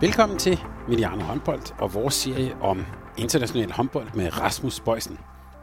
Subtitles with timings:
[0.00, 2.84] Velkommen til Mediano Håndbold og vores serie om
[3.18, 5.18] international håndbold med Rasmus Bøjsen.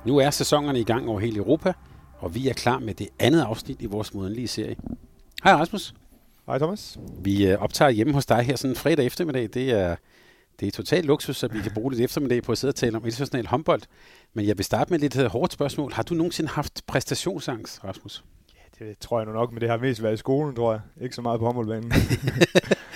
[0.05, 1.73] Nu er sæsonerne i gang over hele Europa,
[2.19, 4.75] og vi er klar med det andet afsnit i vores modenlige serie.
[5.43, 5.93] Hej Rasmus.
[6.45, 6.97] Hej Thomas.
[7.19, 9.49] Vi øh, optager hjemme hos dig her sådan en fredag eftermiddag.
[9.53, 9.95] Det er,
[10.59, 12.97] det er totalt luksus, at vi kan bruge lidt eftermiddag på at sidde og tale
[12.97, 13.81] om international håndbold.
[14.33, 15.93] Men jeg vil starte med et lidt øh, hårdt spørgsmål.
[15.93, 18.23] Har du nogensinde haft præstationsangst, Rasmus?
[18.79, 20.81] Ja, det tror jeg nu nok, men det har mest været i skolen, tror jeg.
[21.01, 21.91] Ikke så meget på håndboldbanen.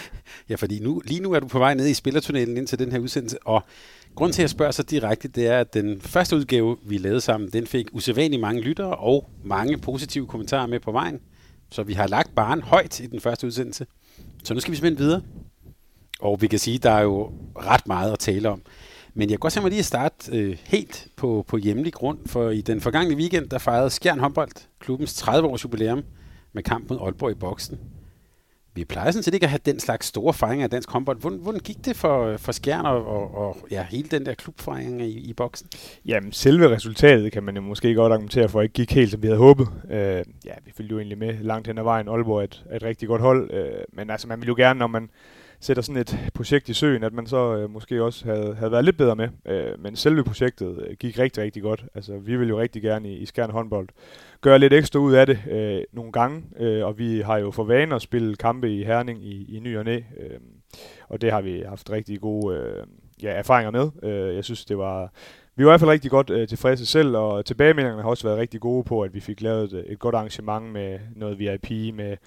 [0.50, 2.92] Ja, fordi nu, lige nu er du på vej ned i spillertunnelen ind til den
[2.92, 3.64] her udsendelse, og
[4.16, 7.22] grund til at jeg spørger så direkte, det er, at den første udgave, vi lavede
[7.22, 11.20] sammen, den fik usædvanligt mange lyttere og mange positive kommentarer med på vejen.
[11.72, 13.86] Så vi har lagt barn højt i den første udsendelse.
[14.44, 15.22] Så nu skal vi simpelthen videre.
[16.20, 18.62] Og vi kan sige, at der er jo ret meget at tale om.
[19.14, 22.20] Men jeg kan godt tænke mig lige at starte øh, helt på, på hjemlig grund,
[22.26, 26.04] for i den forgangne weekend, der fejrede Skjern Håndbold klubbens 30-års jubilæum
[26.54, 27.80] med kamp mod Aalborg i boksen.
[28.74, 31.20] Vi plejer sådan set ikke at have den slags store fejringer af dansk håndbold.
[31.20, 34.34] Hvordan, hvordan gik det for, øh, for Skjern og, og, og ja, hele den der
[34.34, 35.68] klubfejring i, i boksen?
[36.06, 39.28] Jamen, selve resultatet kan man jo måske godt argumentere for, ikke gik helt, som vi
[39.28, 39.68] havde håbet.
[39.90, 42.08] Øh, ja, vi følte jo egentlig med langt hen ad vejen.
[42.08, 43.52] Aalborg er et, et rigtig godt hold.
[43.54, 45.10] Øh, men altså, man ville jo gerne, når man
[45.60, 48.86] sætter sådan et projekt i søen, at man så øh, måske også havde, havde været
[48.86, 49.30] lidt bedre med.
[49.46, 51.86] Øh, men selve projektet øh, gik rigtig, rigtig godt.
[51.96, 53.88] Altså, vi vil jo rigtig gerne i, i Skjern håndbold
[54.42, 57.64] gøre lidt ekstra ud af det øh, nogle gange, øh, og vi har jo for
[57.64, 60.40] vane at spille kampe i Herning i, i ny og næ, øh,
[61.10, 62.84] og det har vi haft rigtig gode øh,
[63.24, 63.90] ja, erfaringer med.
[64.04, 65.12] Øh, jeg synes, det var...
[65.56, 68.40] Vi var i hvert fald rigtig godt øh, tilfredse selv, og tilbagemeldingerne har også været
[68.40, 72.18] rigtig gode på, at vi fik lavet et, et godt arrangement med noget VIP, med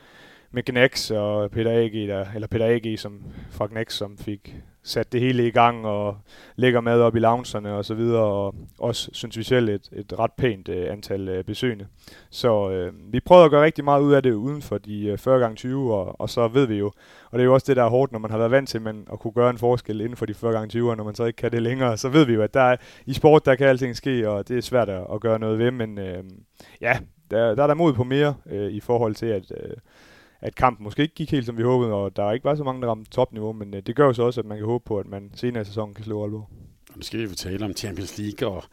[0.54, 2.98] med Gnex og Peter A.G., der, eller Peter A.G.
[2.98, 6.16] Som, fra Gnex, som fik sat det hele i gang og
[6.56, 10.19] lægger mad op i loungerne og så videre, og også, synes vi selv, et, et
[10.19, 11.87] ret pænt uh, antal uh, besøgende.
[12.31, 15.19] Så uh, vi prøvede at gøre rigtig meget ud af det uden for de uh,
[15.19, 16.86] 40 gange 20 og, og så ved vi jo,
[17.31, 18.82] og det er jo også det, der er hårdt, når man har været vant til
[18.82, 21.25] man, at kunne gøre en forskel inden for de 40 gange 20 når man så
[21.25, 22.76] ikke kan det længere, så ved vi jo, at der er,
[23.06, 25.71] i sport, der kan alting ske, og det er svært at, at gøre noget ved,
[25.71, 26.25] men uh,
[26.81, 26.98] ja,
[27.31, 29.72] der, der er der mod på mere uh, i forhold til, at uh,
[30.44, 32.82] at kampen måske ikke gik helt som vi håbede, og der ikke var så mange,
[32.82, 34.99] der ramte topniveau, men øh, det gør jo så også, at man kan håbe på,
[34.99, 36.49] at man senere i sæsonen kan slå Aalborg.
[36.91, 38.65] Og nu skal vi tale om Champions League og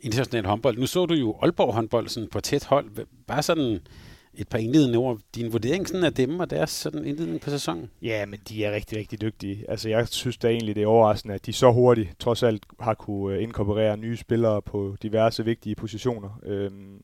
[0.00, 0.78] international håndbold.
[0.78, 3.06] Nu så du jo Aalborg håndbold sådan på tæt hold.
[3.26, 3.80] Bare sådan
[4.34, 5.18] et par indledende ord.
[5.34, 7.90] Din vurdering sådan af dem og deres sådan indledning på sæsonen?
[8.02, 9.70] Ja, men de er rigtig, rigtig dygtige.
[9.70, 12.94] Altså, jeg synes da egentlig, det er overraskende, at de så hurtigt trods alt har
[12.94, 16.40] kunne øh, inkorporere nye spillere på diverse vigtige positioner.
[16.42, 17.00] Øhm,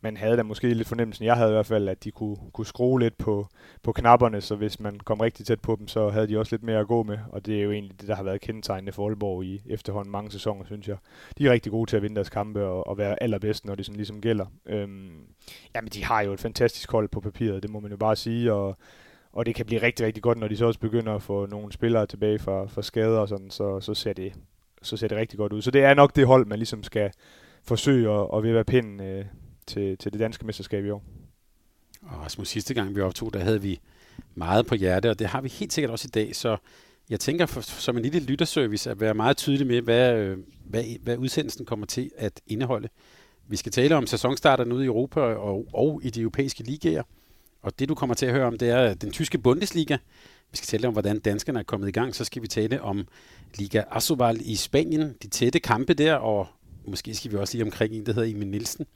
[0.00, 2.66] man havde da måske lidt fornemmelsen, jeg havde i hvert fald, at de kunne, kunne
[2.66, 3.46] skrue lidt på,
[3.82, 6.62] på knapperne, så hvis man kom rigtig tæt på dem, så havde de også lidt
[6.62, 9.08] mere at gå med, og det er jo egentlig det, der har været kendetegnende for
[9.08, 10.96] Aalborg i efterhånden mange sæsoner, synes jeg.
[11.38, 13.86] De er rigtig gode til at vinde deres kampe og, og være allerbedst, når det
[13.86, 14.46] sådan ligesom gælder.
[14.66, 15.10] Øhm,
[15.74, 18.52] jamen, de har jo et fantastisk hold på papiret, det må man jo bare sige,
[18.52, 18.76] og
[19.32, 21.72] og det kan blive rigtig, rigtig godt, når de så også begynder at få nogle
[21.72, 24.32] spillere tilbage fra, fra skader og sådan, så, så, ser det,
[24.82, 25.62] så ser det rigtig godt ud.
[25.62, 27.10] Så det er nok det hold, man ligesom skal
[27.64, 29.24] forsøge at, at være pinden øh,
[29.70, 31.04] til, til det danske mesterskab i år.
[32.02, 33.80] Og Rasmus, sidste gang vi optog, der havde vi
[34.34, 36.56] meget på hjerte, og det har vi helt sikkert også i dag, så
[37.10, 40.84] jeg tænker for, som en lille lytterservice at være meget tydelig med, hvad, øh, hvad,
[41.02, 42.88] hvad udsendelsen kommer til at indeholde.
[43.48, 47.02] Vi skal tale om sæsonstarterne ude i Europa og, og i de europæiske ligaer,
[47.62, 49.96] og det du kommer til at høre om, det er den tyske Bundesliga.
[50.50, 52.14] Vi skal tale om, hvordan danskerne er kommet i gang.
[52.14, 53.08] Så skal vi tale om
[53.54, 56.46] Liga Asobal i Spanien, de tætte kampe der, og
[56.86, 58.86] måske skal vi også lige omkring en, der hedder Emil Nielsen,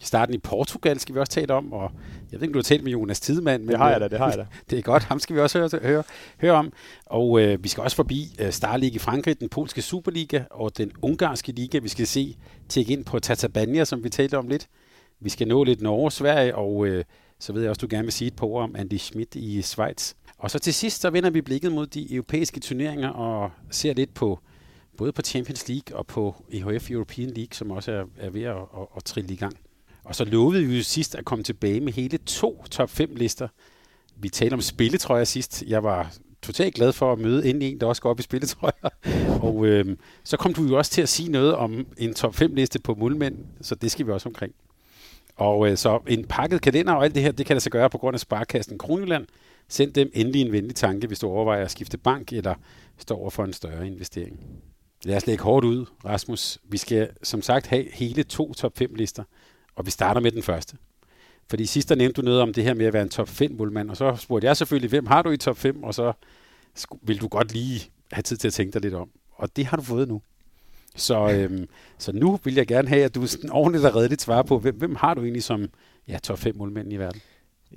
[0.00, 1.90] i starten i Portugal skal vi også tale om, og
[2.32, 3.62] jeg ved ikke, om du har talt med Jonas Tidemand.
[3.62, 4.46] Men det har jeg da, det har jeg da.
[4.70, 6.02] det er godt, ham skal vi også høre, høre,
[6.40, 6.72] høre om.
[7.06, 10.78] Og øh, vi skal også forbi øh, Star League i Frankrig, den polske Superliga og
[10.78, 11.78] den ungarske liga.
[11.78, 12.36] Vi skal se
[12.68, 14.68] tjekke ind på Tatabania, som vi talte om lidt.
[15.20, 17.04] Vi skal nå lidt Norge, Sverige, og øh,
[17.38, 19.62] så ved jeg også, du gerne vil sige et par ord om Andy Schmidt i
[19.62, 20.14] Schweiz.
[20.38, 24.14] Og så til sidst, så vender vi blikket mod de europæiske turneringer og ser lidt
[24.14, 24.40] på
[24.96, 28.56] både på Champions League og på EHF European League, som også er, er ved at,
[28.56, 29.56] at, at trille i gang.
[30.06, 33.48] Og så lovede vi jo sidst at komme tilbage med hele to top 5 lister.
[34.16, 35.64] Vi talte om spilletrøjer sidst.
[35.66, 36.12] Jeg var
[36.42, 38.88] totalt glad for at møde endelig en, der også går op i spilletrøjer.
[39.48, 42.54] Og øh, så kom du jo også til at sige noget om en top 5
[42.54, 44.54] liste på muldmænd, så det skal vi også omkring.
[45.36, 47.90] Og øh, så en pakket kalender og alt det her, det kan der så gøre
[47.90, 49.26] på grund af Sparkassen Kronjylland.
[49.68, 52.54] Send dem endelig en venlig tanke, hvis du overvejer at skifte bank eller
[52.98, 54.40] står over for en større investering.
[55.04, 56.58] Lad os lægge hårdt ud, Rasmus.
[56.64, 59.22] Vi skal som sagt have hele to top 5 lister,
[59.76, 60.76] og vi starter med den første.
[61.50, 63.52] Fordi sidst der nævnte du noget om det her med at være en top 5
[63.58, 66.12] målmand, og så spurgte jeg selvfølgelig, hvem har du i top 5, og så
[67.02, 69.10] vil du godt lige have tid til at tænke dig lidt om.
[69.34, 70.22] Og det har du fået nu.
[70.96, 71.68] Så, øhm,
[71.98, 74.76] så nu vil jeg gerne have, at du sådan ordentligt og redeligt svarer på, hvem,
[74.76, 75.68] hvem har du egentlig som
[76.08, 77.20] ja, top 5 målmænd i verden?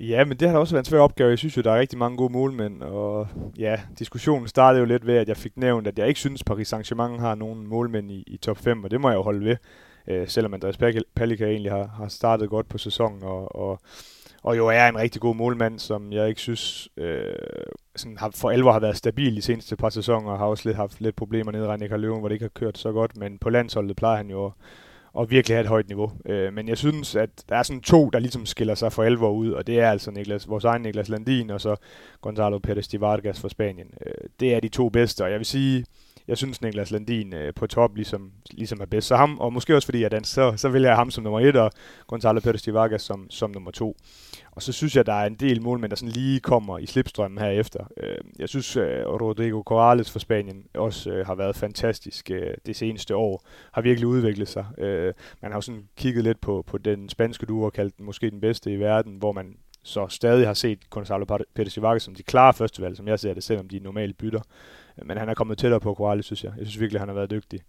[0.00, 1.30] Ja, men det har da også været en svær opgave.
[1.30, 5.06] Jeg synes jo, der er rigtig mange gode målmænd, og ja, diskussionen startede jo lidt
[5.06, 8.24] ved, at jeg fik nævnt, at jeg ikke synes, Paris Saint-Germain har nogen målmænd i,
[8.26, 9.56] i top 5, og det må jeg jo holde ved,
[10.08, 10.78] øh, selvom Andreas
[11.14, 13.80] Palika egentlig har, har startet godt på sæsonen, og, og,
[14.42, 17.34] og jo er en rigtig god målmand, som jeg ikke synes øh,
[17.96, 20.76] sådan har, for alvor har været stabil de seneste par sæsoner, og har også lidt
[20.76, 23.50] haft lidt problemer nede i Reinik hvor det ikke har kørt så godt, men på
[23.50, 24.52] landsholdet plejer han jo
[25.12, 26.12] og virkelig have et højt niveau.
[26.26, 29.30] Øh, men jeg synes, at der er sådan to, der ligesom skiller sig for alvor
[29.30, 31.76] ud, og det er altså Niklas, vores egen Niklas Landin, og så
[32.20, 33.86] Gonzalo Pérez de Vargas fra Spanien.
[34.06, 35.84] Øh, det er de to bedste, og jeg vil sige,
[36.30, 39.08] jeg synes Niklas Landin øh, på top ligesom, ligesom er bedst.
[39.08, 41.24] Så ham, og måske også fordi jeg er dansk, så, så vil jeg ham som
[41.24, 41.70] nummer et, og
[42.06, 43.96] Gonzalo Pérez de Vargas som, som nummer to.
[44.52, 47.38] Og så synes jeg, der er en del målmænd, der sådan lige kommer i slipstrømmen
[47.38, 47.84] herefter.
[47.96, 52.76] Øh, jeg synes, øh, Rodrigo Corrales fra Spanien også øh, har været fantastisk øh, det
[52.76, 53.44] seneste år.
[53.72, 54.66] Har virkelig udviklet sig.
[54.78, 58.06] Øh, man har jo sådan kigget lidt på, på den spanske duo og kaldt den
[58.06, 61.24] måske den bedste i verden, hvor man så stadig har set Gonzalo
[61.58, 64.40] Pérez Vargas som de klare førstevalg, som jeg ser det, selvom de normalt bytter.
[65.04, 66.52] Men han er kommet tættere på Corrales, synes jeg.
[66.58, 67.60] Jeg synes virkelig, han har været dygtig.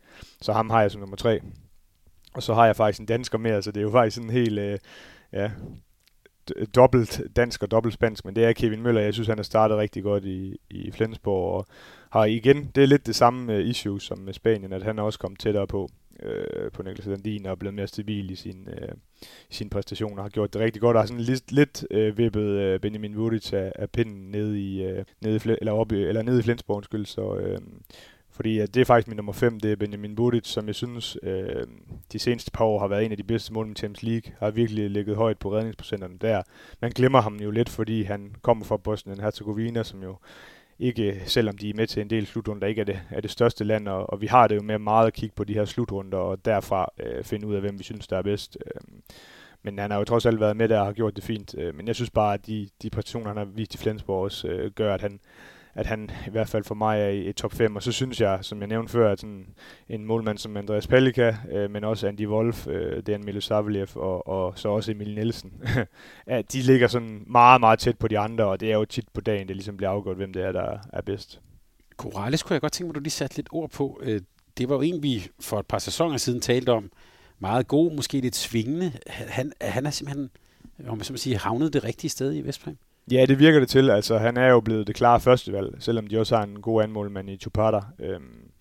[0.42, 1.40] Så ham har jeg som nummer tre.
[2.34, 4.60] Og så har jeg faktisk en dansker mere, så det er jo faktisk sådan helt...
[4.60, 4.78] Øh,
[5.34, 5.52] ja,
[6.76, 9.02] dobbelt dansk og dobbelt spansk, men det er Kevin Møller.
[9.02, 11.66] Jeg synes, han har startet rigtig godt i, i Flensborg, og
[12.12, 15.04] har igen, det er lidt det samme uh, issue som med Spanien, at han er
[15.04, 15.90] også kommet tættere på,
[16.24, 18.98] uh, på Niklas Landin og er blevet mere stabil i sin, uh,
[19.50, 22.82] sin præstationer, har gjort det rigtig godt, og har sådan lidt, lidt uh, vippet uh,
[22.82, 26.40] Benjamin Vudic af, af pinden nede i, uh, nede i, eller, op i, eller nede
[26.40, 27.64] i Flensborg, undskyld, så uh,
[28.34, 31.18] fordi at det er faktisk min nummer 5, det er Benjamin Budic, som jeg synes
[31.24, 31.68] øh,
[32.14, 34.34] de seneste par år har været en af de bedste mål i Champions League.
[34.40, 36.42] Har virkelig ligget højt på redningsprocenterne der.
[36.82, 40.16] Man glemmer ham jo lidt, fordi han kommer fra Bosnien-Herzegovina, som jo
[40.82, 43.64] ikke, selvom de er med til en del slutrunder, ikke er det, er det største
[43.64, 46.18] land, og, og vi har det jo med meget at kigge på de her slutrunder,
[46.18, 48.58] og derfra øh, finde ud af, hvem vi synes, der er bedst.
[48.66, 48.82] Øh,
[49.64, 51.56] men han har jo trods alt været med der og har gjort det fint.
[51.58, 54.48] Øh, men jeg synes bare, at de, de præstationer, han har vist i Flensborg også,
[54.48, 55.20] øh, gør, at han,
[55.74, 57.76] at han i hvert fald for mig er i, i top 5.
[57.76, 59.46] Og så synes jeg, som jeg nævnte før, at sådan
[59.90, 64.60] en målmand som Andreas Pellica, øh, men også Andy Wolf, øh, Dan Milosavljev og, og
[64.60, 65.54] så også Emil Nielsen,
[66.26, 69.10] at de ligger sådan meget, meget tæt på de andre, og det er jo tit
[69.14, 71.42] på dagen, det ligesom bliver afgjort, hvem det er, der er bedst.
[71.98, 74.00] Corrales kunne jeg godt tænke mig, at du lige satte lidt ord på.
[74.04, 74.22] Øh,
[74.58, 76.92] det var jo en, vi for et par sæsoner siden talte om.
[77.40, 78.92] Meget god, måske lidt svingende.
[79.08, 80.30] Han, han er simpelthen,
[80.88, 82.78] om man så sige, havnet det rigtige sted i Vestbrem.
[83.12, 83.90] Ja, det virker det til.
[83.90, 87.30] Altså, han er jo blevet det klare førstevalg, selvom de også har en god anmålmand
[87.30, 87.80] i Chupata.
[88.00, 88.52] Øhm,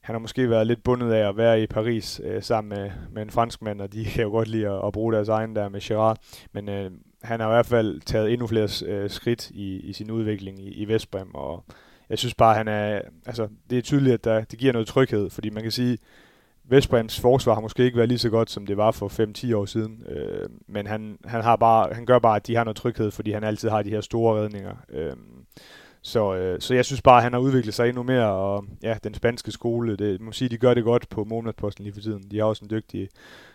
[0.00, 3.22] han har måske været lidt bundet af at være i Paris øh, sammen med, med
[3.22, 5.80] en franskmand, og de kan jo godt lide at, at bruge deres egen der med
[5.80, 6.18] Gerard.
[6.52, 6.90] Men øh,
[7.22, 10.70] han har i hvert fald taget endnu flere øh, skridt i, i sin udvikling i,
[10.70, 11.64] i Vestbrem, og
[12.10, 15.30] jeg synes bare, han er, altså, det er tydeligt, at der, det giver noget tryghed,
[15.30, 15.98] fordi man kan sige,
[16.70, 19.08] Vestbrands forsvar har måske ikke været lige så godt, som det var for
[19.52, 22.64] 5-10 år siden, øh, men han, han, har bare, han gør bare, at de har
[22.64, 24.76] noget tryghed, fordi han altid har de her store redninger.
[24.88, 25.16] Øh,
[26.02, 28.96] så, øh, så jeg synes bare, at han har udviklet sig endnu mere, og ja,
[29.04, 32.30] den spanske skole, det må sige, de gør det godt på månedsposten lige for tiden.
[32.30, 33.08] De har også en dygtig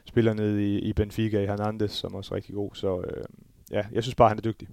[0.05, 3.23] spiller nede i, i Benfica, i Hernandez, som er også rigtig god, så øh,
[3.71, 4.67] ja, jeg synes bare, at han er dygtig.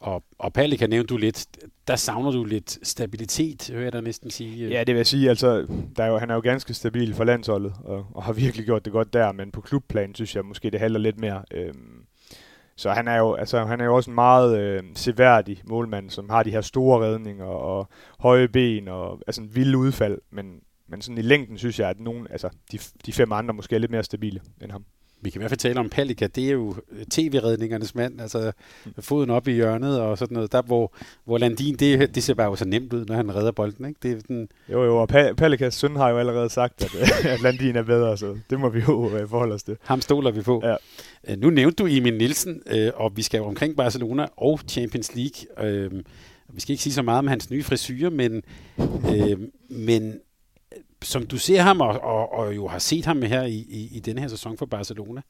[0.00, 1.46] Og, og kan nævne du lidt,
[1.88, 4.64] der savner du lidt stabilitet, hører jeg dig næsten sige.
[4.64, 4.70] Øh.
[4.70, 5.28] Ja, det vil jeg sige.
[5.28, 8.66] Altså, der er jo, han er jo ganske stabil for landsholdet, og, og har virkelig
[8.66, 11.42] gjort det godt der, men på klubplan synes jeg måske, det halter lidt mere.
[11.50, 12.04] Øhm,
[12.76, 16.30] så han er jo, altså, han er jo også en meget øh, seværdig målmand, som
[16.30, 17.88] har de her store redninger og
[18.18, 22.00] høje ben og altså en vild udfald, men, men sådan i længden synes jeg, at
[22.00, 24.84] nogen, altså, de, de fem andre måske er lidt mere stabile end ham
[25.20, 28.52] vi kan i hvert fald tale om Palika, det er jo øh, tv-redningernes mand, altså
[28.98, 30.92] foden op i hjørnet og sådan noget, der hvor,
[31.24, 33.98] hvor Landin, det, det ser bare jo så nemt ud, når han redder bolden, ikke?
[34.02, 34.48] Det er den...
[34.72, 36.94] Jo jo, og pa- Palikas søn har jo allerede sagt, at,
[37.32, 39.76] at Landin er bedre, så det må vi jo øh, forholde os til.
[39.82, 40.60] Ham stoler vi på.
[40.64, 40.74] Ja.
[41.28, 42.62] Øh, nu nævnte du Emil Nielsen,
[42.94, 46.00] og vi skal jo omkring Barcelona og Champions League.
[46.52, 48.42] Vi skal ikke sige så meget om hans nye frisyr, men,
[49.68, 50.20] men
[51.02, 54.00] som du ser ham, og, og, og jo har set ham her i, i, i
[54.00, 55.20] denne her sæson for Barcelona,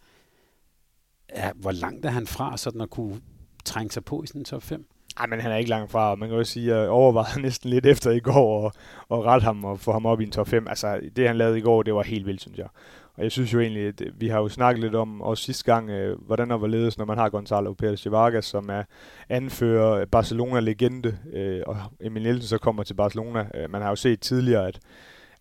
[1.29, 3.21] er, hvor langt er han fra sådan at kunne
[3.65, 4.87] trænge sig på i sådan en top 5?
[5.19, 6.15] Nej, men han er ikke langt fra.
[6.15, 8.73] Man kan også sige, at jeg overvejede næsten lidt efter i går og,
[9.09, 10.69] og rette ham og få ham op i en top 5.
[10.69, 12.69] Altså, det han lavede i går, det var helt vildt, synes jeg.
[13.17, 15.91] Og jeg synes jo egentlig, at vi har jo snakket lidt om, også sidste gang,
[15.91, 18.83] øh, hvordan og hvorledes, når man har Gonzalo Pérez Vargas, som er
[19.29, 23.47] anfører Barcelona-legende, øh, og Emil Nielsen så kommer til Barcelona.
[23.55, 24.79] Øh, man har jo set tidligere, at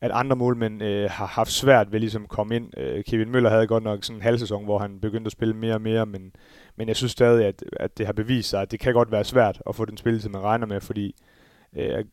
[0.01, 2.77] at andre målmænd øh, har haft svært ved ligesom at komme ind.
[2.77, 5.53] Øh, Kevin Møller havde godt nok sådan en halv sæson, hvor han begyndte at spille
[5.53, 6.31] mere og mere, men,
[6.75, 9.23] men jeg synes stadig, at, at det har bevist sig, at det kan godt være
[9.23, 11.15] svært at få den spilletid, man regner med, fordi
[11.75, 12.05] øh,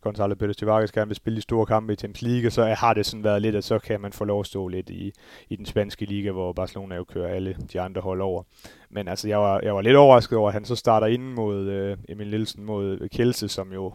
[0.00, 2.94] Gonzalo Pérez de Vargas gerne vil spille i store kampe i Champions League, så har
[2.94, 5.12] det sådan været lidt, at så kan man få lov at stå lidt i,
[5.48, 8.42] i den spanske liga, hvor Barcelona jo kører alle de andre hold over.
[8.90, 11.68] Men altså, jeg var, jeg var lidt overrasket over, at han så starter inden mod
[11.68, 13.92] øh, Emil Nielsen mod Kjelse, som jo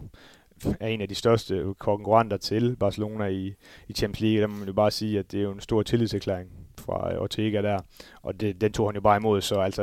[0.80, 3.54] er en af de største konkurrenter til Barcelona i,
[3.88, 4.40] i Champions League.
[4.40, 7.62] Der må man jo bare sige, at det er jo en stor tillidserklæring fra Ortega
[7.62, 7.78] der,
[8.22, 9.82] og det, den tog han jo bare imod, så altså,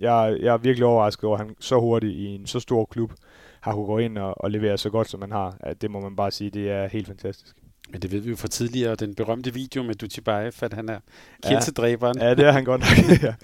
[0.00, 3.12] jeg, jeg er virkelig overrasket over, at han så hurtigt i en så stor klub
[3.60, 5.56] har kunne gå ind og, og levere så godt, som man har.
[5.60, 7.56] At det må man bare sige, det er helt fantastisk.
[7.90, 10.98] Men det ved vi jo fra tidligere, den berømte video med Dutchibaev, at han er
[11.42, 12.18] kildsedræberen.
[12.18, 13.22] Ja, det er han godt nok.
[13.22, 13.34] ja.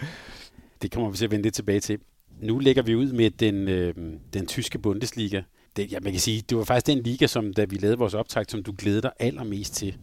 [0.82, 1.98] Det kommer vi til at vende lidt tilbage til.
[2.40, 3.94] Nu lægger vi ud med den, øh,
[4.34, 5.42] den tyske Bundesliga
[5.76, 8.14] det, ja, man kan sige, det var faktisk den liga, som da vi lavede vores
[8.14, 9.96] optag, som du glæder dig allermest til.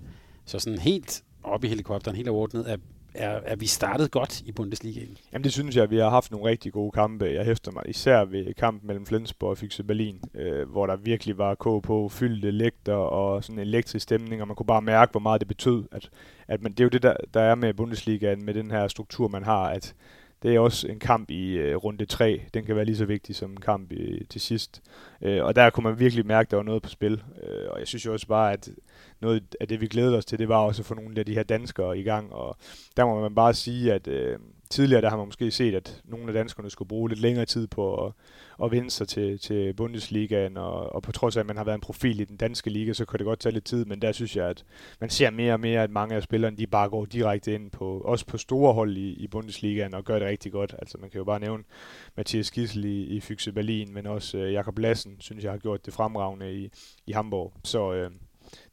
[0.46, 2.78] Så sådan helt op i helikopteren, helt overordnet, er,
[3.14, 5.18] er, er vi startet godt i Bundesligaen?
[5.34, 7.26] Jamen det synes jeg, vi har haft nogle rigtig gode kampe.
[7.26, 11.38] Jeg hæfter mig især ved kampen mellem Flensborg og Fyxe Berlin, øh, hvor der virkelig
[11.38, 15.12] var k på fyldte lægter og sådan en elektrisk stemning, og man kunne bare mærke,
[15.12, 15.84] hvor meget det betød.
[15.92, 16.10] At,
[16.48, 19.28] at man, det er jo det, der, der er med Bundesligaen, med den her struktur,
[19.28, 19.96] man har, at
[20.44, 22.42] det er også en kamp i øh, runde 3.
[22.54, 24.82] Den kan være lige så vigtig som en kamp i, til sidst.
[25.22, 27.24] Øh, og der kunne man virkelig mærke, at der var noget på spil.
[27.44, 28.70] Øh, og jeg synes jo også bare, at
[29.20, 31.34] noget af det, vi glædede os til, det var også at få nogle af de
[31.34, 32.34] her danskere i gang.
[32.34, 32.58] Og
[32.98, 36.28] der må man bare sige, at øh, tidligere der har man måske set, at nogle
[36.28, 38.14] af danskerne skulle bruge lidt længere tid på at,
[38.64, 41.76] at vinde sig til, til Bundesligaen, og, og på trods af, at man har været
[41.76, 44.12] en profil i den danske liga, så kan det godt tage lidt tid, men der
[44.12, 44.66] synes jeg, at
[45.00, 48.00] man ser mere og mere, at mange af spillerne, de bare går direkte ind på,
[48.00, 50.76] også på store hold i, i Bundesligaen, og gør det rigtig godt.
[50.80, 51.64] Altså man kan jo bare nævne
[52.18, 55.86] Mathias Gissel i, i Fyxe Berlin, men også øh, Jakob Lassen, synes jeg har gjort
[55.86, 56.70] det fremragende i,
[57.08, 57.54] i Hamburg.
[57.64, 58.12] Så øh,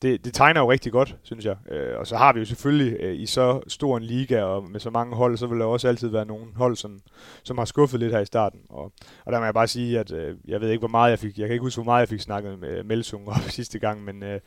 [0.03, 1.57] det, det tegner jo rigtig godt, synes jeg.
[1.71, 4.81] Øh, og så har vi jo selvfølgelig øh, i så stor en liga og med
[4.81, 7.01] så mange hold, så vil der også altid være nogle hold, som,
[7.43, 8.61] som har skuffet lidt her i starten.
[8.69, 8.93] Og,
[9.25, 11.39] og der må jeg bare sige, at øh, jeg ved ikke, hvor meget jeg fik,
[11.39, 14.05] jeg kan ikke huske, hvor meget jeg fik snakket med øh, Melsung op sidste gang,
[14.05, 14.41] men, øh,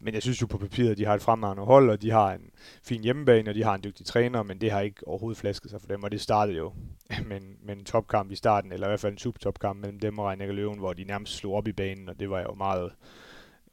[0.00, 2.32] men jeg synes jo på papiret, at de har et fremragende hold, og de har
[2.32, 2.50] en
[2.82, 5.80] fin hjemmebane, og de har en dygtig træner, men det har ikke overhovedet flasket sig
[5.80, 6.72] for dem, og det startede jo
[7.28, 10.18] med en, med en topkamp i starten, eller i hvert fald en subtopkamp mellem dem
[10.18, 12.92] og Reinecker Løven, hvor de nærmest slog op i banen, og det var jo meget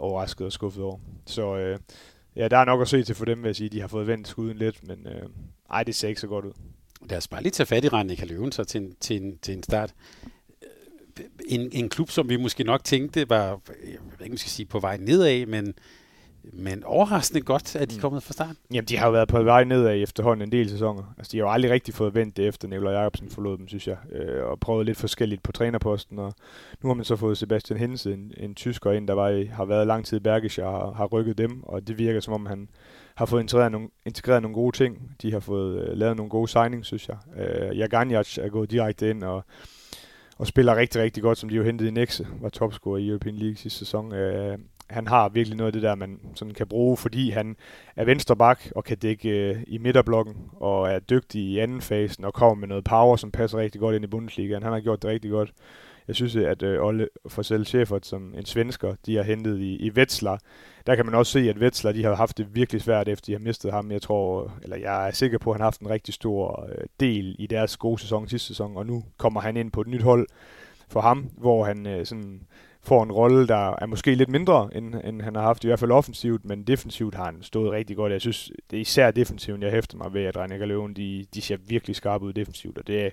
[0.01, 0.97] overrasket og skuffet over.
[1.25, 1.79] Så øh,
[2.35, 3.69] ja, der er nok at se til for dem, vil jeg sige.
[3.69, 5.29] De har fået vendt skuden lidt, men øh,
[5.71, 6.53] ej, det ser ikke så godt ud.
[7.09, 9.53] Lad os bare lige tage fat i kan Løven så til en, til en, til
[9.53, 9.93] en start.
[11.45, 14.65] En, en klub, som vi måske nok tænkte var, jeg ved ikke, man skal sige
[14.65, 15.73] på vej nedad, men
[16.43, 18.01] men overraskende godt, at de er mm.
[18.01, 18.55] kommet fra start.
[18.71, 21.13] Jamen, de har jo været på vej nedad efterhånden en del sæsoner.
[21.17, 23.87] Altså, de har jo aldrig rigtig fået vendt det efter Nikolaj Jacobsen forlod dem, synes
[23.87, 23.97] jeg.
[24.11, 26.19] Øh, og prøvet lidt forskelligt på trænerposten.
[26.19, 26.33] Og
[26.83, 29.65] nu har man så fået Sebastian Hense, en, en tysker ind, der var i, har
[29.65, 31.63] været lang tid i Bergischer og har, har rykket dem.
[31.63, 32.69] Og det virker som om, han
[33.15, 35.11] har fået integreret nogle, integreret nogle gode ting.
[35.21, 37.17] De har fået øh, lavet nogle gode signings, synes jeg.
[37.37, 39.43] Øh, Jaganjac er gået direkte ind og
[40.41, 43.35] og spiller rigtig, rigtig godt, som de jo hentede i Nexe, var topscorer i European
[43.35, 44.13] League sidste sæson.
[44.13, 44.57] Øh,
[44.91, 47.55] han har virkelig noget af det der, man sådan kan bruge, fordi han
[47.95, 52.25] er venstre bak og kan dække øh, i midterblokken og er dygtig i anden fasen
[52.25, 54.63] og kommer med noget power, som passer rigtig godt ind i Bundesligaen.
[54.63, 55.51] Han har gjort det rigtig godt.
[56.07, 59.75] Jeg synes, øh, at øh, Olle Forsell Schäfert, som en svensker, de har hentet i,
[59.75, 60.39] i Wetzlar,
[60.87, 63.31] der kan man også se, at Wetzlar de har haft det virkelig svært, efter de
[63.31, 63.91] har mistet ham.
[63.91, 66.85] Jeg tror, eller jeg er sikker på, at han har haft en rigtig stor øh,
[66.99, 70.01] del i deres gode sæson sidste sæson, og nu kommer han ind på et nyt
[70.03, 70.27] hold
[70.89, 72.41] for ham, hvor han øh, sådan
[72.83, 75.79] får en rolle, der er måske lidt mindre, end, end han har haft, i hvert
[75.79, 78.11] fald offensivt, men defensivt har han stået rigtig godt.
[78.11, 81.41] Jeg synes, det er især defensiven, jeg hæfter mig ved, at Reinecker Løven, de, de
[81.41, 83.09] ser virkelig skarpe ud defensivt, og det, er,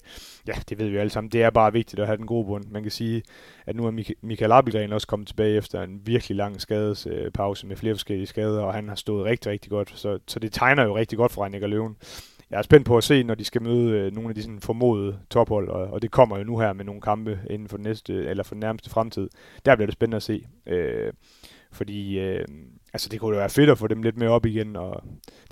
[0.47, 1.31] ja, det ved vi alle sammen.
[1.33, 2.65] Det er bare vigtigt at have den gode bund.
[2.71, 3.23] Man kan sige,
[3.67, 7.77] at nu er Michael Abelgren også kommet tilbage efter en virkelig lang skadespause øh, med
[7.77, 9.93] flere forskellige skader, og han har stået rigtig, rigtig godt.
[9.95, 11.97] Så, så det tegner jo rigtig godt for Reinecker Løven
[12.51, 14.61] jeg er spændt på at se, når de skal møde øh, nogle af de sådan,
[14.61, 17.85] formodede tophold, og, og det kommer jo nu her med nogle kampe inden for den,
[17.85, 19.29] næste, eller for den nærmeste fremtid.
[19.65, 20.47] Der bliver det spændende at se.
[20.67, 21.13] Øh,
[21.73, 22.45] fordi øh,
[22.93, 25.03] altså det kunne jo være fedt at få dem lidt mere op igen, og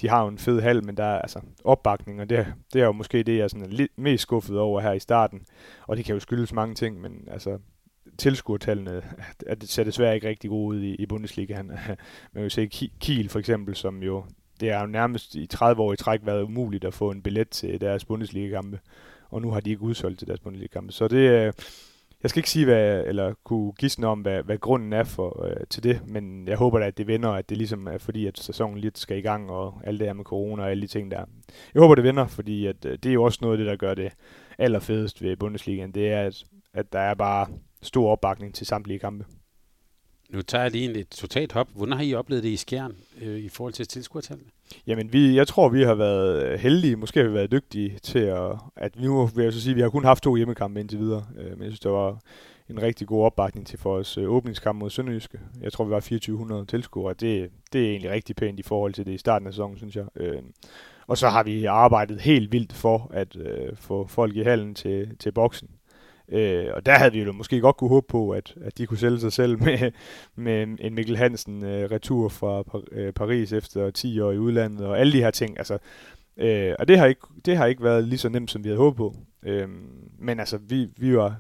[0.01, 2.87] de har jo en fed hal, men der er altså opbakning, og det, det er
[2.87, 5.41] jo måske det, jeg er sådan lidt mest skuffet over her i starten.
[5.87, 7.59] Og det kan jo skyldes mange ting, men altså
[8.19, 9.03] tilskuertallene
[9.47, 11.67] at det ser desværre ikke rigtig gode ud i, i Bundesligaen.
[12.33, 12.67] Man kan jo se
[13.01, 14.25] Kiel for eksempel, som jo
[14.61, 17.49] det har jo nærmest i 30 år i træk været umuligt at få en billet
[17.49, 18.79] til deres Bundesliga-kampe,
[19.31, 20.93] og nu har de ikke udsolgt til deres Bundesliga-kampe.
[20.93, 21.53] Så det, øh,
[22.23, 25.67] jeg skal ikke sige, hvad, eller kunne gisne om, hvad, hvad grunden er for, øh,
[25.71, 28.39] til det, men jeg håber da, at det vender, at det ligesom er fordi, at
[28.39, 31.11] sæsonen lidt skal i gang, og alt det her med corona og alle de ting
[31.11, 31.25] der.
[31.75, 33.77] Jeg håber, det vender, fordi at, øh, det er jo også noget af det, der
[33.77, 34.13] gør det
[34.59, 35.93] allerfedest ved Bundesligaen.
[35.93, 36.45] Det er, at,
[36.75, 37.47] at der er bare
[37.83, 39.25] stor opbakning til samtlige kampe.
[40.31, 41.69] Nu tager jeg lige et totalt hop.
[41.75, 44.49] Hvordan har I oplevet det i Skjern øh, i forhold til tilskuertallene?
[44.87, 46.97] Jamen, vi, jeg tror, vi har været heldige.
[46.97, 48.53] Måske har vi været dygtige til at...
[48.77, 51.27] At nu vil jeg så sige, at vi har kun haft to hjemmekampe indtil videre.
[51.39, 52.19] Øh, men jeg synes, det var
[52.71, 55.41] en rigtig god opbakning til for os øh, åbningskamp mod Sønderjyske.
[55.61, 57.15] Jeg tror, vi var 2400 tilskuere.
[57.15, 59.97] Det, det er egentlig rigtig pænt i forhold til det i starten af sæsonen, synes
[59.97, 60.07] jeg.
[60.17, 60.43] Øh,
[61.07, 65.17] og så har vi arbejdet helt vildt for at øh, få folk i hallen til,
[65.17, 65.69] til boksen.
[66.29, 68.99] Øh, og der havde vi jo måske godt kunne håbe på, at, at de kunne
[68.99, 69.93] sælge sig selv med,
[70.37, 75.01] med en Mikkel Hansen øh, retur fra øh, Paris efter 10 år i udlandet og
[75.01, 75.59] alle de her ting.
[75.59, 75.79] Altså,
[76.37, 78.79] øh, og det har, ikke, det har ikke været lige så nemt, som vi havde
[78.79, 79.15] håbet på.
[79.43, 79.69] Øh,
[80.19, 81.37] men altså, vi, vi var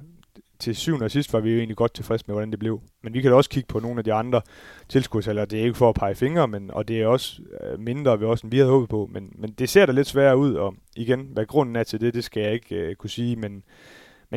[0.59, 2.81] til syvende og sidst var vi jo egentlig godt tilfreds med, hvordan det blev.
[3.02, 4.40] Men vi kan da også kigge på nogle af de andre
[4.88, 5.45] tilskudshaller.
[5.45, 8.25] Det er ikke for at pege fingre, men, og det er også øh, mindre, vi
[8.25, 9.09] også, end vi havde håbet på.
[9.12, 12.14] Men, men det ser da lidt sværere ud, og igen, hvad grunden er til det,
[12.14, 13.62] det skal jeg ikke øh, kunne sige, men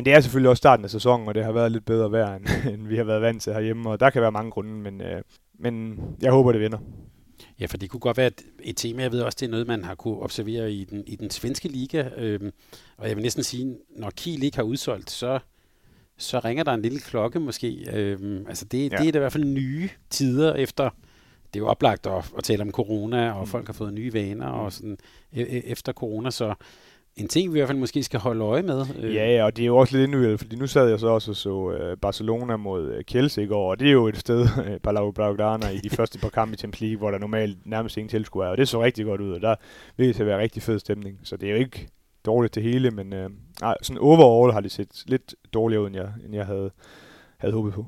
[0.00, 2.36] men det er selvfølgelig også starten af sæsonen, og det har været lidt bedre vejr,
[2.36, 5.00] end, end vi har været vant til herhjemme, og der kan være mange grunde, men,
[5.00, 5.22] øh,
[5.58, 6.78] men jeg håber, det vinder.
[7.60, 9.02] Ja, for det kunne godt være et, et tema.
[9.02, 11.68] Jeg ved også, det er noget, man har kunne observere i den, i den svenske
[11.68, 12.08] liga.
[12.16, 12.50] Øhm,
[12.96, 15.38] og jeg vil næsten sige, når Kiel ikke har udsolgt, så,
[16.18, 17.86] så ringer der en lille klokke måske.
[17.92, 18.98] Øhm, altså det, ja.
[18.98, 20.90] det er da i hvert fald nye tider efter...
[21.54, 23.46] Det er jo oplagt at, at tale om corona, og mm.
[23.46, 24.98] folk har fået nye vaner og sådan
[25.32, 26.54] e, e, efter corona, så
[27.16, 28.86] en ting, vi i hvert fald måske skal holde øje med.
[28.98, 29.14] Øh.
[29.14, 31.30] Ja, ja, og det er jo også lidt indvildt, fordi nu sad jeg så også
[31.30, 34.40] og så uh, Barcelona mod uh, Kielce i går, og det er jo et sted,
[34.40, 37.96] uh, Palau Blaugrana, i de første par kampe i Champions League, hvor der normalt nærmest
[37.96, 39.54] ingen tilskuer er, og det så rigtig godt ud, og der
[39.96, 41.88] vil det til at være rigtig fed stemning, så det er jo ikke
[42.24, 45.96] dårligt det hele, men uh, nej, sådan overall har det set lidt dårligere ud, end
[45.96, 46.70] jeg, end jeg havde,
[47.38, 47.86] havde håbet på.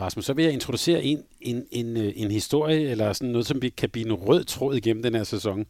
[0.00, 3.68] Rasmus, så vil jeg introducere en, en, en, en historie, eller sådan noget, som vi
[3.68, 5.66] kan blive en rød tråd igennem den her sæson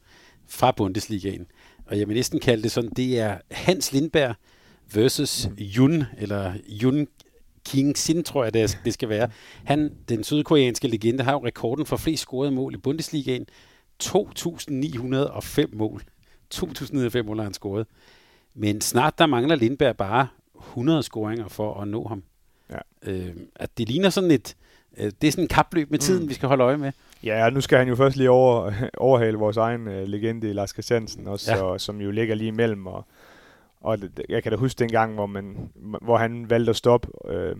[0.48, 1.46] fra Bundesligaen
[1.86, 4.34] og jeg vil næsten kalde det sådan, det er Hans Lindberg
[4.94, 7.08] versus Jun, eller Jun
[7.64, 9.28] King Sin, tror jeg, det, det skal være.
[9.64, 13.46] Han, den sydkoreanske legende, har jo rekorden for flest scorede mål i Bundesligaen.
[14.04, 16.02] 2.905 mål.
[16.54, 17.86] 2.905 mål har han scoret.
[18.54, 20.28] Men snart der mangler Lindberg bare
[20.60, 22.22] 100 scoringer for at nå ham.
[22.70, 22.78] Ja.
[23.02, 24.56] Øh, at det ligner sådan et,
[24.96, 26.28] øh, det er sådan en kapløb med tiden, mm.
[26.28, 26.92] vi skal holde øje med.
[27.24, 31.28] Ja, nu skal han jo først lige over, overhale vores egen uh, legende, Lars Christiansen,
[31.28, 31.58] også, ja.
[31.58, 32.86] så, som jo ligger lige imellem.
[32.86, 33.04] Og,
[33.80, 33.98] og
[34.28, 35.70] jeg kan da huske dengang, hvor, man,
[36.02, 37.58] hvor han valgte at stoppe uh,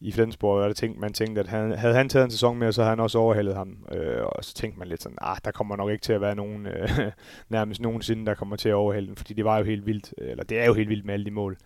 [0.00, 2.72] i Flensborg, og der tænkte, man tænkte, at han, havde han taget en sæson mere,
[2.72, 3.76] så havde han også overhalet ham.
[3.92, 6.34] Uh, og så tænkte man lidt sådan, ah, der kommer nok ikke til at være
[6.34, 6.98] nogen, uh,
[7.48, 10.44] nærmest nogensinde, der kommer til at overhale den, fordi det var jo helt vildt, eller
[10.44, 11.56] det er jo helt vildt med alle de mål.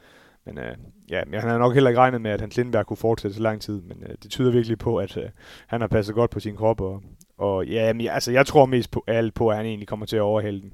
[0.48, 0.76] Men øh,
[1.10, 3.60] ja, han har nok heller ikke regnet med, at Hans Lindberg kunne fortsætte så lang
[3.60, 5.24] tid, men øh, det tyder virkelig på, at øh,
[5.66, 7.02] han har passet godt på sin krop, og,
[7.38, 10.16] og ja, men, altså, jeg tror mest på, alt på, at han egentlig kommer til
[10.16, 10.72] at overhælde den.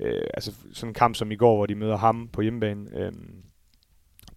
[0.00, 3.12] Øh, altså sådan en kamp som i går, hvor de møder ham på hjemmebane, øh,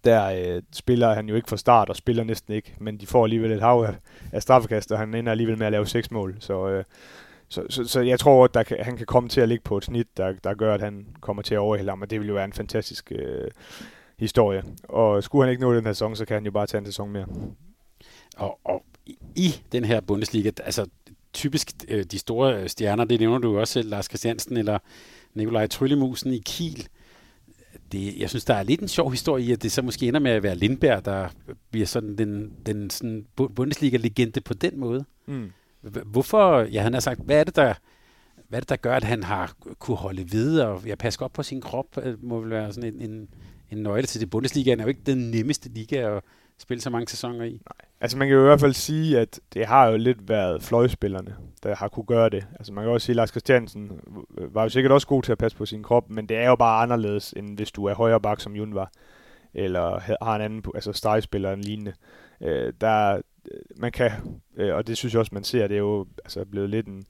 [0.04, 3.24] der øh, spiller han jo ikke fra start, og spiller næsten ikke, men de får
[3.24, 3.94] alligevel et hav af,
[4.32, 6.68] af straffekast, og han ender alligevel med at lave seks mål, så...
[6.68, 6.84] Øh,
[7.48, 9.76] så, så, så jeg tror, at der kan, han kan komme til at ligge på
[9.76, 12.28] et snit, der, der gør, at han kommer til at overhælde ham, og det vil
[12.28, 13.50] jo være en fantastisk øh,
[14.18, 14.62] historie.
[14.82, 16.86] Og skulle han ikke nå den her sæson, så kan han jo bare tage en
[16.86, 17.26] sæson mere.
[18.36, 18.84] Og, og
[19.36, 20.86] i den her Bundesliga, altså
[21.36, 24.78] typisk øh, de store stjerner, det nævner du også selv, Lars Christiansen eller
[25.34, 26.88] Nikolaj Tryllemusen i Kiel.
[27.92, 30.20] Det, jeg synes, der er lidt en sjov historie i, at det så måske ender
[30.20, 31.28] med at være Lindberg, der
[31.70, 35.04] bliver sådan den, den sådan Bundesliga-legende på den måde.
[35.26, 35.50] Mm.
[35.82, 37.74] Hvorfor, ja han har sagt, hvad er det, der,
[38.48, 41.32] hvad er det, der gør, at han har kunne holde ved, og jeg passer op
[41.32, 43.28] på sin krop, må vel være sådan en, en,
[43.70, 44.30] en nøgle til det.
[44.30, 46.22] Bundesliga er jo ikke den nemmeste liga at
[46.58, 47.50] spille så mange sæsoner i.
[47.50, 47.88] Nej.
[48.00, 51.36] Altså man kan jo i hvert fald sige, at det har jo lidt været fløjspillerne,
[51.62, 52.46] der har kunne gøre det.
[52.52, 54.00] Altså man kan også sige, at Lars Christiansen
[54.38, 56.56] var jo sikkert også god til at passe på sin krop, men det er jo
[56.56, 58.90] bare anderledes, end hvis du er højre bak, som Jun var,
[59.54, 61.92] eller har en anden, altså stregspiller en lignende.
[62.40, 63.20] Øh, der,
[63.76, 64.10] man kan,
[64.56, 67.06] øh, og det synes jeg også, man ser, det er jo altså blevet lidt en,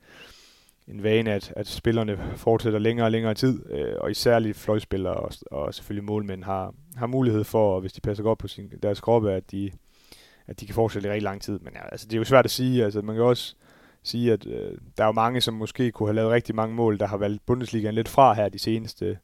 [0.88, 5.32] en vane, at, at spillerne fortsætter længere og længere tid, øh, og især fløjspillere og,
[5.50, 9.32] og selvfølgelig målmænd har, har mulighed for, hvis de passer godt på sin, deres kroppe,
[9.32, 9.70] at de,
[10.46, 11.58] at de kan fortsætte i rigtig lang tid.
[11.58, 12.84] Men ja, altså, det er jo svært at sige.
[12.84, 13.54] Altså, man kan også
[14.02, 16.98] sige, at øh, der er jo mange, som måske kunne have lavet rigtig mange mål,
[16.98, 19.18] der har valgt Bundesligaen lidt fra her de seneste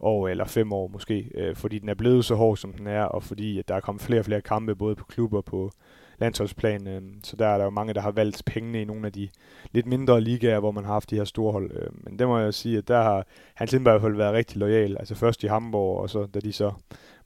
[0.00, 3.02] år eller fem år måske, øh, fordi den er blevet så hård, som den er,
[3.02, 5.70] og fordi at der er kommet flere og flere kampe, både på klubber og på,
[6.18, 6.86] landsholdsplan.
[6.86, 9.28] Øh, så der er der jo mange, der har valgt pengene i nogle af de
[9.72, 11.70] lidt mindre ligaer, hvor man har haft de her store hold.
[11.74, 14.34] Øh, men det må jeg sige, at der har Hans Lindberg i hvert fald været
[14.34, 14.96] rigtig lojal.
[14.98, 16.72] Altså først i Hamburg, og så da de så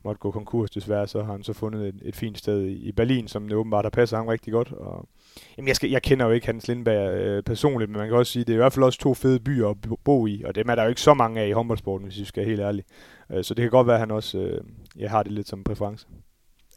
[0.05, 3.29] måtte gå konkurs desværre, så har han så fundet et, et fint sted i, Berlin,
[3.29, 4.73] som det åbenbart har passet ham rigtig godt.
[4.73, 5.09] Og,
[5.57, 8.33] jamen jeg, skal, jeg kender jo ikke Hans Lindberg øh, personligt, men man kan også
[8.33, 10.55] sige, at det er i hvert fald også to fede byer at bo i, og
[10.55, 12.61] dem er der jo ikke så mange af i håndboldsporten, hvis vi skal være helt
[12.61, 12.85] ærlige.
[13.31, 14.61] Øh, så det kan godt være, at han også øh,
[14.97, 16.07] jeg har det lidt som præference.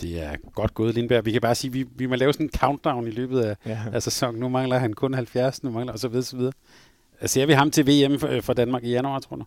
[0.01, 1.25] Det er godt gået, Lindberg.
[1.25, 3.55] Vi kan bare sige, at vi, vi må lave sådan en countdown i løbet af,
[3.65, 3.79] ja.
[3.93, 4.39] af sæsonen.
[4.39, 6.53] Nu mangler han kun 70, nu mangler og så videre, så videre.
[7.25, 9.43] Ser vi ham til VM for, for Danmark i januar, tror du?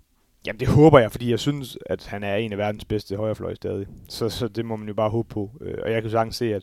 [0.46, 3.54] Jamen det håber jeg, fordi jeg synes, at han er en af verdens bedste højrefløj
[3.54, 3.86] stadig.
[4.08, 5.50] Så, så det må man jo bare håbe på.
[5.60, 6.62] Øh, og jeg kan sagtens se, at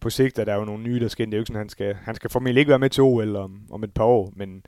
[0.00, 1.32] på sigt er der jo nogle nye, der skal ind.
[1.32, 3.36] Det er jo ikke sådan, han skal, han skal formentlig ikke være med til OL
[3.36, 4.62] om, om et par år, men,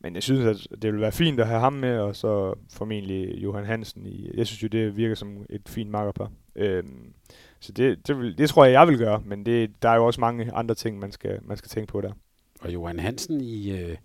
[0.00, 3.42] men jeg synes, at det vil være fint at have ham med, og så formentlig
[3.42, 4.06] Johan Hansen.
[4.06, 6.30] I, jeg synes jo, det virker som et fint makkerpar.
[6.56, 7.12] Øhm,
[7.60, 10.06] så det, det, vil, det tror jeg, jeg vil gøre, men det, der er jo
[10.06, 12.12] også mange andre ting, man skal, man skal tænke på der.
[12.60, 13.96] Og Johan Hansen i, øh,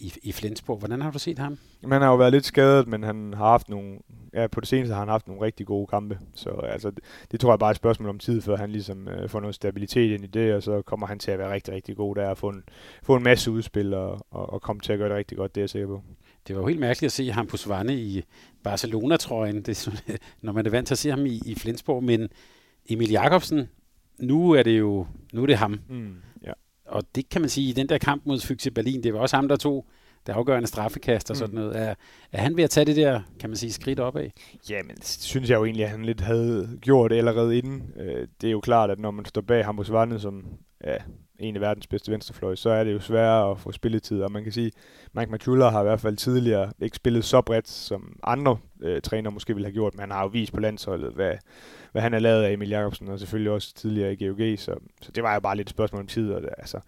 [0.00, 1.58] i, i Flensborg, hvordan har du set ham?
[1.82, 3.98] Jamen, han har jo været lidt skadet, men han har haft nogle,
[4.34, 6.18] ja, på det seneste har han haft nogle rigtig gode kampe.
[6.34, 9.08] Så altså, det, det tror jeg bare er et spørgsmål om tid, før han ligesom
[9.08, 11.74] øh, får noget stabilitet ind i det, og så kommer han til at være rigtig,
[11.74, 12.64] rigtig god der, og få en,
[13.02, 15.60] få en masse udspil, og, og, og komme til at gøre det rigtig godt, det
[15.60, 16.02] er jeg sikker på.
[16.48, 18.24] Det var jo helt mærkeligt at se ham på Svane i
[18.62, 19.88] Barcelona-trøjen, det,
[20.42, 22.28] når man er vant til at se ham i, i Flensborg, men
[22.88, 23.68] Emil Jakobsen,
[24.18, 25.80] nu er det jo nu er det ham.
[25.88, 26.52] Mm, ja.
[26.86, 29.36] Og det kan man sige, i den der kamp mod Fyxe Berlin, det var også
[29.36, 29.86] ham, der tog
[30.26, 31.60] det afgørende straffekast og sådan mm.
[31.60, 31.76] noget.
[31.76, 31.94] Er,
[32.32, 34.30] er han ved at tage det der, kan man sige, skridt opad?
[34.70, 37.82] Ja, men det synes jeg jo egentlig, at han lidt havde gjort allerede inden.
[37.96, 40.44] Øh, det er jo klart, at når man står bag ham hos Varne, som
[40.84, 40.96] ja,
[41.38, 44.22] en af verdens bedste venstrefløj, så er det jo sværere at få spilletid.
[44.22, 44.72] Og man kan sige,
[45.12, 49.30] Mike Machula har i hvert fald tidligere ikke spillet så bredt, som andre øh, træner
[49.30, 51.32] måske ville have gjort, men han har jo vist på landsholdet, hvad,
[51.92, 55.12] hvad han er lavet af Emil Jacobsen, og selvfølgelig også tidligere i GOG, så, så
[55.12, 56.32] det var jo bare lidt et spørgsmål om tid.
[56.32, 56.80] Og det, altså,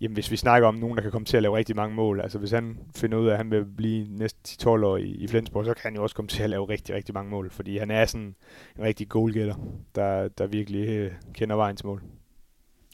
[0.00, 2.20] jamen, hvis vi snakker om nogen, der kan komme til at lave rigtig mange mål,
[2.20, 5.28] altså hvis han finder ud af, at han vil blive næsten 12 år i, i
[5.28, 7.78] Flensborg, så kan han jo også komme til at lave rigtig, rigtig mange mål, fordi
[7.78, 8.34] han er sådan
[8.78, 9.54] en rigtig goalgetter,
[9.94, 12.02] der, der virkelig øh, kender vejen til mål.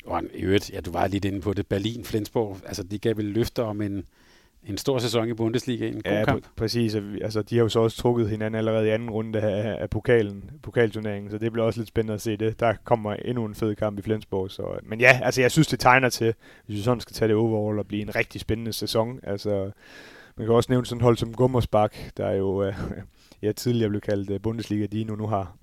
[0.04, 3.16] Og i øvrigt, ja, du var lidt inde på det, Berlin, Flensborg, altså de gav
[3.16, 4.04] vel løfter om en,
[4.64, 6.46] en stor sæson i Bundesliga, en god ja, kamp.
[6.56, 6.94] præcis.
[7.22, 10.50] Altså, de har jo så også trukket hinanden allerede i anden runde af, af pokalen,
[10.62, 12.60] pokalturneringen, så det bliver også lidt spændende at se det.
[12.60, 14.50] Der kommer endnu en fed kamp i Flensborg.
[14.50, 16.34] Så, men ja, altså jeg synes, det tegner til,
[16.66, 19.20] hvis vi sådan skal tage det overall og blive en rigtig spændende sæson.
[19.22, 19.70] Altså,
[20.36, 22.74] man kan også nævne sådan et hold som Gummersbak, der er jo uh,
[23.42, 25.56] ja, tidligere blev kaldt uh, Bundesliga, de nu, nu har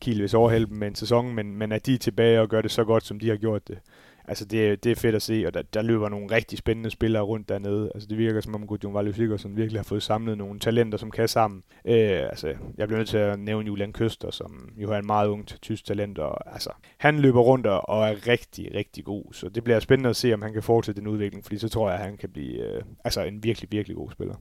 [0.00, 2.62] Kiel hvis overhælde dem med en sæson, men, men at de er tilbage og gør
[2.62, 3.78] det så godt, som de har gjort det,
[4.24, 7.22] altså det, det er fedt at se, og der, der løber nogle rigtig spændende spillere
[7.22, 7.90] rundt dernede.
[7.94, 11.10] Altså det virker som om Gudjon Valø Sigurdsson virkelig har fået samlet nogle talenter, som
[11.10, 11.62] kan sammen.
[11.84, 15.28] Øh, altså jeg bliver nødt til at nævne Julian Køster, som jo er en meget
[15.28, 19.24] ung tysk talent, og altså han løber rundt og er rigtig, rigtig god.
[19.32, 21.90] Så det bliver spændende at se, om han kan fortsætte den udvikling, fordi så tror
[21.90, 24.34] jeg, at han kan blive øh, altså en virkelig, virkelig god spiller.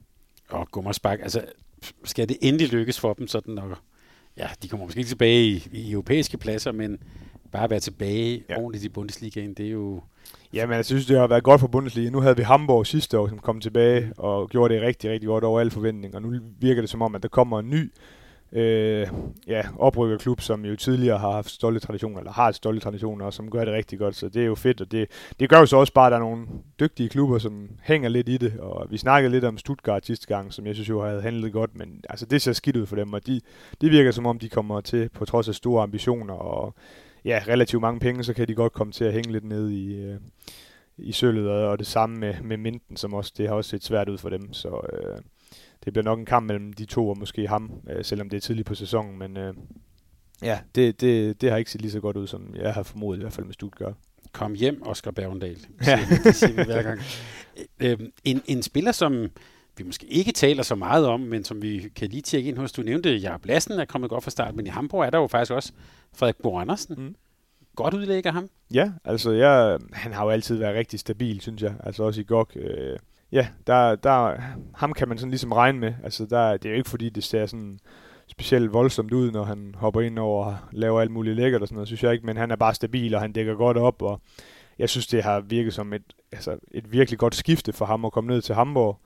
[0.49, 1.45] Og Gummersbak, altså
[2.03, 3.63] skal det endelig lykkes for dem sådan, at
[4.37, 6.99] ja, de kommer måske ikke tilbage i, i europæiske pladser, men
[7.51, 8.57] bare at være tilbage ja.
[8.57, 10.01] ordentligt i Bundesligaen, det er jo...
[10.53, 12.09] Ja, men jeg synes, det har været godt for Bundesliga.
[12.09, 15.43] Nu havde vi Hamburg sidste år, som kom tilbage og gjorde det rigtig, rigtig godt
[15.43, 16.17] over alle forventninger.
[16.17, 17.91] Og nu virker det som om, at der kommer en ny
[18.53, 19.07] øh,
[19.47, 23.33] ja, oprykkerklub, som jo tidligere har haft stolte traditioner, eller har et stolte traditioner, og
[23.33, 24.15] som gør det rigtig godt.
[24.15, 25.07] Så det er jo fedt, og det,
[25.39, 26.47] det gør jo så også bare, at der er nogle
[26.79, 28.59] dygtige klubber, som hænger lidt i det.
[28.59, 31.75] Og vi snakkede lidt om Stuttgart sidste gang, som jeg synes jo havde handlet godt,
[31.75, 33.41] men altså, det ser skidt ud for dem, og de,
[33.81, 36.75] det virker som om, de kommer til, på trods af store ambitioner og
[37.25, 39.95] ja, relativt mange penge, så kan de godt komme til at hænge lidt ned i,
[39.95, 40.19] øh,
[40.97, 43.83] i sølvet, og, og det samme med, med Minden, som også, det har også set
[43.83, 45.21] svært ud for dem, så øh,
[45.85, 48.41] det bliver nok en kamp mellem de to, og måske ham, øh, selvom det er
[48.41, 49.53] tidligt på sæsonen, men øh,
[50.41, 53.19] ja, det, det, det har ikke set lige så godt ud, som jeg har formodet,
[53.19, 53.93] i hvert fald med Stuttgart.
[54.31, 55.57] Kom hjem, Oscar Bergendal.
[55.87, 55.99] Ja.
[56.23, 56.99] Det siger vi hver gang.
[57.79, 59.29] Øh, en, en spiller, som
[59.77, 62.71] vi måske ikke taler så meget om, men som vi kan lige tjekke ind hos.
[62.71, 65.17] Du nævnte, at Jacob Lassen er kommet godt fra start, men i Hamburg er der
[65.17, 65.71] jo faktisk også
[66.13, 66.95] Frederik Bo Andersen.
[66.97, 67.15] Mm.
[67.75, 68.49] Godt udlægger ham.
[68.73, 71.73] Ja, altså jeg, han har jo altid været rigtig stabil, synes jeg.
[71.83, 72.47] Altså også i GOG.
[72.55, 72.99] Øh,
[73.31, 74.37] ja, der, der,
[74.75, 75.93] ham kan man sådan ligesom regne med.
[76.03, 77.79] Altså der, det er jo ikke fordi, det ser sådan
[78.27, 81.75] specielt voldsomt ud, når han hopper ind over og laver alt muligt lækkert og sådan
[81.75, 84.21] noget, synes jeg ikke, men han er bare stabil, og han dækker godt op, og
[84.79, 88.11] jeg synes, det har virket som et, altså et virkelig godt skifte for ham at
[88.11, 88.99] komme ned til Hamburg,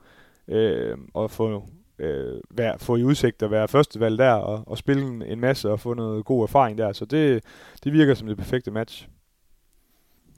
[0.48, 5.02] øh, og få, øh, vær, få i udsigt at være førstevalg der, og, og spille
[5.02, 6.92] en, en masse og få noget god erfaring der.
[6.92, 7.44] Så det,
[7.84, 9.08] det virker som det perfekte match.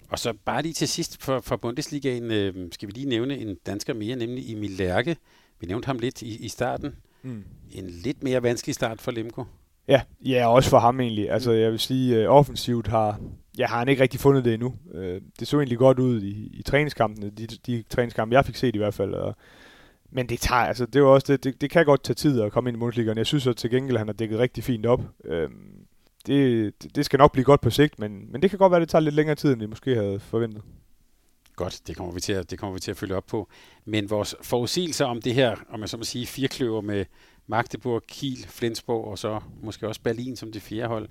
[0.09, 3.57] Og så bare lige til sidst for, for Bundesligaen, øh, skal vi lige nævne en
[3.67, 5.17] dansker mere, nemlig Emil Lærke.
[5.61, 6.97] Vi nævnte ham lidt i, i starten.
[7.23, 7.45] Mm.
[7.71, 9.45] En lidt mere vanskelig start for Lemko.
[9.89, 11.31] Ja, ja, også for ham egentlig.
[11.31, 13.21] Altså, jeg vil sige, uh, offensivt har,
[13.59, 14.75] ja, har han ikke rigtig fundet det endnu.
[14.95, 15.01] Uh,
[15.41, 18.79] det så egentlig godt ud i, i træningskampene, de, de træningskampe, jeg fik set i
[18.79, 19.15] hvert fald.
[19.15, 19.37] Og
[20.11, 22.53] men det tager, altså det er også det, det, det kan godt tage tid at
[22.53, 23.19] komme ind i Bundesligaen.
[23.19, 25.01] Jeg synes at til gengæld, at han har dækket rigtig fint op.
[25.25, 25.87] Øhm,
[26.29, 28.81] det, det skal nok blive godt på sigt, men, men det kan godt være, at
[28.81, 30.63] det tager lidt længere tid, end vi måske havde forventet.
[31.57, 33.49] Godt, det kommer vi til at, det kommer vi til at følge op på.
[33.85, 37.05] Men vores forudsigelser om det her, om man så må sige, firkløver med
[37.47, 41.09] Magdeburg, Kiel, Flensborg og så måske også Berlin som det fjerde hold,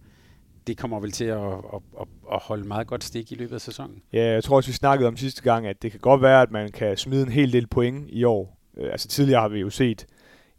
[0.68, 3.62] det kommer vel til at, at, at, at holde meget godt stik i løbet af
[3.62, 4.02] sæsonen.
[4.14, 6.52] Ja, jeg tror også, vi snakkede om sidste gang, at det kan godt være, at
[6.52, 8.58] man kan smide en hel del point i år.
[8.78, 10.06] Øh, altså tidligere har vi jo set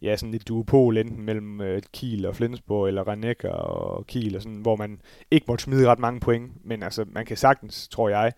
[0.02, 4.42] ja, sådan et duopol enten mellem øh, Kiel og Flensborg, eller Rennecker og Kiel, og
[4.42, 6.52] sådan, hvor man ikke måtte smide ret mange point.
[6.64, 8.32] Men altså, man kan sagtens, tror jeg,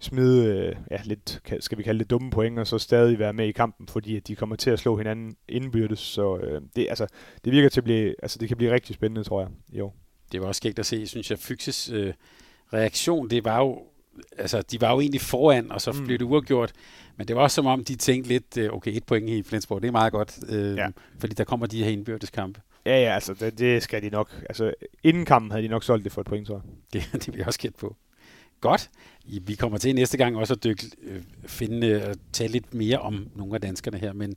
[0.00, 3.46] smide øh, ja, lidt, skal vi kalde det dumme point, og så stadig være med
[3.46, 5.98] i kampen, fordi at de kommer til at slå hinanden indbyrdes.
[5.98, 7.06] Så øh, det, altså,
[7.44, 9.92] det virker til at blive, altså det kan blive rigtig spændende, tror jeg, jo.
[10.32, 12.12] Det var også skægt at se, synes jeg, Fyxes øh,
[12.72, 13.82] reaktion, det var jo,
[14.38, 16.04] altså de var jo egentlig foran, og så mm.
[16.04, 16.72] blev det uafgjort.
[17.16, 19.82] Men det var også som om, de tænkte lidt, øh, okay, et point i Flensborg,
[19.82, 20.88] det er meget godt, øh, ja.
[21.18, 22.60] fordi der kommer de her indbyrdes kampe.
[22.86, 24.42] Ja, ja, altså det, det skal de nok.
[24.48, 26.62] Altså inden kampen havde de nok solgt det for et point, tror jeg.
[27.12, 27.96] Det, det vil jeg også gætte på.
[28.60, 28.90] Godt.
[29.42, 33.28] Vi kommer til næste gang også at dykke, øh, finde og tale lidt mere om
[33.34, 34.34] nogle af danskerne her, men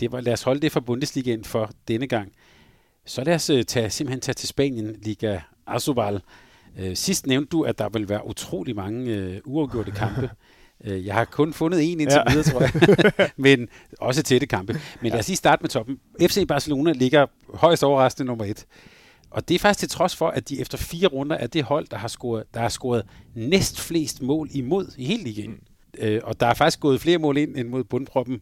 [0.00, 2.32] det var, lad os holde det for Bundesligaen for denne gang.
[3.06, 6.20] Så lad os øh, tage, simpelthen tage til Spanien, Liga Asobal.
[6.78, 10.30] Øh, sidst nævnte du, at der vil være utrolig mange øh, uafgjorte kampe.
[10.84, 12.32] Øh, jeg har kun fundet en indtil ja.
[12.32, 13.30] videre, tror jeg.
[13.36, 13.68] Men
[14.00, 14.72] også tætte kampe.
[14.72, 15.08] Men ja.
[15.08, 15.98] lad os lige starte med toppen.
[16.20, 18.66] FC Barcelona ligger højst overraskende nummer et.
[19.30, 21.86] Og det er faktisk til trods for, at de efter fire runder er det hold,
[21.90, 25.50] der har scoret, der har scoret næst flest mål imod i hele ligaen.
[25.50, 25.58] Mm.
[25.98, 28.40] Øh, og der er faktisk gået flere mål ind end mod bundproppen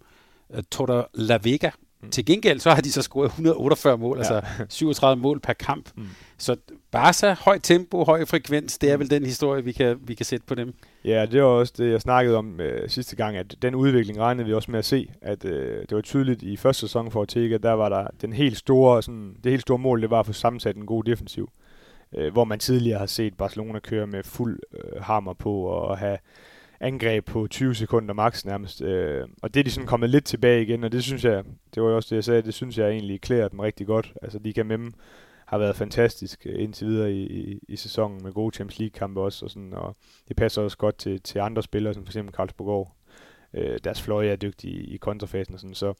[0.49, 1.71] uh, Torre La Vega.
[2.03, 2.11] Mm.
[2.11, 4.35] Til gengæld så har de så scoret 148 mål, ja.
[4.35, 5.91] altså 37 mål per kamp.
[5.97, 6.07] Mm.
[6.39, 6.57] Så
[6.91, 10.47] Barca, højt tempo, høj frekvens, det er vel den historie, vi kan, vi kan sætte
[10.47, 10.75] på dem.
[11.05, 14.47] Ja, det var også det, jeg snakkede om øh, sidste gang, at den udvikling regnede
[14.47, 15.11] vi også med at se.
[15.23, 18.57] At øh, det var tydeligt i første sæson for Ortega, der var der den helt
[18.57, 21.51] store, sådan, det helt store mål, det var at få sammensat en god defensiv.
[22.15, 26.19] Øh, hvor man tidligere har set Barcelona køre med fuld øh, hammer på og have
[26.81, 28.83] angreb på 20 sekunder max nærmest.
[28.83, 31.83] Øh, og det er de sådan kommet lidt tilbage igen, og det synes jeg, det
[31.83, 34.13] var jo også det, jeg sagde, det synes jeg egentlig klæder dem rigtig godt.
[34.23, 34.95] Altså, de kan med dem
[35.47, 39.45] har været fantastisk øh, indtil videre i, i, i sæsonen med gode Champions League-kampe også,
[39.45, 39.97] og, sådan, og
[40.29, 42.89] det passer også godt til, til andre spillere, som for eksempel Karlsborg.
[43.55, 45.95] Øh, deres fløje er dygtige i, i kontrafasen og sådan, så,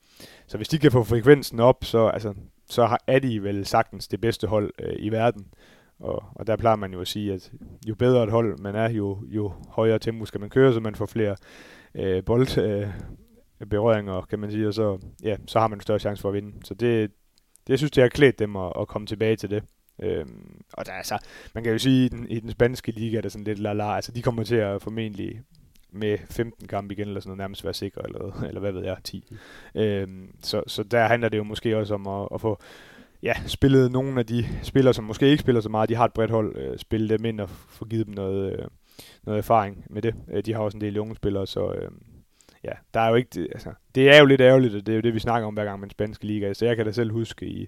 [0.47, 2.35] så hvis de kan få frekvensen op, så, altså,
[2.69, 5.47] så har, er de vel sagtens det bedste hold øh, i verden.
[6.01, 7.53] Og, og der plejer man jo at sige, at
[7.89, 10.95] jo bedre et hold man er, jo, jo højere tempo skal man køre, så man
[10.95, 11.37] får flere
[11.95, 12.89] øh, bold, øh,
[13.71, 16.35] berøringer, kan man sige, og så, ja, så har man en større chance for at
[16.35, 16.53] vinde.
[16.65, 17.11] Så det,
[17.67, 19.63] det jeg synes jeg har klædt dem at, at komme tilbage til det.
[20.03, 21.19] Øhm, og der er så,
[21.55, 23.59] man kan jo sige, at i den, i den spanske liga er det sådan lidt
[23.59, 25.41] la altså de kommer til at formentlig
[25.93, 28.97] med 15 kampe igen, eller sådan noget, nærmest være sikre, eller, eller hvad ved jeg,
[29.05, 29.25] 10.
[29.75, 32.61] Øhm, så, så der handler det jo måske også om at, at få
[33.23, 36.13] ja, spillede nogle af de spillere, som måske ikke spiller så meget, de har et
[36.13, 38.67] bredt hold, øh, spille dem ind og få givet dem noget, øh,
[39.25, 40.15] noget erfaring med det.
[40.33, 41.91] Øh, de har også en del unge spillere, så øh,
[42.65, 44.97] ja, der er jo ikke, øh, altså, det er jo lidt ærgerligt, og det er
[44.97, 46.53] jo det, vi snakker om hver gang med den spanske liga.
[46.53, 47.67] Så jeg kan da selv huske i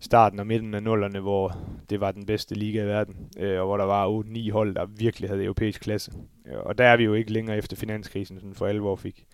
[0.00, 1.56] starten og midten af nullerne, hvor
[1.90, 4.86] det var den bedste liga i verden, øh, og hvor der var 8-9 hold, der
[4.86, 6.12] virkelig havde europæisk klasse.
[6.46, 9.24] Øh, og der er vi jo ikke længere efter finanskrisen, sådan for alvor fik,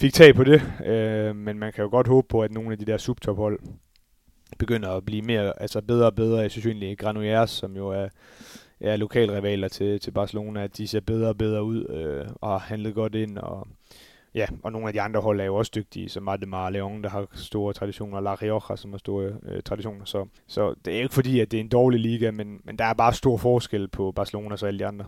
[0.00, 0.62] fik tag på det.
[0.86, 3.58] Øh, men man kan jo godt håbe på, at nogle af de der subtophold
[4.58, 6.40] begynder at blive mere, altså bedre og bedre.
[6.40, 8.08] Jeg synes egentlig, Granollers, som jo er,
[8.80, 12.58] er lokalrivaler til, til Barcelona, at de ser bedre og bedre ud øh, og har
[12.58, 13.38] handlet godt ind.
[13.38, 13.68] Og,
[14.34, 17.08] ja, og nogle af de andre hold er jo også dygtige, som Ademar Leon, der
[17.08, 20.04] har store traditioner, og La Rioja, som har store øh, traditioner.
[20.04, 22.84] Så, så det er ikke fordi, at det er en dårlig liga, men, men der
[22.84, 25.04] er bare stor forskel på Barcelona og alle de andre.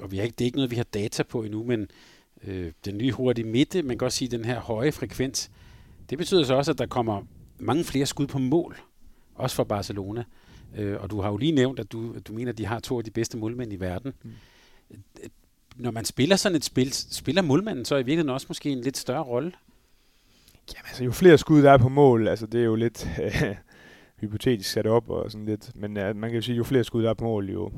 [0.00, 1.88] Og vi har ikke, det er ikke noget, vi har data på endnu, men
[2.44, 5.50] øh, den nye hurtige midte, man kan også sige, den her høje frekvens,
[6.10, 7.22] det betyder så også, at der kommer
[7.60, 8.76] mange flere skud på mål,
[9.34, 10.24] også for Barcelona.
[10.76, 12.98] Øh, og du har jo lige nævnt, at du, du mener, at de har to
[12.98, 14.12] af de bedste målmænd i verden.
[14.22, 14.30] Mm.
[15.76, 18.96] Når man spiller sådan et spil, spiller målmanden så i virkeligheden også måske en lidt
[18.96, 19.52] større rolle?
[20.74, 23.56] Jamen altså, jo flere skud der er på mål, altså det er jo lidt øh,
[24.20, 27.02] hypotetisk sat op og sådan lidt, men uh, man kan jo sige, jo flere skud
[27.02, 27.72] der er på mål, jo,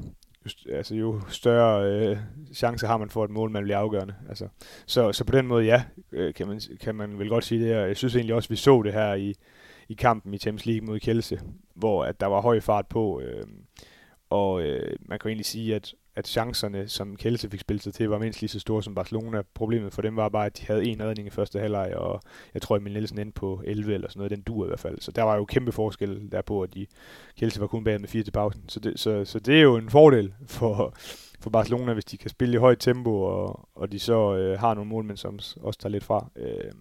[0.47, 2.17] jo, altså, jo større øh,
[2.55, 4.15] chance har man for, at mål man bliver afgørende.
[4.29, 4.49] Altså,
[4.87, 7.69] så, så på den måde, ja, øh, kan, man, kan man vel godt sige det
[7.69, 7.81] her.
[7.81, 9.35] Jeg synes egentlig også, at vi så det her i,
[9.93, 11.41] i kampen i Champions League mod Kielse,
[11.75, 13.47] hvor at der var høj fart på, øh,
[14.31, 18.09] og øh, man kan egentlig sige, at, at chancerne, som Kielse fik spillet sig til,
[18.09, 19.43] var mindst lige så store som Barcelona.
[19.55, 22.21] Problemet for dem var bare, at de havde en redning i første halvleg, og
[22.55, 25.01] jeg tror, Emil Nielsen endte på 11 eller sådan noget, den dur i hvert fald.
[25.01, 26.87] Så der var jo kæmpe forskel der på, at de,
[27.37, 28.69] Kielse var kun bag med fire til pausen.
[28.69, 30.95] Så det, så, så det er jo en fordel for,
[31.41, 34.75] for Barcelona, hvis de kan spille i højt tempo, og, og de så øh, har
[34.75, 36.31] nogle målmænd, som også tager lidt fra.
[36.37, 36.73] Øh,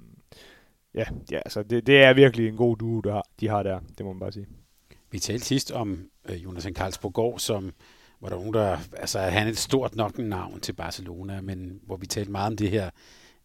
[0.96, 3.80] ja, ja altså det, det er virkelig en god duo, der har, de har der,
[3.98, 4.48] det må man bare sige.
[5.12, 7.72] Vi talte sidst om øh, Jonas Karlsborg som
[8.22, 11.98] hvor der nogen, der, altså han er et stort nok navn til Barcelona, men hvor
[11.98, 12.90] vi talte meget om det her,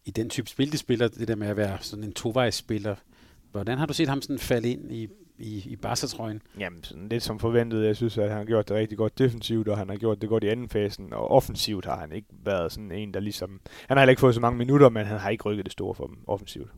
[0.05, 2.95] i den type spil, de spiller, det der med at være sådan en tovejsspiller.
[3.51, 5.07] Hvordan har du set ham sådan falde ind i,
[5.37, 6.41] i, i Barca-trøjen?
[6.59, 7.85] Jamen, sådan lidt som forventet.
[7.85, 10.29] Jeg synes, at han har gjort det rigtig godt defensivt, og han har gjort det
[10.29, 11.13] godt i anden fasen.
[11.13, 13.61] Og offensivt har han ikke været sådan en, der ligesom...
[13.87, 15.95] Han har heller ikke fået så mange minutter, men han har ikke rykket det store
[15.95, 16.71] for dem offensivt.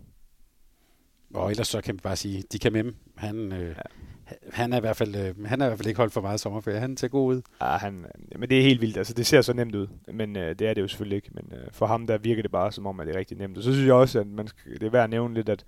[1.34, 2.94] Og ellers så kan vi bare sige, de kan med.
[3.16, 3.82] Han, øh, ja
[4.54, 6.40] han er i hvert fald, øh, han er i hvert fald ikke holdt for meget
[6.40, 6.80] sommerferie.
[6.80, 7.42] Han ser god ud.
[7.62, 8.06] Ja, han,
[8.40, 8.98] men det er helt vildt.
[8.98, 11.30] Altså, det ser så nemt ud, men øh, det er det jo selvfølgelig ikke.
[11.34, 13.58] Men øh, for ham der virker det bare som om, at det er rigtig nemt.
[13.58, 15.66] Og så synes jeg også, at man skal, det er værd at nævne lidt, at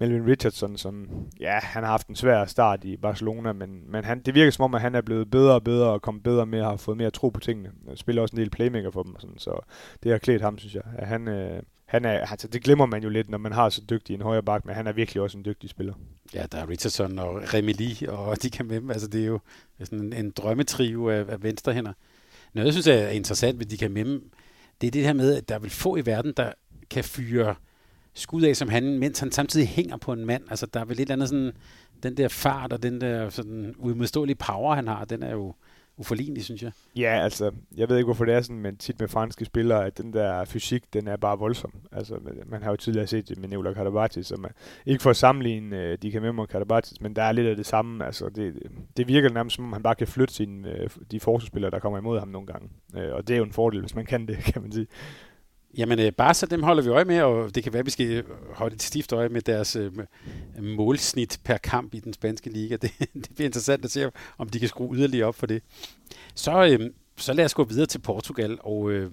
[0.00, 1.08] Melvin Richardson, som,
[1.40, 4.64] ja, han har haft en svær start i Barcelona, men, men han, det virker som
[4.64, 6.96] om, at han er blevet bedre og bedre og kommet bedre med og har fået
[6.96, 7.70] mere tro på tingene.
[7.88, 9.64] Han spiller også en del playmaker for dem, og sådan, så
[10.02, 10.82] det har klædt ham, synes jeg.
[10.98, 13.82] At han, øh, han er, altså det glemmer man jo lidt, når man har så
[13.90, 15.94] dygtig en højre bak, men han er virkelig også en dygtig spiller.
[16.34, 18.90] Ja, der er Richardson og Remili, og de kan med dem.
[18.90, 19.38] Altså det er jo
[19.78, 21.92] sådan en, en drømmetrio af, af venstrehænder.
[22.54, 24.30] Noget, jeg synes er interessant ved de kan med dem,
[24.80, 26.52] det er det her med, at der vil få i verden, der
[26.90, 27.54] kan fyre
[28.14, 30.44] skud af som han, mens han samtidig hænger på en mand.
[30.50, 31.52] Altså der er vel lidt andet sådan,
[32.02, 35.54] den der fart og den der sådan uimodståelige power, han har, den er jo,
[35.96, 36.72] uforlignelig, synes jeg.
[36.96, 39.98] Ja, altså, jeg ved ikke, hvorfor det er sådan, men tit med franske spillere, at
[39.98, 41.72] den der fysik, den er bare voldsom.
[41.92, 44.48] Altså, man har jo tidligere set det med Neula Karabatis, som er,
[44.86, 47.56] ikke for at sammenligne øh, de kan med mig Karabatis, men der er lidt af
[47.56, 48.06] det samme.
[48.06, 48.62] Altså, det,
[48.96, 51.98] det virker nærmest som om, han bare kan flytte sine, øh, de forsvarsspillere, der kommer
[51.98, 52.68] imod ham nogle gange.
[52.96, 54.86] Øh, og det er jo en fordel, hvis man kan det, kan man sige.
[55.76, 58.24] Jamen, øh, Barca, dem holder vi øje med, og det kan være, at vi skal
[58.54, 59.92] holde et stift øje med deres øh,
[60.58, 62.76] målsnit per kamp i den spanske liga.
[62.82, 65.62] Det, det bliver interessant at se, om de kan skrue yderligere op for det.
[66.34, 69.10] Så, øh, så lad os gå videre til Portugal, og øh,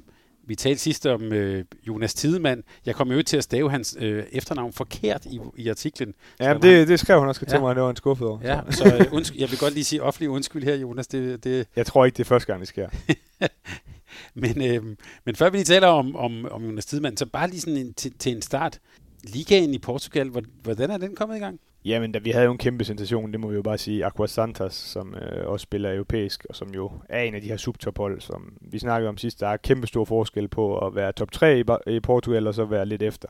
[0.47, 2.63] vi talte sidst om øh, Jonas Tidemann.
[2.86, 6.13] Jeg kom jo til at stave hans øh, efternavn forkert i, i artiklen.
[6.39, 7.60] Ja, det, det skrev han også til ja.
[7.60, 8.39] mig, det var en skuffet over.
[8.43, 11.08] Ja, så øh, undskyld, jeg vil godt lige sige offentlig undskyld her, Jonas.
[11.08, 11.67] Det, det...
[11.76, 12.89] Jeg tror ikke, det er første gang, det sker.
[14.34, 17.62] men, øh, men før vi lige taler om, om, om Jonas Tidemand, så bare lige
[17.62, 18.79] sådan en, til, til en start.
[19.23, 20.29] Ligaen i Portugal,
[20.63, 21.60] hvordan er den kommet i gang?
[21.86, 24.05] Jamen, da vi havde jo en kæmpe sensation, det må vi jo bare sige.
[24.05, 27.57] Aqua Santos, som øh, også spiller europæisk, og som jo er en af de her
[27.57, 29.39] subtophold, som vi snakkede om sidst.
[29.39, 32.65] Der er kæmpe stor forskel på at være top 3 i, i Portugal, og så
[32.65, 33.27] være lidt efter.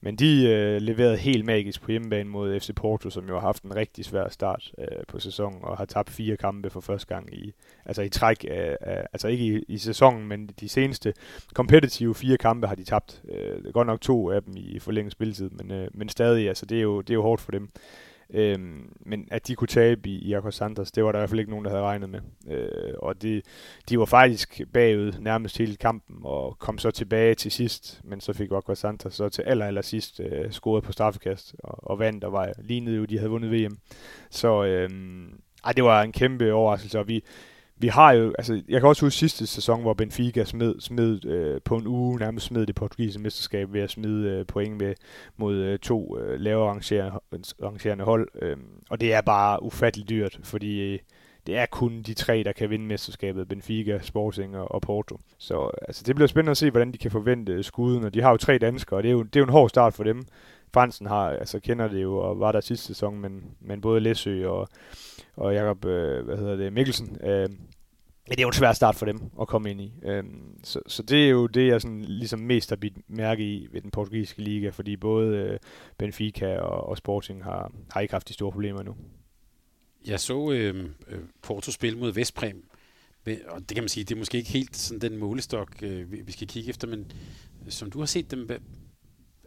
[0.00, 3.62] Men de øh, leverede helt magisk på hjemmebane mod FC Porto, som jo har haft
[3.62, 7.34] en rigtig svær start øh, på sæsonen, og har tabt fire kampe for første gang
[7.34, 7.52] i,
[7.84, 11.14] altså i træk, af, af, altså ikke i, i sæsonen, men de seneste
[11.54, 13.22] kompetitive fire kampe har de tabt.
[13.28, 16.78] Øh, godt nok to af dem i forlænget spilletid, men, øh, men stadig, altså det
[16.78, 17.70] er, jo, det er jo hårdt for dem.
[18.34, 21.30] Øhm, men at de kunne tabe i, i Akos Santos, det var der i hvert
[21.30, 22.20] fald ikke nogen, der havde regnet med.
[22.50, 23.42] Øh, og de,
[23.88, 28.32] de var faktisk bagud nærmest hele kampen, og kom så tilbage til sidst, men så
[28.32, 32.24] fik Akos Santos så til aller, aller sidst øh, scoret på straffekast, og, og vandt,
[32.24, 33.78] og var lignede jo, de havde vundet VM.
[34.30, 34.90] Så øh,
[35.64, 37.24] ej, det var en kæmpe overraskelse, og vi,
[37.78, 41.60] vi har jo, altså jeg kan også huske sidste sæson, hvor Benfica smed, smed øh,
[41.64, 44.94] på en uge, nærmest smed det portugisiske mesterskab ved at smide øh, point med,
[45.36, 46.70] mod øh, to øh, lavere
[47.62, 48.28] arrangerende hold.
[48.42, 48.56] Øh,
[48.90, 50.98] og det er bare ufatteligt dyrt, fordi øh,
[51.46, 55.20] det er kun de tre, der kan vinde mesterskabet, Benfica, Sporting og, og Porto.
[55.38, 58.14] Så øh, altså, det bliver spændende at se, hvordan de kan forvente øh, skuden, og
[58.14, 59.94] de har jo tre danskere, og det er jo, det er jo en hård start
[59.94, 60.24] for dem.
[60.74, 64.48] Fransen har, altså kender det jo, og var der sidste sæson, men, men både Læsø
[64.48, 64.68] og,
[65.36, 67.48] og Jakob, øh, hvad hedder det, Mikkelsen, øh,
[68.28, 69.92] men det er jo en svær start for dem at komme ind i.
[70.02, 73.68] Øhm, så, så det er jo det, jeg sådan ligesom mest har bidt mærke i
[73.72, 75.58] ved den portugisiske liga, fordi både øh,
[75.98, 78.96] Benfica og, og Sporting har, har ikke haft de store problemer nu.
[80.06, 82.68] Jeg så øh, øh Porto spille mod Vestprem,
[83.26, 86.32] og det kan man sige, det er måske ikke helt sådan den målestok, øh, vi
[86.32, 87.12] skal kigge efter, men
[87.68, 88.48] som du har set dem,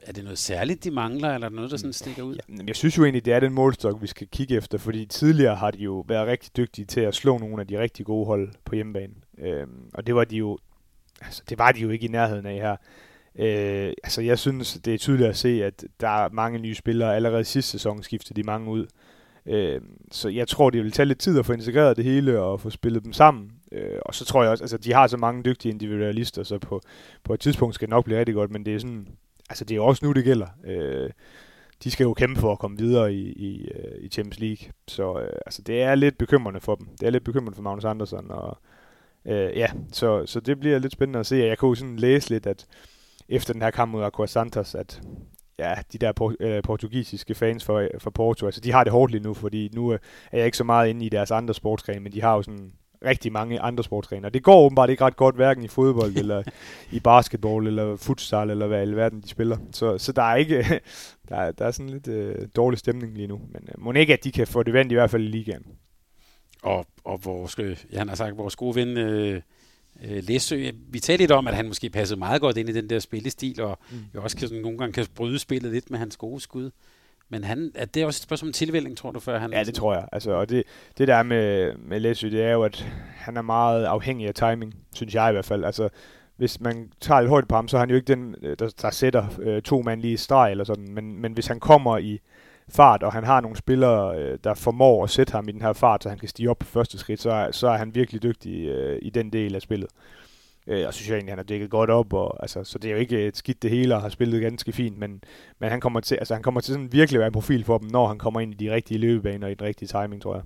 [0.01, 2.35] er det noget særligt, de mangler, eller er der noget, der sådan stikker ud?
[2.49, 5.55] Ja, jeg synes jo egentlig, det er den målstok, vi skal kigge efter, fordi tidligere
[5.55, 8.51] har de jo været rigtig dygtige til at slå nogle af de rigtig gode hold
[8.65, 9.13] på hjemmebane.
[9.37, 10.57] Øhm, og det var de jo,
[11.21, 12.75] altså, det var de jo ikke i nærheden af her.
[13.39, 17.15] Øh, altså jeg synes, det er tydeligt at se, at der er mange nye spillere.
[17.15, 18.87] Allerede sidste sæson skiftede de mange ud.
[19.45, 22.61] Øh, så jeg tror, det vil tage lidt tid at få integreret det hele og
[22.61, 23.51] få spillet dem sammen.
[23.71, 26.81] Øh, og så tror jeg også, altså de har så mange dygtige individualister, så på,
[27.23, 29.07] på et tidspunkt skal det nok blive rigtig godt, men det er sådan,
[29.51, 30.47] altså det er jo også nu, det gælder.
[30.65, 31.09] Øh,
[31.83, 34.71] de skal jo kæmpe for at komme videre i, i, øh, i Champions League.
[34.87, 36.87] Så øh, altså, det er lidt bekymrende for dem.
[36.99, 38.31] Det er lidt bekymrende for Magnus Andersen.
[38.31, 38.57] Og,
[39.25, 41.35] øh, ja, så, så det bliver lidt spændende at se.
[41.35, 42.65] Jeg kunne jo sådan læse lidt, at
[43.29, 45.01] efter den her kamp mod Aqua Santos, at
[45.59, 49.11] ja, de der por- øh, portugisiske fans for, for Porto, altså de har det hårdt
[49.11, 49.99] lige nu, fordi nu øh,
[50.31, 52.71] er jeg ikke så meget inde i deres andre sportsgrene, men de har jo sådan
[53.05, 54.29] rigtig mange andre sportsgrene.
[54.29, 56.43] Det går åbenbart ikke ret godt, hverken i fodbold, eller
[56.91, 59.57] i basketball, eller futsal, eller hvad i verden de spiller.
[59.71, 60.57] Så, så der er ikke,
[61.29, 63.41] der er, der er sådan lidt øh, dårlig stemning lige nu.
[63.51, 65.65] Men øh, må ikke, at de kan få det vendt i hvert fald i ligaen.
[66.61, 69.41] Og, og vores, øh, han har sagt, vores gode ven øh,
[70.03, 72.89] øh, Læsø, vi talte lidt om, at han måske passede meget godt ind i den
[72.89, 73.97] der spillestil, og mm.
[74.15, 76.71] jo også kan, sådan, nogle gange kan bryde spillet lidt med hans gode skud.
[77.31, 79.53] Men han, er det også et spørgsmål om tilvælling, tror du, før han...
[79.53, 80.07] Ja, det tror jeg.
[80.11, 80.63] Altså, og det,
[80.97, 84.75] det der med, med Læsø, det er jo, at han er meget afhængig af timing,
[84.95, 85.63] synes jeg i hvert fald.
[85.63, 85.89] Altså,
[86.37, 88.73] hvis man tager lidt højt på ham, så er han jo ikke den, øh, der,
[88.81, 90.93] der sætter øh, to mand lige i streg eller sådan.
[90.93, 92.19] Men, men hvis han kommer i
[92.69, 95.73] fart, og han har nogle spillere, øh, der formår at sætte ham i den her
[95.73, 98.23] fart, så han kan stige op på første skridt, så er, så er han virkelig
[98.23, 99.89] dygtig øh, i den del af spillet.
[100.67, 102.91] Øh, og synes jeg egentlig, han har dækket godt op, og, altså, så det er
[102.91, 105.23] jo ikke et skidt det hele, og har spillet ganske fint, men,
[105.59, 107.77] men han kommer til, altså, han kommer til sådan virkelig at være en profil for
[107.77, 110.35] dem, når han kommer ind i de rigtige løbebaner og i den rigtige timing, tror
[110.35, 110.43] jeg.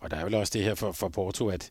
[0.00, 1.70] Og der er vel også det her for, for Porto, at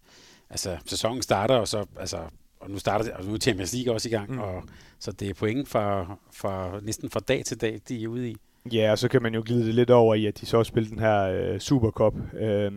[0.50, 2.20] altså, sæsonen starter, og så altså,
[2.60, 4.40] og nu starter og nu er Champions League også i gang, mm.
[4.40, 4.64] og,
[5.00, 8.38] så det er point for, for, næsten fra dag til dag, de er ude i.
[8.74, 10.96] Ja, og så kan man jo glide det lidt over i, at de så spillede
[10.96, 12.72] den her øh, Supercup, øh,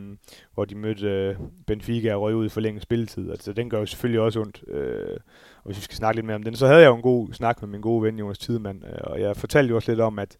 [0.54, 1.36] hvor de mødte øh,
[1.66, 3.30] Benfica og røg ud i forlænget spilletid.
[3.30, 4.64] Altså, den gør jo selvfølgelig også ondt.
[4.68, 5.16] Øh,
[5.56, 7.32] og hvis vi skal snakke lidt mere om den, så havde jeg jo en god
[7.32, 10.18] snak med min gode ven Jonas Tidemand, øh, og jeg fortalte jo også lidt om,
[10.18, 10.36] at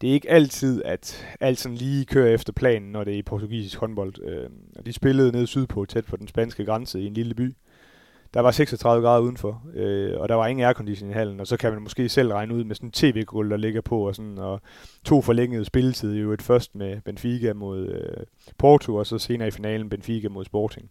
[0.00, 3.22] det er ikke altid, at alt sådan lige kører efter planen, når det er i
[3.22, 4.14] portugisisk håndbold.
[4.22, 4.50] Øh,
[4.86, 7.54] de spillede nede sydpå, tæt på den spanske grænse i en lille by
[8.36, 11.56] der var 36 grader udenfor, øh, og der var ingen aircondition i hallen, og så
[11.56, 14.38] kan man måske selv regne ud med sådan en tv-gulv, der ligger på, og, sådan,
[14.38, 14.60] og
[15.04, 18.26] to forlængede spilletid, jo et først med Benfica mod øh,
[18.58, 20.90] Porto, og så senere i finalen Benfica mod Sporting.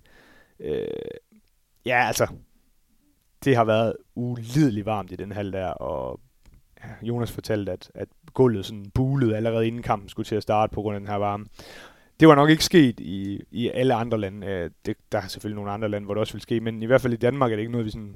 [0.59, 0.87] Øh,
[1.85, 2.27] ja, altså,
[3.43, 6.19] det har været ulideligt varmt i den hal der, og
[7.01, 10.81] Jonas fortalte, at, at gulvet sådan bulede allerede inden kampen skulle til at starte på
[10.81, 11.45] grund af den her varme
[12.19, 14.47] det var nok ikke sket i, i alle andre lande.
[14.47, 16.85] Øh, det, der er selvfølgelig nogle andre lande, hvor det også vil ske, men i
[16.85, 18.15] hvert fald i Danmark er det ikke noget, vi sådan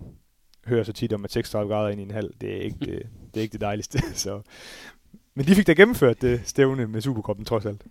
[0.66, 2.88] hører så tit om, at 36 grader ind i en halv, det er ikke det,
[3.34, 4.00] det, er ikke det dejligste.
[4.26, 4.41] Så.
[5.36, 7.82] Men de fik da gennemført det stævne med Superkoppen, trods alt.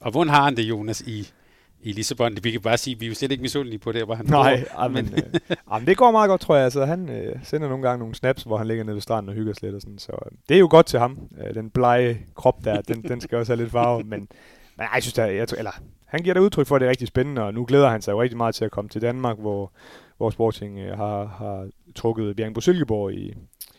[0.00, 1.32] Og hvordan har han det, Jonas, i,
[1.80, 2.36] i Lissabon?
[2.42, 4.26] Vi kan bare sige, at vi er jo slet ikke misundelige på det, hvor han
[4.26, 6.64] Nej, bor, men, men, øh, jamen, det går meget godt, tror jeg.
[6.64, 9.34] Altså, han øh, sender nogle gange nogle snaps, hvor han ligger nede ved stranden og
[9.34, 9.74] hygger sig lidt.
[9.74, 11.28] Og sådan, så øh, det er jo godt til ham.
[11.46, 14.02] Øh, den blege krop der, den, den skal også have lidt farve.
[14.02, 14.28] Men
[14.76, 15.70] men jeg synes, at, jeg, eller,
[16.04, 18.12] han giver da udtryk for, at det er rigtig spændende, og nu glæder han sig
[18.12, 19.72] jo rigtig meget til at komme til Danmark, hvor,
[20.16, 23.34] hvor Sporting øh, har, har trukket Bjergbro Silkeborg i,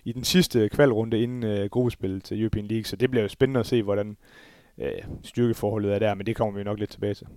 [0.05, 3.59] i den sidste kvalrunde inden øh, gruppespillet til European League, så det bliver jo spændende
[3.59, 4.17] at se, hvordan
[4.77, 4.91] øh,
[5.23, 7.27] styrkeforholdet er der, men det kommer vi nok lidt tilbage til.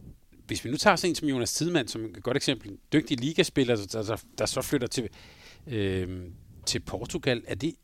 [0.46, 3.20] Hvis vi nu tager sådan en som Jonas Tidemand, som et godt eksempel, en dygtig
[3.20, 5.08] ligaspiller, der, der, der så flytter til,
[5.66, 6.08] øh,
[6.66, 7.74] til Portugal, er det,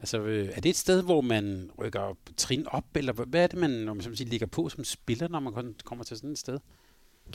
[0.00, 3.58] Altså, øh, er det et sted, hvor man rykker trin op, eller hvad er det,
[3.58, 6.38] man, når man som siger, ligger på som spiller, når man kommer til sådan et
[6.38, 6.58] sted?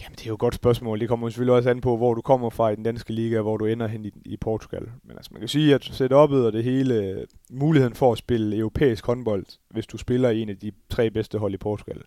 [0.01, 0.99] Jamen, det er jo et godt spørgsmål.
[0.99, 3.57] Det kommer selvfølgelig også an på, hvor du kommer fra i den danske liga, hvor
[3.57, 4.84] du ender hen i, i Portugal.
[5.03, 9.05] Men altså, man kan sige, at setup'et og det hele, muligheden for at spille europæisk
[9.05, 12.01] håndbold, hvis du spiller i en af de tre bedste hold i Portugal,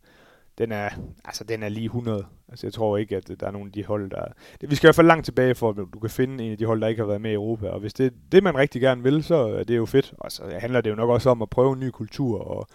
[0.59, 0.89] den er,
[1.25, 2.27] altså, den er lige 100.
[2.49, 4.25] Altså, jeg tror ikke, at øh, der er nogen af de hold, der...
[4.61, 6.65] Vi skal i hvert fald langt tilbage, for at du kan finde en af de
[6.65, 7.69] hold, der ikke har været med i Europa.
[7.69, 10.15] Og hvis det er det, man rigtig gerne vil, så er det jo fedt.
[10.19, 12.67] Og så handler det jo nok også om at prøve en ny kultur, og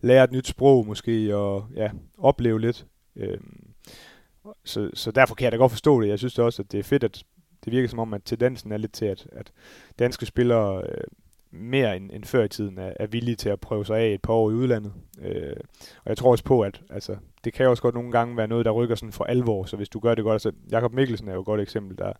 [0.00, 2.86] lære et nyt sprog måske, og ja, opleve lidt.
[3.16, 3.68] Øhm,
[4.64, 6.08] så, så derfor kan jeg da godt forstå det.
[6.08, 7.24] Jeg synes også, at det er fedt, at
[7.64, 9.52] det virker som om, at tendensen er lidt til, at, at
[9.98, 11.04] danske spillere øh,
[11.52, 14.22] mere end, end før i tiden er, er villige til at prøve sig af et
[14.22, 14.92] par år i udlandet.
[15.22, 15.56] Øh,
[16.04, 18.64] og jeg tror også på, at altså, det kan også godt nogle gange være noget,
[18.64, 21.34] der rykker sådan for alvor, så hvis du gør det godt, altså Jakob Mikkelsen er
[21.34, 22.12] jo et godt eksempel, der,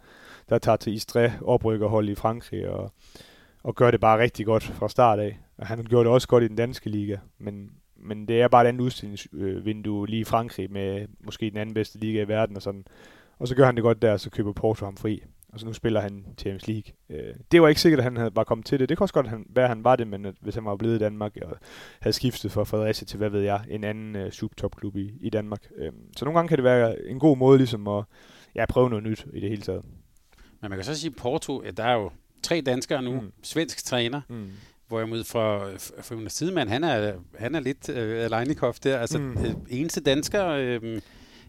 [0.49, 2.93] der tager til Istre oprykkerhold i Frankrig og,
[3.62, 5.39] og gør det bare rigtig godt fra start af.
[5.59, 8.64] Og han gjorde det også godt i den danske liga, men, men det er bare
[8.64, 12.62] et andet udstillingsvindue lige i Frankrig med måske den anden bedste liga i verden og
[12.62, 12.85] sådan.
[13.39, 15.22] Og så gør han det godt der, så køber Porto ham fri.
[15.53, 16.92] Og så nu spiller han Champions League.
[17.11, 18.88] Øh, det var ikke sikkert, at han havde bare kommet til det.
[18.88, 20.96] Det kan også godt være, at han var det, men at hvis han var blevet
[20.96, 21.57] i Danmark og
[22.00, 25.68] havde skiftet fra Fredericia til, hvad ved jeg, en anden uh, subtopklub i, i Danmark.
[25.76, 28.05] Øh, så nogle gange kan det være en god måde ligesom at
[28.55, 29.84] ja, prøve noget nyt i det hele taget.
[30.61, 32.11] Men man kan så sige, Porto, at der er jo
[32.42, 33.32] tre danskere nu, mm.
[33.42, 34.50] svensk træner, mm.
[34.88, 39.30] Hvorimod for, for Jonas Tidemand, han er, han er lidt øh, Alejnikov der, altså mm.
[39.30, 41.00] øh, eneste dansker, øh,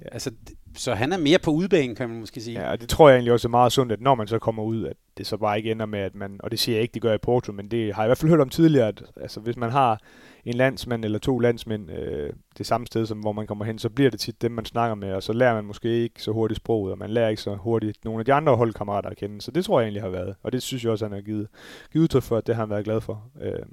[0.03, 0.07] Ja.
[0.11, 0.31] Altså,
[0.75, 2.61] så han er mere på udbanen, kan man måske sige.
[2.61, 4.63] Ja, og det tror jeg egentlig også er meget sundt, at når man så kommer
[4.63, 6.93] ud, at det så bare ikke ender med, at man, og det siger jeg ikke,
[6.93, 9.03] det gør i Porto, men det har jeg i hvert fald hørt om tidligere, at
[9.21, 9.99] altså, hvis man har
[10.45, 13.89] en landsmand eller to landsmænd øh, det samme sted, som hvor man kommer hen, så
[13.89, 16.57] bliver det tit dem, man snakker med, og så lærer man måske ikke så hurtigt
[16.57, 19.41] sproget, og man lærer ikke så hurtigt nogle af de andre holdkammerater at kende.
[19.41, 21.47] Så det tror jeg egentlig har været, og det synes jeg også, han har givet,
[21.91, 23.23] givet udtryk for, at det har han været glad for.
[23.41, 23.65] Øh,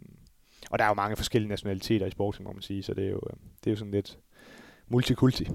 [0.70, 3.10] og der er jo mange forskellige nationaliteter i sporten, må man sige, så det er
[3.10, 4.18] jo, øh, det er jo sådan lidt
[4.88, 5.48] multikulti.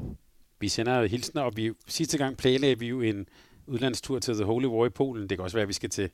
[0.66, 3.28] Vi sender hilsner, og vi, sidste gang planlagde vi jo en
[3.68, 5.30] udlandstur til The Holy War i Polen.
[5.30, 6.10] Det kan også være, at vi skal til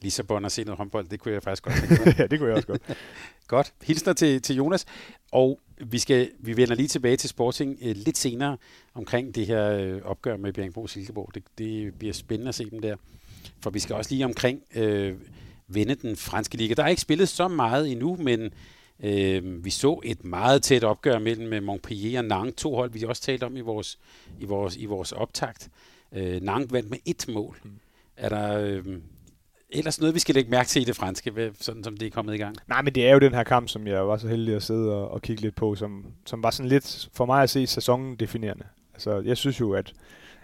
[0.00, 1.08] Lissabon og se noget håndbold.
[1.08, 2.82] Det kunne jeg faktisk godt tænke ja, det kunne jeg også godt.
[3.48, 3.72] godt.
[3.82, 4.86] Hilsner til, til Jonas.
[5.32, 8.56] Og vi, skal, vi vender lige tilbage til Sporting øh, lidt senere
[8.94, 11.30] omkring det her øh, opgør med Bjergbro Silkeborg.
[11.34, 12.96] Det, det bliver spændende at se dem der.
[13.60, 15.14] For vi skal også lige omkring øh,
[15.68, 16.74] vende den franske liga.
[16.74, 18.52] Der er ikke spillet så meget endnu, men
[19.00, 22.62] øh, vi så et meget tæt opgør mellem Montpellier og Nantes.
[22.62, 23.98] To hold, vi også talt om i vores,
[24.40, 25.68] i vores, i vores optakt.
[26.12, 27.58] Øh, Nantes vandt med et mål.
[27.64, 27.70] Mm.
[28.16, 28.58] Er der...
[28.58, 28.84] Øh,
[29.70, 32.34] ellers noget, vi skal lægge mærke til i det franske, sådan som det er kommet
[32.34, 32.56] i gang?
[32.68, 34.92] Nej, men det er jo den her kamp, som jeg var så heldig at sidde
[34.94, 38.16] og, og kigge lidt på, som, som var sådan lidt, for mig at se, sæsonen
[38.16, 38.64] definerende.
[38.94, 39.92] Altså, jeg synes jo, at,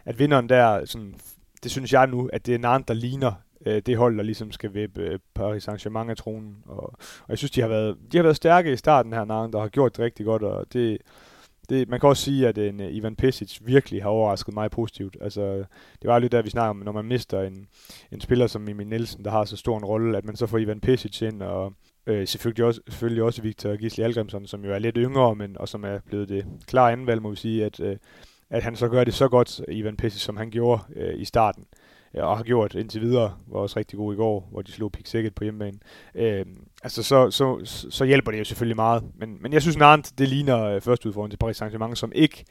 [0.04, 1.14] at vinderen der, sådan,
[1.62, 3.32] det synes jeg nu, at det er Nantes, der ligner
[3.66, 6.56] øh, det hold, der ligesom skal vippe øh, Paris Saint-Germain af tronen.
[6.66, 6.82] Og,
[7.22, 9.60] og jeg synes, de har været, de har været stærke i starten her, Nang, der
[9.60, 10.98] har gjort det rigtig godt, og det,
[11.68, 15.16] det, man kan også sige, at en, Ivan Pesic virkelig har overrasket mig positivt.
[15.20, 15.56] Altså,
[16.02, 17.68] det var lidt der, vi snakker om, når man mister en,
[18.12, 20.58] en spiller som Emil Nielsen, der har så stor en rolle, at man så får
[20.58, 21.72] Ivan Pesic ind, og
[22.06, 25.68] øh, selvfølgelig, også, selvfølgelig også Victor Gisli Algrimsson, som jo er lidt yngre, men, og
[25.68, 27.96] som er blevet det klare anvalg, må vi sige, at, øh,
[28.50, 31.64] at han så gør det så godt, Ivan Pesic, som han gjorde øh, i starten
[32.14, 34.92] Øh, og har gjort indtil videre, var også rigtig god i går, hvor de slog
[34.92, 35.78] Pick på hjemmebane.
[36.14, 36.46] Øh,
[36.82, 39.04] altså, så, så, så hjælper det jo selvfølgelig meget.
[39.14, 42.44] Men, men jeg synes, Nantes, det ligner øh, første udfordring til Paris Saint-Germain, som ikke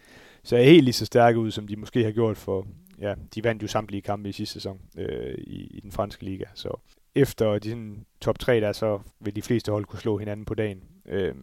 [0.43, 2.67] ser helt lige så stærke ud, som de måske har gjort for,
[3.01, 6.45] ja, de vandt jo samtlige kampe i sidste sæson øh, i, i den franske liga.
[6.53, 6.79] Så
[7.15, 10.53] efter de sådan, top 3 der, så vil de fleste hold kunne slå hinanden på
[10.53, 10.83] dagen.
[11.05, 11.35] Øh,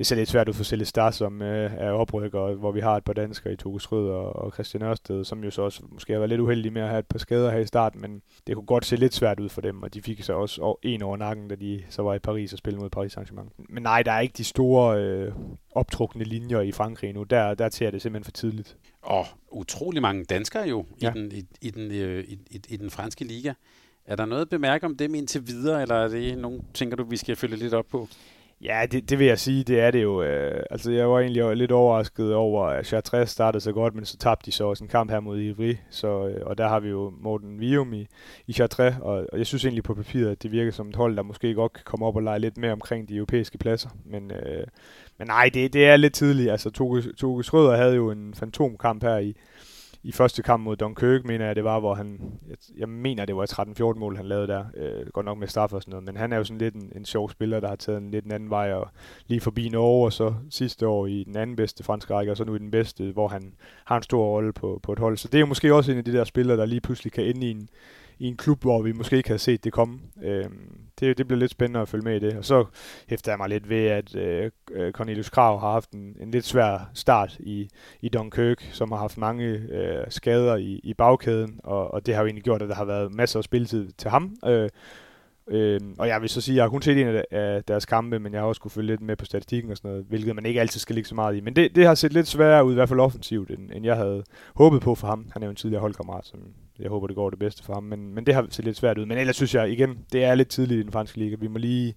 [0.00, 2.96] det ser lidt svært ud for Selle Star, som øh, er oprykker, hvor vi har
[2.96, 6.12] et par danskere i Toge Rød og, og Christian Ørsted, som jo så også måske
[6.12, 8.54] har været lidt uheldige med at have et par skader her i starten, men det
[8.54, 11.16] kunne godt se lidt svært ud for dem, og de fik så også en over
[11.16, 13.64] nakken, da de så var i Paris og spillede mod Paris Saint-Germain.
[13.68, 15.32] Men nej, der er ikke de store øh,
[15.70, 17.22] optrukne linjer i Frankrig nu.
[17.22, 18.76] Der, der tager det simpelthen for tidligt.
[19.02, 21.10] Og utrolig mange danskere jo ja.
[21.10, 23.52] i, den, i, i, den, øh, i, i, i den franske liga.
[24.06, 27.04] Er der noget at bemærke om dem indtil videre, eller er det nogle, tænker du,
[27.04, 28.08] vi skal følge lidt op på?
[28.64, 30.22] Ja, det, det vil jeg sige, det er det jo.
[30.22, 34.16] Øh, altså, jeg var egentlig lidt overrasket over, at Chartres startede så godt, men så
[34.16, 36.88] tabte de så også en kamp her mod Ivry, så, øh, og der har vi
[36.88, 38.06] jo Morten Vium i,
[38.46, 41.16] i Chartres, og, og jeg synes egentlig på papiret, at det virker som et hold,
[41.16, 44.30] der måske godt kan komme op og lege lidt mere omkring de europæiske pladser, men,
[44.30, 44.66] øh,
[45.18, 46.50] men nej, det, det er lidt tidligt.
[46.50, 49.36] Altså, Toge, Røder havde jo en fantomkamp her i,
[50.02, 52.20] i første kamp mod Dunkirk, mener jeg, det var, hvor han,
[52.76, 55.82] jeg, mener, det var 13-14 mål, han lavede der, øh, godt nok med straf og
[55.82, 57.98] sådan noget, men han er jo sådan lidt en, en sjov spiller, der har taget
[57.98, 58.88] en lidt en anden vej, og
[59.26, 62.44] lige forbi Norge, og så sidste år i den anden bedste franske række, og så
[62.44, 65.16] nu i den bedste, hvor han har en stor rolle på, på et hold.
[65.16, 67.24] Så det er jo måske også en af de der spillere, der lige pludselig kan
[67.24, 67.68] ende i en,
[68.20, 70.00] i en klub, hvor vi måske ikke havde set det komme.
[70.22, 70.44] Øh,
[71.00, 72.36] det, det bliver lidt spændende at følge med i det.
[72.36, 72.64] Og så
[73.08, 76.44] hæfter jeg mig lidt ved, at øh, øh Cornelius Krav har haft en, en lidt
[76.44, 77.68] svær start i,
[78.00, 82.22] i Dunkirk, som har haft mange øh, skader i, i bagkæden, og, og det har
[82.22, 84.36] jo egentlig gjort, at der har været masser af spilletid til ham.
[84.46, 84.68] Øh,
[85.50, 88.18] Øh, og jeg vil så sige, at jeg har kun set en af deres kampe,
[88.18, 90.46] men jeg har også kunne følge lidt med på statistikken og sådan noget, hvilket man
[90.46, 91.40] ikke altid skal ligge så meget i.
[91.40, 93.96] Men det, det har set lidt sværere ud, i hvert fald offensivt, end, end jeg
[93.96, 94.24] havde
[94.54, 95.26] håbet på for ham.
[95.32, 96.40] Han er jo en tidligere holdkammerat, som
[96.78, 97.82] jeg håber, det går det bedste for ham.
[97.82, 99.06] Men, men det har set lidt svært ud.
[99.06, 101.36] Men ellers synes jeg igen, det er lidt tidligt i den franske liga.
[101.40, 101.94] Vi må lige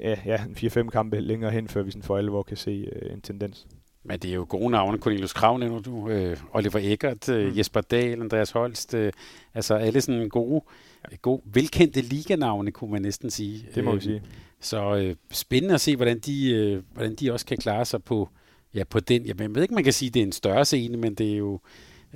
[0.00, 3.12] ja, ja, en 4-5 kampe længere hen, før vi sådan for alvor kan se øh,
[3.12, 3.66] en tendens.
[4.08, 4.98] Men det er jo gode navne.
[4.98, 7.58] Cornelius Krav nævner du, øh, Oliver Eckert, øh, mm.
[7.58, 8.94] Jesper Dahl, Andreas Holst.
[8.94, 9.12] Øh,
[9.54, 10.64] altså alle sådan gode,
[11.10, 11.16] ja.
[11.16, 13.66] gode velkendte liganavne, kunne man næsten sige.
[13.74, 14.22] Det må vi øh, sige.
[14.60, 18.28] Så øh, spændende at se, hvordan de, øh, hvordan de også kan klare sig på,
[18.74, 19.26] ja, på den.
[19.26, 21.36] Jeg ved ikke, man kan sige, at det er en større scene, men det er
[21.36, 21.60] jo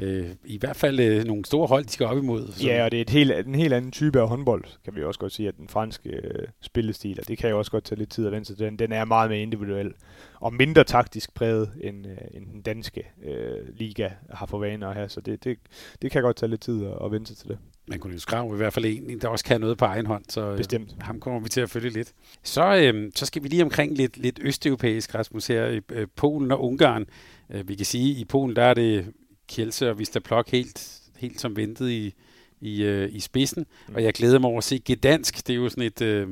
[0.01, 2.53] øh, i hvert fald øh, nogle store hold, de skal op imod.
[2.53, 2.67] Så.
[2.67, 5.21] Ja, og det er et helt, en helt anden type af håndbold, kan vi også
[5.21, 8.11] godt sige, at den franske øh, spillestil, og det kan jo også godt tage lidt
[8.11, 9.93] tid at vente til den, den er meget mere individuel
[10.41, 14.95] og mindre taktisk præget, end, øh, end den danske øh, liga har for vaner at
[14.95, 15.59] have, så det, det,
[16.03, 17.59] det kan godt tage lidt tid at, at vente til det.
[17.89, 20.25] Man kunne jo skrive i hvert fald en, der også kan noget på egen hånd,
[20.29, 20.97] så øh, Bestemt.
[21.01, 22.13] ham kommer vi til at følge lidt.
[22.43, 26.51] Så, øh, så skal vi lige omkring lidt, lidt østeuropæisk, Rasmus, her i øh, Polen
[26.51, 27.07] og Ungarn.
[27.51, 29.13] Øh, vi kan sige, at i Polen der er det
[29.51, 32.15] Kielse og Vista Plok helt, helt som ventet i,
[32.61, 33.67] i, øh, i spidsen.
[33.89, 33.95] Mm.
[33.95, 35.47] Og jeg glæder mig over at se Gdansk.
[35.47, 36.03] Det er jo sådan et...
[36.03, 36.29] Øh,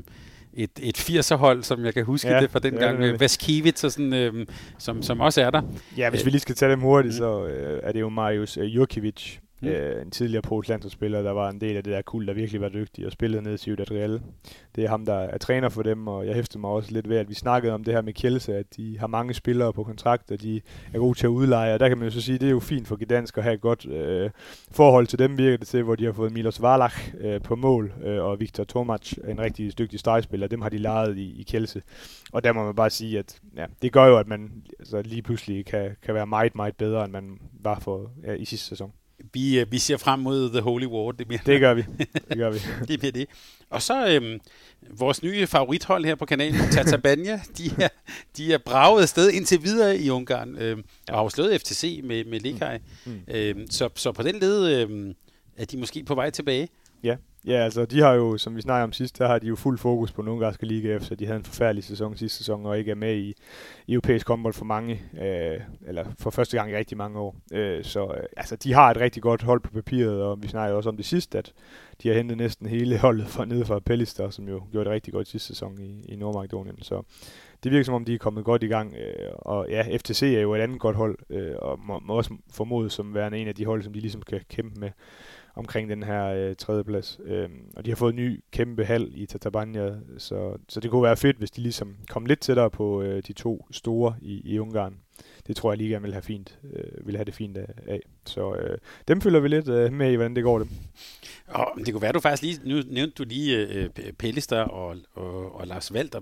[0.54, 3.02] et, et 80'er-hold, som jeg kan huske ja, det fra den ja, gang.
[3.02, 4.46] Det Vaskiewicz, og sådan, øh,
[4.78, 5.62] som, som også er der.
[5.96, 7.18] Ja, hvis vi lige skal tage dem hurtigt, mm.
[7.18, 9.68] så øh, er det jo Marius øh, Jurkiewicz, Mm.
[9.68, 12.60] Øh, en tidligere polsk landsholdsspiller, der var en del af det der kul, der virkelig
[12.60, 14.20] var dygtig og spillede ned i Ciudad Real.
[14.76, 17.16] Det er ham, der er træner for dem, og jeg hæftede mig også lidt ved,
[17.16, 20.30] at vi snakkede om det her med Kjelse, at de har mange spillere på kontrakt,
[20.30, 20.60] og de
[20.92, 22.50] er gode til at udleje, og der kan man jo så sige, at det er
[22.50, 24.30] jo fint for Gdansk at have et godt øh,
[24.70, 27.92] forhold til dem, virker det til, hvor de har fået Milos Valach øh, på mål,
[28.04, 31.82] øh, og Viktor Tomac, en rigtig dygtig stregspiller, dem har de lejet i, i Kjelse.
[32.32, 35.22] Og der må man bare sige, at ja, det gør jo, at man altså, lige
[35.22, 38.92] pludselig kan, kan være meget, meget bedre, end man var for ja, i sidste sæson
[39.32, 41.12] vi, øh, vi ser frem mod The Holy War.
[41.12, 41.84] Det, bliver, det gør vi.
[42.28, 42.58] Det gør vi.
[42.88, 43.28] det bliver det.
[43.70, 44.40] Og så øhm,
[44.90, 47.88] vores nye favorithold her på kanalen, Tatabania, de er,
[48.36, 52.40] de er braget afsted indtil videre i Ungarn, øh, og har slået FTC med, med
[52.40, 52.78] Lekaj.
[53.06, 53.12] Mm.
[53.12, 53.20] Mm.
[53.28, 55.14] Øh, så, så på den led øh,
[55.56, 56.68] er de måske på vej tilbage.
[57.04, 57.16] Ja,
[57.46, 59.78] ja, altså de har jo, som vi snakkede om sidst, der har de jo fuld
[59.78, 62.90] fokus på den ungarske liga, efter de havde en forfærdelig sæson sidste sæson, og ikke
[62.90, 63.34] er med i,
[63.86, 67.36] i europæisk håndbold for mange, øh, eller for første gang i rigtig mange år.
[67.52, 70.76] Øh, så øh, altså, de har et rigtig godt hold på papiret, og vi snakkede
[70.76, 71.52] også om det sidst, at
[72.02, 75.12] de har hentet næsten hele holdet fra nede fra Pellister, som jo gjorde det rigtig
[75.12, 76.82] godt sidste sæson i, i Nordmakedonien.
[76.82, 77.02] Så
[77.64, 78.94] det virker som om, de er kommet godt i gang.
[78.94, 82.34] Øh, og ja, FTC er jo et andet godt hold, øh, og må, må også
[82.50, 84.90] formodes som værende en af de hold, som de ligesom kan kæmpe med
[85.58, 87.20] omkring den her øh, tredjeplads.
[87.24, 91.02] Øh, og de har fået en ny kæmpe hal i Tatabania, så, så det kunne
[91.02, 94.58] være fedt, hvis de ligesom kom lidt tættere på øh, de to store i, i
[94.58, 94.94] Ungarn.
[95.46, 98.00] Det tror jeg, Ligaen vil have, fint, øh, vil have det fint af.
[98.26, 98.78] Så øh,
[99.08, 100.68] dem følger vi lidt øh, med i, hvordan det går dem.
[101.48, 103.88] Og det kunne være, du faktisk lige, nu nævnte du lige øh,
[104.18, 106.20] Pellister og, og, og Lars Valter.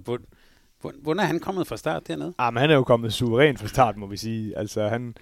[1.02, 2.34] Hvordan er han kommet fra start dernede?
[2.38, 4.58] Ah, men han er jo kommet suverænt fra start, må vi sige.
[4.58, 5.16] Altså, han,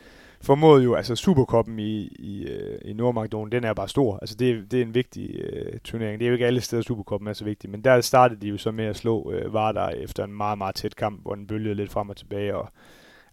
[0.44, 4.18] formåede jo, altså Superkoppen i, i, øh, i Nordmakedonien, den er bare stor.
[4.22, 6.20] Altså det, det er en vigtig øh, turnering.
[6.20, 7.70] Det er jo ikke alle steder, Superkoppen er så vigtig.
[7.70, 10.74] Men der startede de jo så med at slå øh, Vardar efter en meget, meget
[10.74, 12.56] tæt kamp, hvor den bølgede lidt frem og tilbage.
[12.56, 12.68] Og,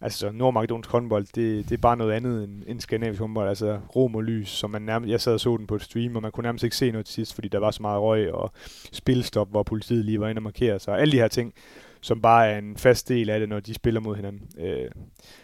[0.02, 3.50] altså Nordmakedonsk håndbold, det, det er bare noget andet end, end skandinavisk håndbold.
[3.50, 6.16] Altså rom og lys, som man nærmest, jeg sad og så den på et stream,
[6.16, 8.34] og man kunne nærmest ikke se noget til sidst, fordi der var så meget røg
[8.34, 8.52] og
[8.92, 11.00] spilstop, hvor politiet lige var inde og markere sig.
[11.00, 11.54] Alle de her ting,
[12.02, 14.42] som bare er en fast del af det, når de spiller mod hinanden.
[14.60, 14.92] Øh,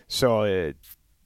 [0.08, 0.74] så øh,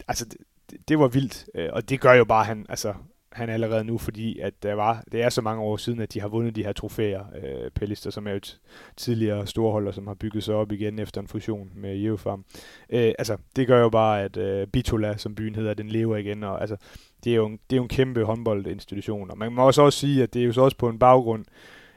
[0.07, 0.25] altså,
[0.69, 2.93] det, det var vildt, øh, og det gør jo bare, han, altså,
[3.31, 6.21] han allerede nu, fordi at der var, det er så mange år siden, at de
[6.21, 7.23] har vundet de her trofæer.
[7.43, 8.59] Øh, Pellister, som er jo et
[8.97, 12.45] tidligere storholder, som har bygget sig op igen efter en fusion med Jeofarm.
[12.89, 16.43] Øh, altså, det gør jo bare, at øh, Bitola, som byen hedder, den lever igen,
[16.43, 16.75] og altså,
[17.23, 19.31] det er jo en, det er jo en kæmpe håndboldinstitution.
[19.31, 21.45] Og man må også, også sige, at det er jo så også på en baggrund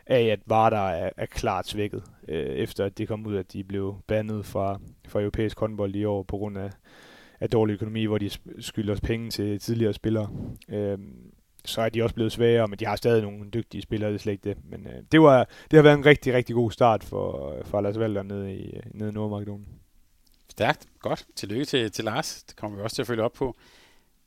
[0.07, 3.65] af, at Vardar er, er klart svækket, øh, efter at det kom ud, at de
[3.65, 6.71] blev bandet fra, fra europæisk håndbold i år på grund af
[7.45, 8.31] af dårlig økonomi, hvor de
[8.61, 10.31] skylder penge til tidligere spillere.
[10.69, 10.99] Øh,
[11.65, 14.23] så er de også blevet svagere, men de har stadig nogle dygtige spillere, det er
[14.23, 14.57] slet ikke det.
[14.71, 17.99] Men øh, det, var, det har været en rigtig, rigtig god start for, for Lars
[17.99, 19.69] Valder nede i, nede i Nordmakedonien.
[20.51, 20.87] Stærkt.
[21.01, 21.27] Godt.
[21.37, 22.43] Tillykke til, til Lars.
[22.43, 23.57] Det kommer vi også til at følge op på.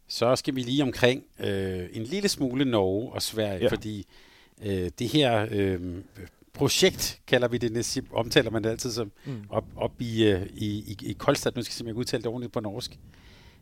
[0.08, 3.68] Så skal vi lige omkring øh, en lille smule Norge og Sverige, ja.
[3.68, 4.06] fordi
[4.66, 5.80] øh, det her øh,
[6.58, 9.44] projekt, kalder vi det, næste, omtaler man det altid som, mm.
[9.50, 12.54] op, op i, øh, i, i, i Kolstad, nu skal jeg simpelthen udtale det ordentligt
[12.54, 13.00] på norsk,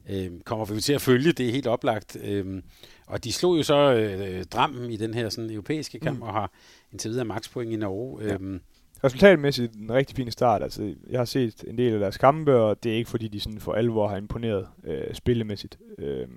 [0.09, 2.17] øh, kommer vi til at følge, det er helt oplagt.
[2.23, 2.61] Øh,
[3.07, 6.23] og de slog jo så øh, Drammen i den her sådan, europæiske kamp, mm.
[6.23, 6.51] og har
[6.91, 8.23] indtil videre makspoint i Norge.
[8.23, 8.33] Ja.
[8.33, 8.59] Øh,
[9.03, 10.63] Resultatmæssigt en rigtig fin start.
[10.63, 13.39] Altså, jeg har set en del af deres kampe, og det er ikke fordi, de
[13.39, 15.77] sådan for alvor har imponeret øh, spillemæssigt.
[15.97, 16.27] Øh,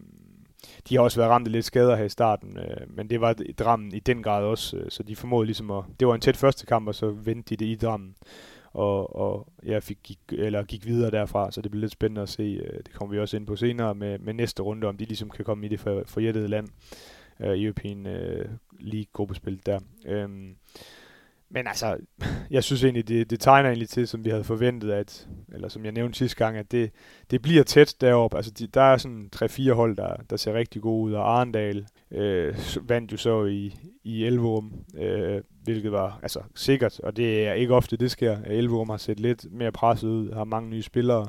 [0.88, 3.36] de har også været ramt af lidt skader her i starten, øh, men det var
[3.58, 5.84] Drammen i den grad også, øh, så de formåede ligesom at...
[6.00, 8.14] Det var en tæt første kamp, og så vendte de det i Drammen,
[8.72, 12.28] og, og jeg fik, gik, eller gik videre derfra, så det bliver lidt spændende at
[12.28, 12.42] se.
[12.42, 15.30] Øh, det kommer vi også ind på senere med, med næste runde, om de ligesom
[15.30, 16.68] kan komme i det for, forjættede land,
[17.40, 18.48] øh, European øh,
[18.80, 19.78] League-gruppespil der.
[20.06, 20.28] Øh,
[21.50, 21.96] men altså,
[22.50, 25.84] jeg synes egentlig, det, det tegner egentlig til, som vi havde forventet, at, eller som
[25.84, 26.90] jeg nævnte sidste gang, at det,
[27.30, 28.36] det bliver tæt deroppe.
[28.36, 31.86] Altså, de, der er sådan tre-fire hold, der, der ser rigtig gode ud, og Arendal
[32.10, 37.52] øh, vandt jo så i, i Elverum, øh, hvilket var altså sikkert, og det er
[37.52, 38.38] ikke ofte, det sker.
[38.46, 41.26] Elverum har set lidt mere presset ud, har mange nye spillere,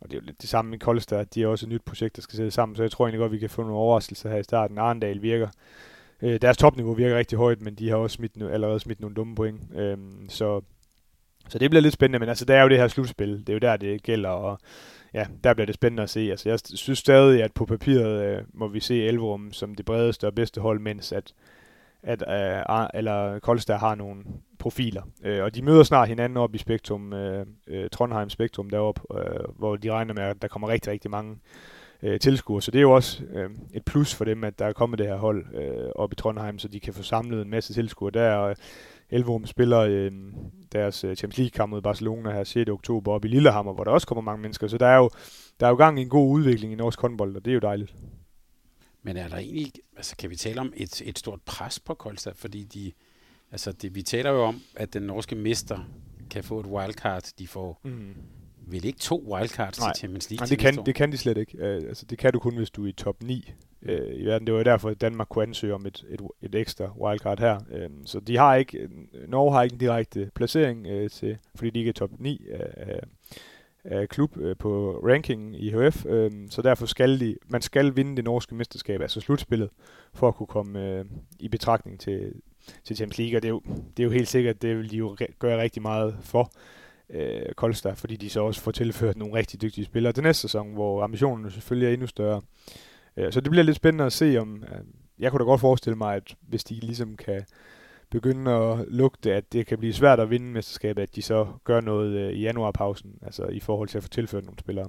[0.00, 2.16] og det er jo lidt det samme med Koldstad, de er også et nyt projekt,
[2.16, 4.38] der skal sætte sammen, så jeg tror egentlig godt, vi kan få nogle overraskelser her
[4.38, 4.78] i starten.
[4.78, 5.48] Arendal virker
[6.22, 9.34] Øh, deres topniveau virker rigtig højt, men de har også smidt, allerede smidt nogle dumme
[9.34, 9.60] point.
[9.76, 9.96] Øh,
[10.28, 10.60] så,
[11.48, 13.38] så det bliver lidt spændende, men altså, der er jo det her slutspil.
[13.38, 14.58] Det er jo der, det gælder, og
[15.14, 16.20] ja, der bliver det spændende at se.
[16.20, 20.26] Altså, jeg synes stadig, at på papiret øh, må vi se Elverum som det bredeste
[20.26, 21.32] og bedste hold, mens at,
[22.02, 24.24] at øh, eller Koldstad har nogle
[24.58, 25.02] profiler.
[25.24, 29.58] Øh, og de møder snart hinanden op i Spektrum, øh, øh, Trondheim Spektrum deroppe, øh,
[29.58, 31.36] hvor de regner med, at der kommer rigtig, rigtig mange
[32.02, 32.62] øh, tilskuere.
[32.62, 35.06] Så det er jo også øh, et plus for dem, at der er kommet det
[35.06, 38.34] her hold øh, op i Trondheim, så de kan få samlet en masse tilskuere der.
[38.34, 38.56] Og
[39.10, 40.12] Elverum spiller øh,
[40.72, 42.70] deres øh, Champions League-kamp mod Barcelona her 6.
[42.70, 44.68] oktober op i Lillehammer, hvor der også kommer mange mennesker.
[44.68, 45.10] Så der er jo,
[45.60, 47.60] der er jo gang i en god udvikling i norsk håndbold, og det er jo
[47.60, 47.94] dejligt.
[49.02, 52.32] Men er der egentlig, altså kan vi tale om et, et stort pres på Kolstad,
[52.34, 52.92] fordi de,
[53.52, 55.78] altså det, vi taler jo om, at den norske mester
[56.30, 58.14] kan få et wildcard, de får mm
[58.72, 59.92] vel ikke to wildcards Nej.
[59.92, 61.58] til Champions League Nej, det kan, det kan de slet ikke.
[61.58, 63.52] Uh, altså, det kan du kun, hvis du er i top 9
[63.82, 64.46] uh, i verden.
[64.46, 67.58] Det var derfor, at Danmark kunne ansøge om et, et, et ekstra wildcard her.
[67.58, 68.88] Uh, så de har ikke,
[69.28, 73.00] Norge har ikke en direkte placering, uh, til, fordi de ikke er top 9 af,
[73.84, 76.04] af klub uh, på rankingen i HF.
[76.04, 79.70] Uh, så derfor skal de, man skal vinde det norske mesterskab, altså slutspillet,
[80.14, 81.06] for at kunne komme uh,
[81.38, 82.32] i betragtning til,
[82.84, 83.38] til Champions League.
[83.38, 83.62] Og det er, jo,
[83.96, 86.52] det er jo helt sikkert, det vil de jo re- gøre rigtig meget for
[87.12, 90.72] øh, Kolstad, fordi de så også får tilført nogle rigtig dygtige spillere til næste sæson,
[90.72, 92.42] hvor ambitionen selvfølgelig er endnu større.
[93.16, 94.80] Øh, så det bliver lidt spændende at se, om øh,
[95.18, 97.42] jeg kunne da godt forestille mig, at hvis de ligesom kan
[98.10, 101.80] begynde at lugte, at det kan blive svært at vinde mesterskabet, at de så gør
[101.80, 104.88] noget øh, i januarpausen, altså i forhold til at få tilført nogle spillere.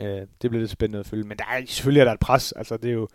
[0.00, 2.52] Øh, det bliver lidt spændende at følge, men der er, selvfølgelig er der et pres,
[2.52, 3.08] altså det er jo,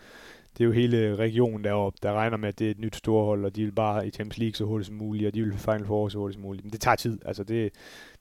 [0.57, 3.45] det er jo hele regionen deroppe, der regner med, at det er et nyt storhold,
[3.45, 5.85] og de vil bare i Champions League så hurtigt som muligt, og de vil Final
[5.85, 6.65] Four så hurtigt som muligt.
[6.65, 7.19] Men det tager tid.
[7.25, 7.71] Altså det,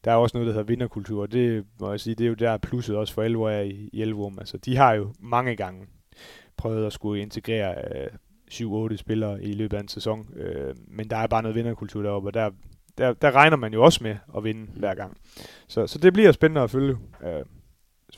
[0.05, 2.35] der er også noget, der hedder vinderkultur, og det må jeg sige, det er jo
[2.35, 4.39] der plusset også for Elvo er i, i Elvom.
[4.39, 5.87] Altså de har jo mange gange
[6.57, 8.11] prøvet at skulle integrere øh,
[8.51, 12.29] 7-8 spillere i løbet af en sæson, øh, men der er bare noget vinderkultur deroppe,
[12.29, 12.51] og der,
[12.99, 15.17] der, der regner man jo også med at vinde hver gang.
[15.69, 17.45] Så, så det bliver spændende at følge, øh,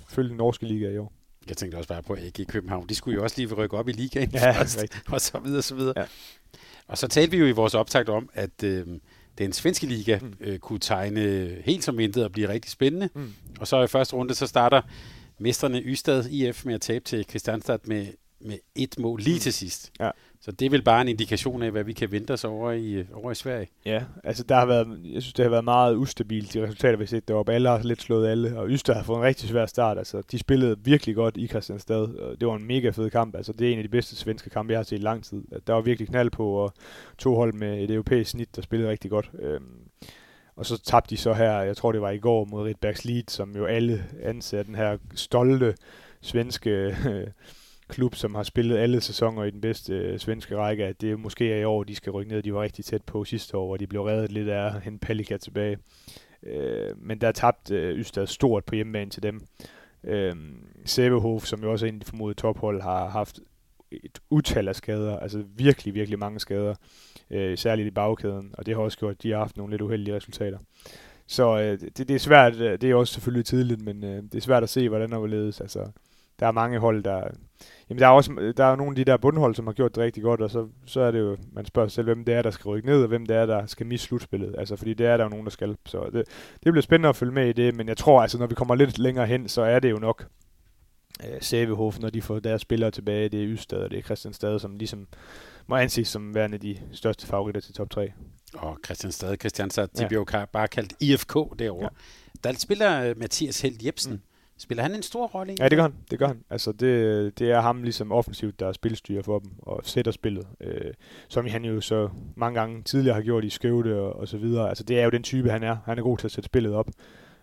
[0.09, 1.13] følge den norske liga i år.
[1.49, 3.89] Jeg tænkte også bare på, at AG København, de skulle jo også lige rykke op
[3.89, 5.95] i ligaen ja, først, og så videre, og så videre.
[5.97, 6.05] Ja.
[6.87, 8.87] Og så talte vi jo i vores optakt om, at øh,
[9.39, 10.35] den svenske liga mm.
[10.41, 13.09] øh, kunne tegne helt som intet og blive rigtig spændende.
[13.15, 13.33] Mm.
[13.61, 14.83] Og så i første runde, så starter
[15.39, 18.07] mesterne Ystad IF med at tabe til Kristianstad med,
[18.41, 19.41] med et mål lige mm.
[19.41, 19.93] til sidst.
[20.01, 20.11] Ja.
[20.45, 22.93] Så det er vel bare en indikation af, hvad vi kan vente os over i,
[22.93, 23.69] øh, over i Sverige.
[23.85, 27.05] Ja, altså der har været, jeg synes, det har været meget ustabilt, de resultater, vi
[27.05, 27.53] har set deroppe.
[27.53, 29.99] Alle har lidt slået alle, og Ystad har fået en rigtig svær start.
[29.99, 32.37] Altså, de spillede virkelig godt i Kristianstad.
[32.41, 33.37] Det var en mega fed kamp.
[33.37, 35.43] Altså, det er en af de bedste svenske kampe, jeg har set i lang tid.
[35.67, 36.73] Der var virkelig knald på, og
[37.19, 39.31] to hold med et europæisk snit, der spillede rigtig godt.
[39.39, 39.65] Øhm,
[40.57, 43.25] og så tabte de så her, jeg tror det var i går, mod Ritbergs Lead,
[43.29, 45.75] som jo alle anser den her stolte
[46.21, 47.27] svenske øh,
[47.93, 51.53] klub, som har spillet alle sæsoner i den bedste øh, svenske række, at det måske
[51.53, 52.43] er i år, de skal rykke ned.
[52.43, 55.07] De var rigtig tæt på sidste år, og de blev reddet lidt af at hente
[55.07, 55.79] Palika tilbage.
[56.43, 59.41] Øh, men der tabte øh, Ystad stort på hjemmebane til dem.
[60.05, 60.35] Øh,
[60.85, 63.41] Sæbehof, som jo også er en af de formodede tophold, har haft
[63.93, 66.75] et utal af skader, altså virkelig, virkelig mange skader,
[67.31, 69.83] øh, særligt i bagkæden, og det har også gjort, at de har haft nogle lidt
[69.83, 70.59] uheldige resultater.
[71.27, 74.35] Så øh, det, det er svært, øh, det er også selvfølgelig tidligt, men øh, det
[74.35, 75.61] er svært at se, hvordan der vil ledes.
[75.61, 75.87] Altså,
[76.43, 77.29] der er mange hold, der...
[77.91, 80.05] Jamen, der er også der er nogle af de der bundhold, som har gjort det
[80.05, 82.43] rigtig godt, og så, så er det jo, man spørger sig selv, hvem det er,
[82.43, 84.55] der skal rykke ned, og hvem det er, der skal misse slutspillet.
[84.59, 85.77] Altså, fordi det er der jo nogen, der skal.
[85.87, 86.25] Så det,
[86.65, 88.75] det bliver spændende at følge med i det, men jeg tror, altså, når vi kommer
[88.75, 90.27] lidt længere hen, så er det jo nok
[91.25, 93.29] øh, Sæbehof, når de får deres spillere tilbage.
[93.29, 95.07] Det er Ystad, og det er Christianstad, som ligesom
[95.67, 98.13] må anses som værende de største favoritter til top 3.
[98.55, 100.09] Og Christianstad, Christianstad, de ja.
[100.09, 101.89] bliver jo bare kaldt IFK derovre.
[102.45, 102.49] Ja.
[102.49, 104.21] Der spiller øh, Mathias Held Jebsen, mm
[104.63, 105.57] Spiller han en stor rolle?
[105.59, 105.95] Ja, det gør han.
[106.11, 106.45] Det gør han.
[106.51, 110.47] Altså, det, det er ham ligesom offensivt, der er spilstyrer for dem og sætter spillet.
[110.61, 110.93] Øh,
[111.29, 114.69] som han jo så mange gange tidligere har gjort i Skøvde og, og så videre.
[114.69, 115.77] Altså, det er jo den type, han er.
[115.85, 116.91] Han er god til at sætte spillet op.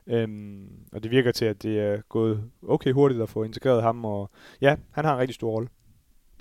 [0.08, 4.06] Øhm, og det virker til, at det er gået okay hurtigt at få integreret ham.
[4.06, 4.30] Og
[4.62, 5.70] ja, han har en rigtig stor rolle.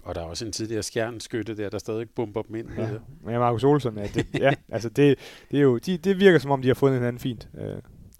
[0.02, 2.68] Og der er også en tidligere skjernskytte der, der stadig bomber dem ind.
[2.78, 2.88] Ja,
[3.32, 5.18] ja Markus Olsen, ja, det, ja, altså det,
[5.50, 7.48] det, er jo, de, det virker som om, de har fundet hinanden fint.
[7.58, 7.76] Øh,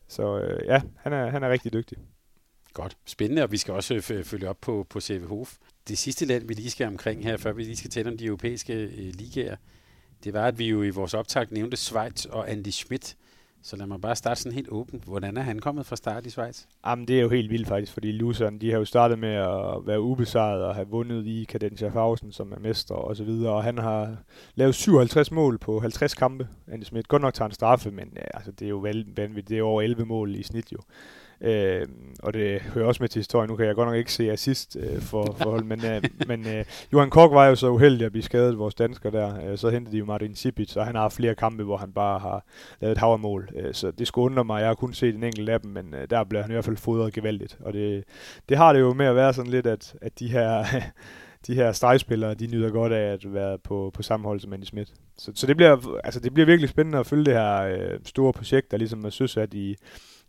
[0.09, 1.99] så øh, ja, han er, han er rigtig dygtig.
[2.83, 2.97] Godt.
[3.05, 5.57] Spændende, og vi skal også øh, følge op på, på CV Hof.
[5.89, 8.25] Det sidste land, vi lige skal omkring her, før vi lige skal tale om de
[8.25, 9.57] europæiske øh, ligaer,
[10.25, 13.17] det var, at vi jo i vores optag nævnte Schweiz og Andy Schmidt.
[13.63, 15.05] Så lad mig bare starte sådan helt åbent.
[15.05, 16.65] Hvordan er han kommet fra start i Schweiz?
[16.87, 19.87] Jamen, det er jo helt vildt faktisk, fordi Luzern, de har jo startet med at
[19.87, 23.53] være ubesejret og have vundet i Cadencia Fausen, som er mester og så videre.
[23.53, 24.17] Og han har
[24.55, 27.09] lavet 57 mål på 50 kampe, Andy Schmidt.
[27.09, 29.49] Godt nok tager en straffe, men ja, altså, det er jo vanvittigt.
[29.49, 30.79] Det er over 11 mål i snit jo.
[31.41, 31.87] Øh,
[32.23, 33.51] og det hører også med til historien.
[33.51, 36.65] Nu kan jeg godt nok ikke se assist øh, for, for men, øh, men øh,
[36.93, 39.51] Johan Kork var jo så uheldig at blive skadet, vores dansker der.
[39.51, 41.93] Øh, så hentede de jo Martin Sipic, og han har haft flere kampe, hvor han
[41.93, 42.45] bare har
[42.81, 43.49] lavet et havermål.
[43.57, 44.61] Øh, så det skulle undre mig.
[44.61, 46.65] Jeg har kun set en enkelt af dem, men øh, der blev han i hvert
[46.65, 47.59] fald fodret gevaldigt.
[47.61, 48.05] Og det,
[48.49, 50.65] det har det jo med at være sådan lidt, at, at de her...
[51.47, 54.65] de her stregspillere, de nyder godt af at være på, på samme hold som Andy
[54.65, 54.93] Schmidt.
[55.19, 58.33] Så, så det, bliver, altså det bliver virkelig spændende at følge det her øh, store
[58.33, 59.77] projekt, der ligesom er søsat i,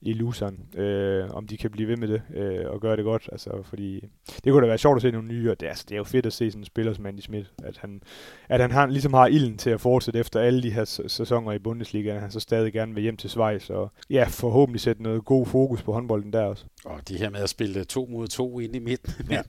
[0.01, 3.29] i Luzern, øh, om de kan blive ved med det øh, og gøre det godt.
[3.31, 4.05] Altså, fordi
[4.43, 6.03] det kunne da være sjovt at se nogle nye, og det, altså, det er jo
[6.03, 8.01] fedt at se sådan en spiller som Andy Schmidt, at han,
[8.49, 11.59] at han har, ligesom har ilden til at fortsætte efter alle de her sæsoner i
[11.59, 15.25] Bundesliga, at han så stadig gerne vil hjem til Schweiz, og ja, forhåbentlig sætte noget
[15.25, 16.65] god fokus på håndbolden der også.
[16.85, 19.41] Og det her med at spille to mod to ind i midten ja.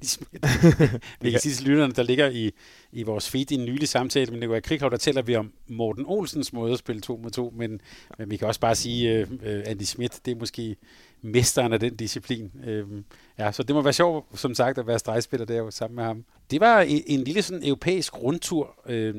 [1.21, 2.51] Vi kan sige til lytterne, der ligger i,
[2.93, 6.05] i vores feed i en nylig samtale med Nikolaj Krighav, der taler vi om Morten
[6.07, 7.81] Olsens måde at spille to mod to, men,
[8.19, 10.77] men vi kan også bare sige, uh, Andy Schmidt, det er måske
[11.23, 12.51] mesteren af den disciplin.
[12.55, 13.03] Uh,
[13.39, 16.25] ja, så det må være sjovt, som sagt, at være stregspiller der sammen med ham.
[16.51, 18.75] Det var en, en lille sådan europæisk rundtur.
[18.89, 19.15] Uh,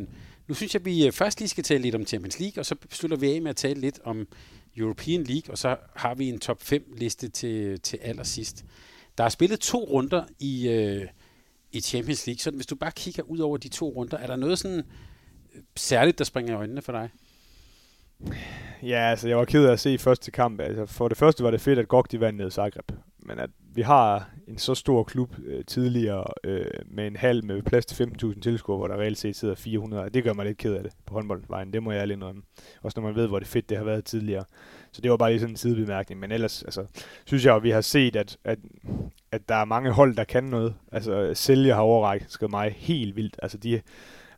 [0.47, 2.75] nu synes jeg, at vi først lige skal tale lidt om Champions League, og så
[2.89, 4.27] slutter vi af med at tale lidt om
[4.77, 8.65] European League, og så har vi en top 5 liste til, til allersidst.
[9.17, 11.07] Der er spillet to runder i, øh,
[11.71, 14.35] i Champions League, så hvis du bare kigger ud over de to runder, er der
[14.35, 14.83] noget sådan
[15.55, 17.09] øh, særligt, der springer i øjnene for dig?
[18.83, 20.59] Ja, altså jeg var ked af at se første kamp.
[20.59, 22.91] Altså, for det første var det fedt, at GOG de vandt ned i Zagreb.
[23.19, 27.61] Men at vi har en så stor klub øh, tidligere øh, med en halv med
[27.61, 30.09] plads til 15.000 tilskuere, hvor der reelt set sidder 400.
[30.09, 31.73] Det gør mig lidt ked af det på håndboldvejen.
[31.73, 32.41] Det må jeg ærligt indrømme.
[32.81, 34.43] Også når man ved, hvor det fedt det har været tidligere.
[34.91, 36.19] Så det var bare lige sådan en sidebemærkning.
[36.19, 36.85] Men ellers altså,
[37.25, 38.59] synes jeg, at vi har set, at, at,
[39.31, 40.75] at der er mange hold, der kan noget.
[40.91, 43.39] Altså Sælger har overrækket mig helt vildt.
[43.41, 43.81] Altså de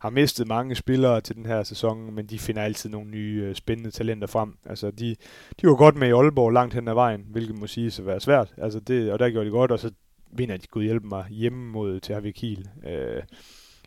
[0.04, 3.56] har mistet mange spillere til den her sæson, men de finder altid nogle nye øh,
[3.56, 4.58] spændende talenter frem.
[4.66, 5.16] Altså, de,
[5.62, 8.20] de var godt med i Aalborg langt hen ad vejen, hvilket må sige at være
[8.20, 8.54] svært.
[8.58, 9.92] Altså, det, og der gjorde de godt, og så
[10.32, 13.24] vinder de gud hjælpe mig hjemme mod til Kiel, øh,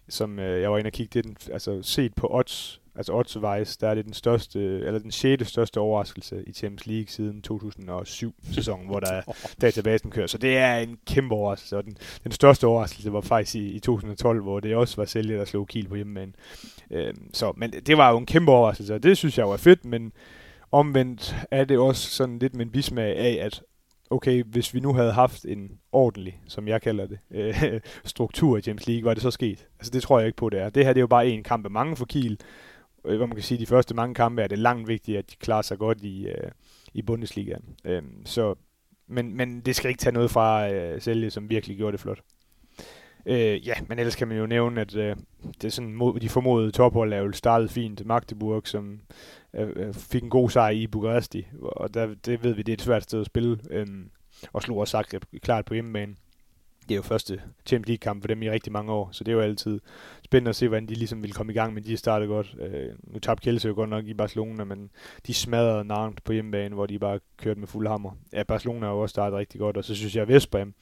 [0.09, 3.89] som øh, jeg var inde og kigge det, altså set på odds altså odds der
[3.89, 9.01] er det den største, eller den sjette største overraskelse i Champions League siden 2007-sæsonen, hvor
[9.01, 9.23] der
[9.61, 10.27] databasen kører.
[10.27, 13.79] Så det er en kæmpe overraskelse, og den, den største overraskelse var faktisk i, i
[13.79, 16.33] 2012, hvor det også var sælger, der slog Kiel på hjemmebane.
[16.91, 19.85] Øhm, så, men det var jo en kæmpe overraskelse, og det synes jeg var fedt,
[19.85, 20.13] men
[20.73, 23.63] omvendt er det også sådan lidt med en bismag af, at
[24.11, 28.61] okay, hvis vi nu havde haft en ordentlig, som jeg kalder det, øh, struktur i
[28.61, 29.69] Champions League, var det så sket?
[29.79, 30.69] Altså det tror jeg ikke på, det er.
[30.69, 32.41] Det her det er jo bare en kamp af mange for Kiel,
[33.07, 35.31] øh, hvor man kan sige, at de første mange kampe er det langt vigtigt, at
[35.31, 36.51] de klarer sig godt i, øh,
[36.95, 37.65] i Bundesligaen.
[37.85, 38.55] Øh, så,
[39.07, 42.21] men, men det skal ikke tage noget fra øh, Selje, som virkelig gjorde det flot.
[43.27, 45.17] Øh, ja, men ellers kan man jo nævne, at øh,
[45.61, 48.07] det er sådan, mod, de formodede tophold er jo startet fint.
[48.07, 49.01] Magdeburg, som
[49.55, 52.77] øh, øh fik en god sejr i Bukaresti, og der, det ved vi, det er
[52.77, 53.87] et svært sted at spille, øh,
[54.53, 56.15] og slog også Zagreb klart på hjemmebane
[56.89, 59.37] det er jo første Champions League-kamp for dem i rigtig mange år, så det er
[59.37, 59.81] jo altid
[60.25, 62.57] spændende at se, hvordan de ligesom vil komme i gang, men de startede godt.
[62.61, 64.91] Øh, nu tabte Kjelse jo godt nok i Barcelona, men
[65.27, 68.11] de smadrede Nantes på hjemmebane, hvor de bare kørte med fuld hammer.
[68.33, 70.75] Ja, Barcelona har jo også startet rigtig godt, og så synes jeg, at Vestbrem,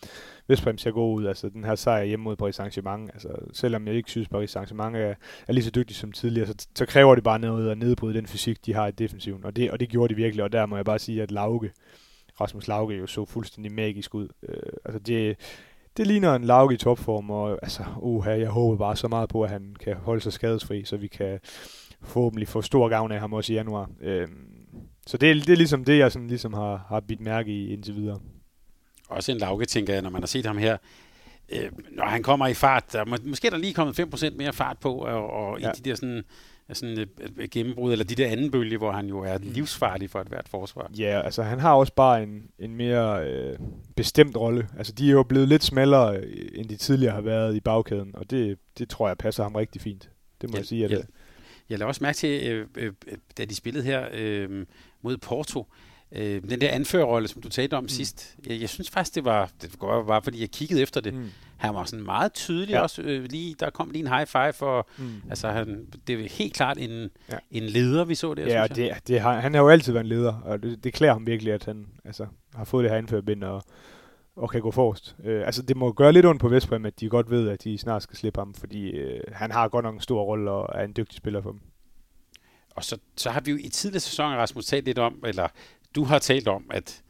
[0.49, 1.27] Vestbrem ser god ud.
[1.27, 4.97] Altså, den her sejr hjemme mod Paris Saint-Germain, altså, selvom jeg ikke synes, Paris Saint-Germain
[4.97, 5.15] er,
[5.49, 8.27] er lige så dygtig som tidligere, så, så kræver det bare noget at nedbryde den
[8.27, 10.77] fysik, de har i defensiven, og det, og det gjorde de virkelig, og der må
[10.77, 11.73] jeg bare sige, at Lauke,
[12.41, 14.29] Rasmus Lauke jo så fuldstændig magisk ud.
[14.49, 15.37] Øh, altså det,
[15.97, 19.43] det ligner en Lauke i topform, og altså, uha, jeg håber bare så meget på,
[19.43, 21.41] at han kan holde sig skadesfri, så vi kan
[22.03, 23.91] forhåbentlig få stor gavn af ham også i januar.
[24.01, 24.49] Øhm,
[25.07, 27.73] så det, er, det er ligesom det, jeg sådan ligesom har, har bidt mærke i
[27.73, 28.21] indtil videre.
[29.09, 30.77] Også en Lauke, tænker jeg, når man har set ham her,
[31.49, 34.53] øh, når han kommer i fart, der, må, måske er der lige kommet 5% mere
[34.53, 35.71] fart på, og, og ja.
[35.71, 36.25] i de der sådan
[36.73, 37.09] sådan et,
[37.41, 39.45] et gennembrud, eller de der anden bølge, hvor han jo er mm.
[39.45, 40.91] livsfarlig for et hvert forsvar.
[40.99, 43.59] Ja, altså han har også bare en, en mere øh,
[43.97, 44.69] bestemt rolle.
[44.79, 48.11] Altså de er jo blevet lidt smallere, øh, end de tidligere har været i bagkæden,
[48.15, 50.11] og det, det tror jeg passer ham rigtig fint.
[50.41, 50.85] Det må ja, jeg sige.
[50.85, 50.97] At ja.
[51.69, 52.93] Jeg lader også mærke til, øh, øh,
[53.39, 54.67] da de spillede her øh,
[55.03, 55.67] mod Porto,
[56.13, 57.89] øh, den der anførerrolle, som du talte om mm.
[57.89, 61.15] sidst, jeg, jeg synes faktisk, det var, det var bare fordi jeg kiggede efter det.
[61.15, 62.81] Mm han var sådan meget tydelig ja.
[62.81, 63.03] også.
[63.03, 65.23] Øh, lige, der kom lige en high five, for mm.
[65.29, 67.37] altså, han, det er helt klart en, ja.
[67.51, 70.09] en leder, vi så der, Ja, det, det har, han har jo altid været en
[70.09, 73.45] leder, og det, det klæder ham virkelig, at han altså, har fået det her indførbind
[73.45, 73.63] og,
[74.37, 75.17] og kan gå forrest.
[75.25, 77.79] Øh, altså, det må gøre lidt ondt på Vestbrem, at de godt ved, at de
[77.79, 80.85] snart skal slippe ham, fordi øh, han har godt nok en stor rolle og er
[80.85, 81.61] en dygtig spiller for dem.
[82.77, 85.49] Og så, så har vi jo i tidligere sæsoner, Rasmus, talt lidt om, eller
[85.95, 87.03] du har talt om, at,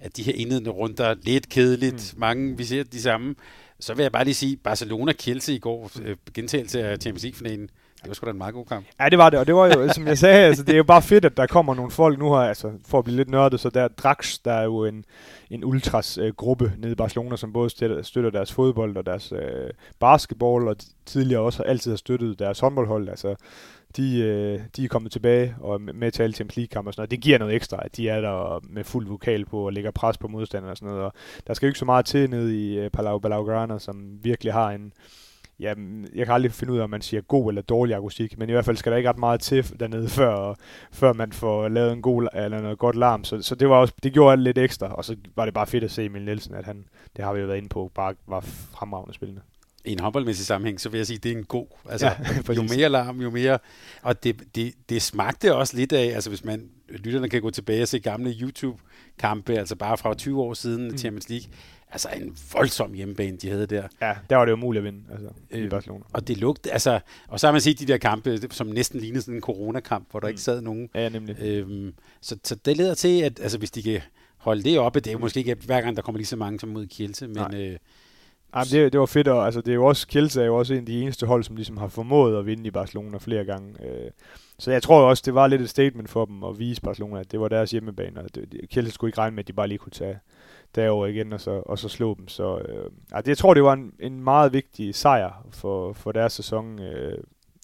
[0.00, 2.14] at de her indledende runder lidt kedeligt.
[2.14, 2.20] Mm.
[2.20, 3.34] Mange, vi ser de samme.
[3.80, 7.70] Så vil jeg bare lige sige, Barcelona-Kielse i går, øh, gentagelse af Champions League-finalen,
[8.02, 8.86] det var sgu da en meget god kamp.
[9.00, 10.84] Ja, det var det, og det var jo, som jeg sagde, altså, det er jo
[10.84, 13.60] bare fedt, at der kommer nogle folk nu her, altså, for at blive lidt nørdet,
[13.60, 15.04] så der Drax, der er jo en,
[15.50, 19.70] en ultras-gruppe øh, nede i Barcelona, som både støtter, støtter deres fodbold og deres øh,
[20.00, 23.34] basketball, og tidligere også altid har støttet deres håndboldhold, altså
[23.96, 27.00] de, øh, de er kommet tilbage og er med til alle Champions League-kampe og sådan
[27.00, 27.10] noget.
[27.10, 30.18] Det giver noget ekstra, at de er der med fuld vokal på og lægger pres
[30.18, 31.04] på modstanderne og sådan noget.
[31.04, 31.12] Og
[31.46, 34.70] der skal jo ikke så meget til nede i øh, Palau Blaugrana, som virkelig har
[34.70, 34.92] en,
[35.60, 35.74] ja,
[36.14, 38.52] jeg kan aldrig finde ud af, om man siger god eller dårlig akustik, men i
[38.52, 40.54] hvert fald skal der ikke ret meget til dernede, før,
[40.92, 43.24] før man får lavet en god, eller noget godt larm.
[43.24, 45.84] Så, så det, var også, det gjorde lidt ekstra, og så var det bare fedt
[45.84, 46.84] at se Emil Nielsen, at han,
[47.16, 49.40] det har vi jo været inde på, bare var fremragende spillende
[49.86, 51.66] i en håndboldmæssig sammenhæng, så vil jeg sige, at det er en god.
[51.90, 53.58] Altså, ja, jo mere larm, jo mere...
[54.02, 57.82] Og det, det, det smagte også lidt af, altså hvis man, lytterne kan gå tilbage
[57.82, 60.98] og se gamle YouTube-kampe, altså bare fra 20 år siden mm.
[60.98, 61.48] Champions League,
[61.90, 63.82] altså en voldsom hjemmebane, de havde der.
[64.00, 66.04] Ja, der var det jo muligt at vinde, altså, øh, i Barcelona.
[66.12, 69.22] Og det lugte, altså, og så har man set de der kampe, som næsten lignede
[69.22, 70.30] sådan en coronakamp, hvor der mm.
[70.30, 70.88] ikke sad nogen.
[70.94, 71.36] Ja, nemlig.
[71.42, 74.00] Øhm, så, så det leder til, at altså, hvis de kan
[74.36, 76.60] holde det oppe, det er jo måske ikke hver gang, der kommer lige så mange
[76.60, 77.54] som mod Kielse, men...
[77.54, 77.76] Øh,
[78.56, 80.74] Ja, det, det var fedt, og altså, det er jo også, Kielce er jo også
[80.74, 83.86] en af de eneste hold, som ligesom har formået at vinde i Barcelona flere gange.
[83.86, 84.10] Øh,
[84.58, 87.32] så jeg tror også, det var lidt et statement for dem at vise Barcelona, at
[87.32, 88.26] det var deres hjemmebane, og
[88.70, 90.18] Kielce skulle ikke regne med, at de bare lige kunne tage
[90.74, 92.28] derover igen og så, og så slå dem.
[92.28, 96.32] Så øh, altså, jeg tror, det var en, en meget vigtig sejr for, for deres
[96.32, 97.18] sæson, øh,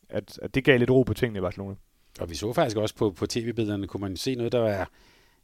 [0.09, 1.75] at, at det gav lidt ro på tingene i Barcelona.
[2.21, 4.91] Og vi så faktisk også på, på tv-billederne, kunne man se noget, der var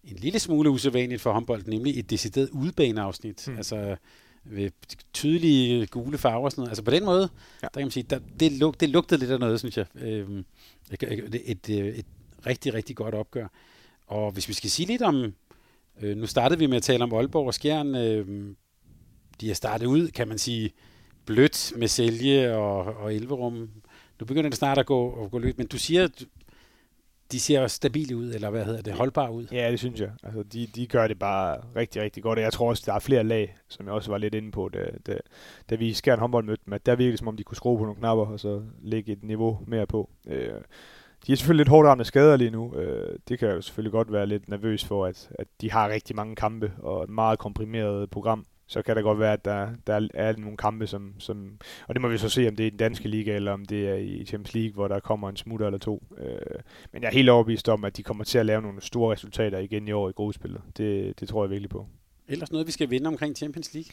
[0.04, 3.44] en lille smule usædvanligt for håndbold, nemlig et decideret udbaneafsnit.
[3.46, 3.56] Hmm.
[3.56, 3.96] Altså
[4.44, 4.70] ved
[5.12, 6.70] tydelige gule farver og sådan noget.
[6.70, 7.28] Altså på den måde,
[7.62, 7.66] ja.
[7.66, 9.86] der kan man sige, der, det, lug, det lugtede lidt af noget, synes jeg.
[9.94, 10.44] Øhm,
[10.90, 11.68] et, et, et,
[11.98, 12.06] et
[12.46, 13.46] rigtig, rigtig godt opgør.
[14.06, 15.34] Og hvis vi skal sige lidt om,
[16.00, 17.94] øh, nu startede vi med at tale om Aalborg og Skjern.
[17.94, 18.54] Øh,
[19.40, 20.70] de har startet ud, kan man sige,
[21.24, 23.70] blødt med Sælge og, og Elverum.
[24.20, 26.08] Nu begynder det snart at gå, at gå løs, men du siger,
[27.32, 29.46] de ser stabile ud, eller hvad hedder det, holdbare ud?
[29.52, 30.10] Ja, det synes jeg.
[30.22, 32.98] Altså, de, de gør det bare rigtig, rigtig godt, og jeg tror også, der er
[32.98, 35.18] flere lag, som jeg også var lidt inde på, da, da,
[35.70, 37.78] da vi i en håndbold mødte dem, at der virkede som om, de kunne skrue
[37.78, 40.10] på nogle knapper, og så lægge et niveau mere på.
[40.26, 40.52] Øh,
[41.26, 42.74] de er selvfølgelig lidt hårdt ramt af skader lige nu.
[42.74, 45.88] Øh, det kan jeg jo selvfølgelig godt være lidt nervøs for, at, at de har
[45.88, 49.68] rigtig mange kampe og et meget komprimeret program så kan det godt være, at der,
[49.86, 51.58] der er nogle kampe, som, som...
[51.86, 53.64] Og det må vi så se, om det er i den danske liga, eller om
[53.64, 56.02] det er i Champions League, hvor der kommer en smutter eller to.
[56.18, 56.36] Øh,
[56.92, 59.58] men jeg er helt overbevist om, at de kommer til at lave nogle store resultater
[59.58, 60.60] igen i år i gruppespillet.
[60.76, 61.86] Det, det tror jeg virkelig på.
[62.28, 63.90] Ellers noget, vi skal vinde omkring Champions League?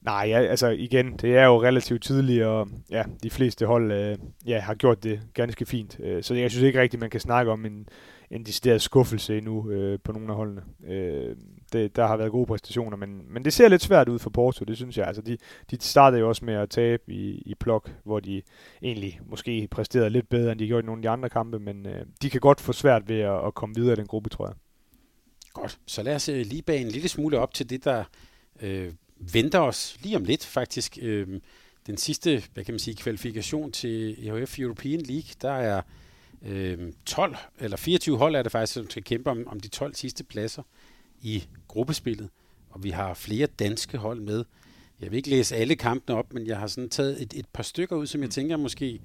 [0.00, 4.18] Nej, ja, altså igen, det er jo relativt tidligt, og ja, de fleste hold øh,
[4.46, 6.00] ja, har gjort det ganske fint.
[6.00, 7.88] Øh, så jeg synes ikke rigtigt, man kan snakke om en,
[8.30, 10.62] en decideret skuffelse endnu øh, på nogle af holdene.
[10.88, 11.36] Øh,
[11.76, 14.64] det, der har været gode præstationer, men, men det ser lidt svært ud for Porto,
[14.64, 15.06] det synes jeg.
[15.06, 15.38] Altså, de,
[15.70, 18.42] de startede jo også med at tabe i, i plok, hvor de
[18.82, 21.86] egentlig måske præsterede lidt bedre, end de gjorde i nogle af de andre kampe, men
[21.86, 24.46] øh, de kan godt få svært ved at, at komme videre i den gruppe, tror
[24.46, 24.54] jeg.
[25.52, 28.04] Godt, så lad os øh, lige bage en lille smule op til det, der
[28.62, 28.92] øh,
[29.32, 30.98] venter os lige om lidt faktisk.
[31.02, 31.40] Øh,
[31.86, 35.82] den sidste, hvad kan man sige, kvalifikation til EHF European League, der er
[36.42, 39.94] øh, 12, eller 24 hold er det faktisk, som skal kæmpe om, om de 12
[39.94, 40.62] sidste pladser
[41.22, 42.28] i gruppespillet.
[42.70, 44.44] Og vi har flere danske hold med.
[45.00, 47.62] Jeg vil ikke læse alle kampene op, men jeg har sådan taget et, et par
[47.62, 49.00] stykker ud, som jeg tænker måske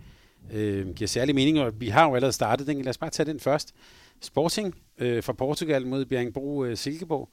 [0.51, 1.59] øh, giver særlig mening.
[1.59, 2.82] Og vi har jo allerede startet den.
[2.82, 3.74] Lad os bare tage den først.
[4.22, 7.30] Sporting øh, fra Portugal mod Bjerringbro øh, Silkeborg.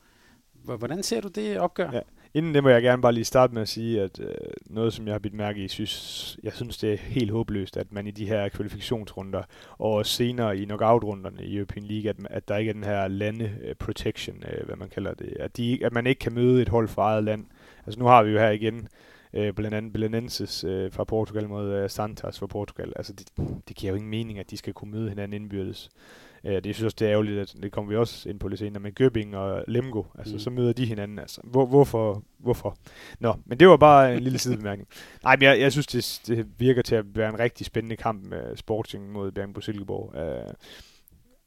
[0.63, 1.91] Hvordan ser du det opgør?
[1.93, 2.01] Ja.
[2.35, 4.35] Inden det må jeg gerne bare lige starte med at sige, at øh,
[4.67, 7.93] noget, som jeg har bidt mærke i, synes, jeg synes, det er helt håbløst, at
[7.93, 9.43] man i de her kvalifikationsrunder
[9.79, 14.37] og senere i knockout-runderne i European League, at, at der ikke er den her lande-protection,
[14.37, 16.89] øh, øh, hvad man kalder det, at, de, at man ikke kan møde et hold
[16.89, 17.45] fra eget land.
[17.87, 18.89] Altså nu har vi jo her igen
[19.35, 22.93] øh, blandt andet Belenenses øh, fra Portugal mod øh, Santos fra Portugal.
[22.97, 23.29] Altså det,
[23.69, 25.91] det giver jo ingen mening, at de skal kunne møde hinanden indbyrdes.
[25.95, 28.59] Øh, det synes også, det er ærgerligt, at det kommer vi også ind på lidt
[28.59, 30.39] senere, med Göbing og Lemgo, altså mm.
[30.39, 32.77] så møder de hinanden, altså hvor, hvorfor, hvorfor?
[33.21, 34.89] Nå, men det var bare en lille sidebemærkning.
[35.25, 38.25] Nej, men jeg, jeg synes, det, det virker til at være en rigtig spændende kamp
[38.25, 40.15] med Sporting mod Bjergenbo Silkeborg.
[40.15, 40.55] Uh,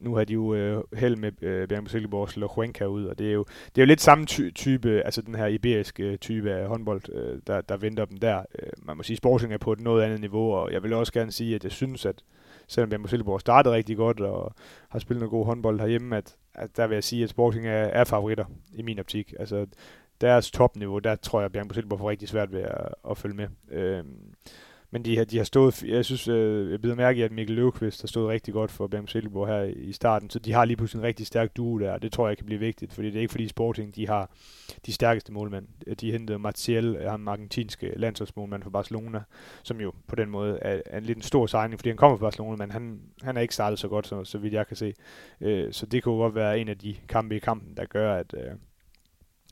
[0.01, 3.27] nu har de jo øh, held med øh, Bjergenbo Silkeborg slår Huenca ud, og det
[3.27, 6.67] er jo, det er jo lidt samme ty- type, altså den her iberiske type af
[6.67, 8.37] håndbold, øh, der, der venter dem der.
[8.59, 11.13] Øh, man må sige, Sporting er på et noget andet niveau, og jeg vil også
[11.13, 12.23] gerne sige, at jeg synes, at
[12.71, 14.53] selvom Bjerg Silkeborg startede rigtig godt og
[14.89, 17.71] har spillet noget god håndbold herhjemme, at, at der vil jeg sige, at Sporting er,
[17.71, 19.33] er favoritter i min optik.
[19.39, 19.65] Altså
[20.21, 23.35] deres topniveau, der tror jeg, at Bjerg Silkeborg får rigtig svært ved at, at følge
[23.35, 23.47] med.
[23.71, 24.33] Øhm,
[24.91, 28.01] men de, de har stået, jeg synes, øh, jeg bider mærke i, at Mikkel Løvqvist
[28.01, 30.99] har stået rigtig godt for BM Silkeborg her i starten, så de har lige pludselig
[30.99, 33.31] en rigtig stærk duo der, det tror jeg kan blive vigtigt, fordi det er ikke
[33.31, 34.31] fordi Sporting, de har
[34.85, 35.95] de stærkeste målmænd.
[35.95, 39.21] De hentede Martial, han argentinske landsholdsmålmand fra Barcelona,
[39.63, 42.17] som jo på den måde er, er en lidt en stor signing, fordi han kommer
[42.17, 44.77] fra Barcelona, men han, han er ikke startet så godt, så, så vidt jeg kan
[44.77, 44.93] se.
[45.41, 48.35] Øh, så det kunne godt være en af de kampe i kampen, der gør, at,
[48.37, 48.51] øh,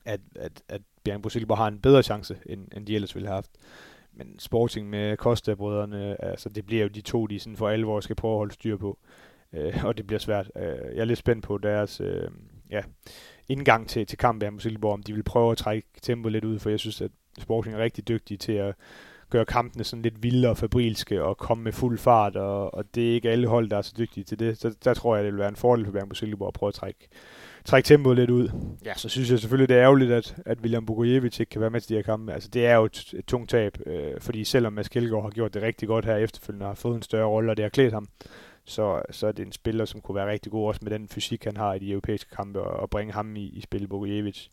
[0.04, 3.34] at, at, at Bjerg Silkeborg har en bedre chance, end, end de ellers ville have
[3.34, 3.50] haft
[4.20, 8.16] men Sporting med Costa-brødrene, altså det bliver jo de to, de sådan for alvor skal
[8.16, 8.98] prøve at holde styr på.
[9.52, 10.50] Øh, og det bliver svært.
[10.56, 10.62] Øh,
[10.94, 12.30] jeg er lidt spændt på deres øh,
[12.70, 12.82] ja,
[13.48, 16.58] indgang til, til kampen mod Silkeborg, om de vil prøve at trække tempoet lidt ud,
[16.58, 18.74] for jeg synes, at Sporting er rigtig dygtige til at
[19.30, 23.10] gøre kampene sådan lidt vilde og fabrilske og komme med fuld fart, og, og det
[23.10, 24.58] er ikke alle hold, der er så dygtige til det.
[24.58, 26.74] Så der tror jeg, det vil være en fordel for Bjerg Silkeborg at prøve at
[26.74, 27.08] trække
[27.64, 28.48] trække tempoet lidt ud.
[28.84, 31.70] Ja, så synes jeg selvfølgelig, det er ærgerligt, at, at William Bugojevic ikke kan være
[31.70, 32.32] med til de her kampe.
[32.32, 35.54] Altså, det er jo et, et tungt tab, øh, fordi selvom Mads Kjeldgaard har gjort
[35.54, 38.08] det rigtig godt her efterfølgende, har fået en større rolle, og det har klædt ham,
[38.64, 41.44] så, så er det en spiller, som kunne være rigtig god, også med den fysik,
[41.44, 44.46] han har i de europæiske kampe, og, og bringe ham i, i spil, Bugojevic.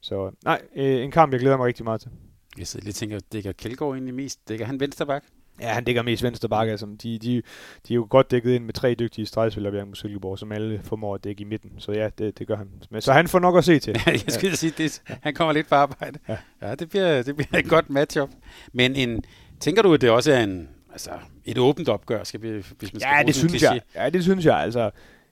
[0.00, 2.10] Så nej, øh, en kamp, jeg glæder mig rigtig meget til.
[2.58, 4.48] Jeg sidder lidt tænker, dækker Kjeldgaard egentlig mest?
[4.48, 5.24] Dækker han vensterbak?
[5.60, 6.70] Ja, han dækker mest venstre bakke.
[6.70, 7.42] Altså, de, de,
[7.88, 10.80] de er jo godt dækket ind med tre dygtige stregspillere Bjerg på Silkeborg, som alle
[10.84, 11.70] formår at dække i midten.
[11.78, 12.68] Så ja, det, det gør han.
[12.90, 13.92] Men, så han får nok at se til.
[14.06, 14.56] jeg skulle ja.
[14.56, 16.18] sige, det, han kommer lidt på arbejde.
[16.28, 18.30] Ja, ja det, bliver, det bliver et godt matchup.
[18.72, 19.24] Men en,
[19.60, 21.10] tænker du, at det også er en, altså,
[21.44, 23.80] et åbent opgør, skal vi, hvis man skal ja, det synes jeg.
[23.94, 24.56] Ja, det synes jeg.
[24.56, 24.90] Altså,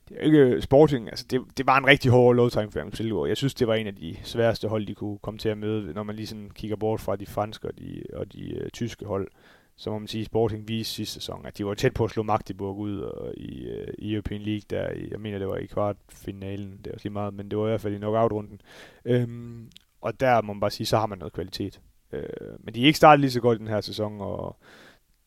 [0.09, 3.29] det er ikke Sporting, altså det, det var en rigtig hård lovtrækning for Bjerg Silkeborg.
[3.29, 5.93] Jeg synes, det var en af de sværeste hold, de kunne komme til at møde,
[5.95, 9.05] når man lige sådan kigger bort fra de franske og de, og de uh, tyske
[9.05, 9.29] hold.
[9.77, 12.23] Så må man sige, Sporting viste sidste sæson, at de var tæt på at slå
[12.23, 14.91] Magdeburg ud og i, øh, i European League der.
[14.91, 17.68] I, jeg mener, det var i kvartfinalen, det var lige meget, men det var i
[17.68, 18.61] hvert fald i knockout-runden.
[19.05, 19.70] Øhm,
[20.01, 21.81] og der må man bare sige, så har man noget kvalitet.
[22.12, 22.23] Øh,
[22.61, 24.57] men de er ikke startet lige så godt i den her sæson, og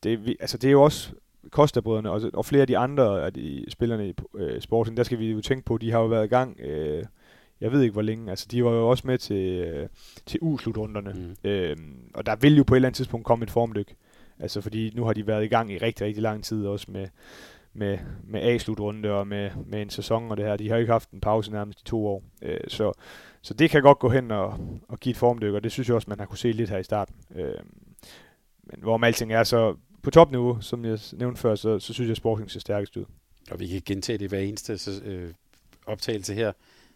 [0.03, 1.13] det, altså, det er jo også
[1.49, 5.19] Costa-brødrene og, og flere af de andre af de spillerne i øh, Sporting, der skal
[5.19, 7.05] vi jo tænke på, de har jo været i gang, øh,
[7.61, 9.89] jeg ved ikke hvor længe, altså de var jo også med til, øh,
[10.25, 11.49] til U-slutrunderne, mm.
[11.49, 11.77] øh,
[12.13, 13.95] og der vil jo på et eller andet tidspunkt komme et formdyk.
[14.39, 17.07] Altså fordi nu har de været i gang i rigtig, rigtig lang tid også med,
[17.73, 20.57] med, med A-slutrunde og med, med en sæson og det her.
[20.57, 22.23] De har jo ikke haft en pause nærmest i to år.
[22.41, 22.91] Øh, så,
[23.41, 25.95] så det kan godt gå hen og, og give et formdyk, og det synes jeg
[25.95, 27.15] også, man har kunne se lidt her i starten.
[27.35, 27.59] Øh,
[28.63, 32.11] men hvorom alting er, så på topniveau, som jeg nævnte før, så, så synes jeg,
[32.11, 33.05] at Sporting ser stærkest ud.
[33.51, 35.33] Og vi kan gentage det hver eneste så, øh,
[35.85, 36.51] optagelse her.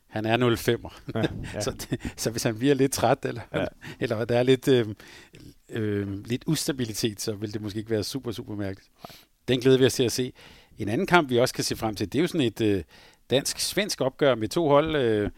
[0.10, 1.02] Han er 05'er.
[1.16, 1.22] Ja,
[1.54, 1.62] ja.
[1.66, 1.86] så,
[2.18, 3.66] så hvis han bliver lidt træt, eller, ja.
[4.00, 4.86] eller der er lidt, øh,
[5.70, 8.90] øh, lidt ustabilitet, så vil det måske ikke være super, super mærkeligt.
[9.48, 10.34] Den glæder vi os til at se.
[10.78, 12.84] En anden kamp, vi også kan se frem til, det er jo sådan et øh,
[13.30, 14.96] dansk-svensk opgør med to hold.
[14.96, 15.30] Øh,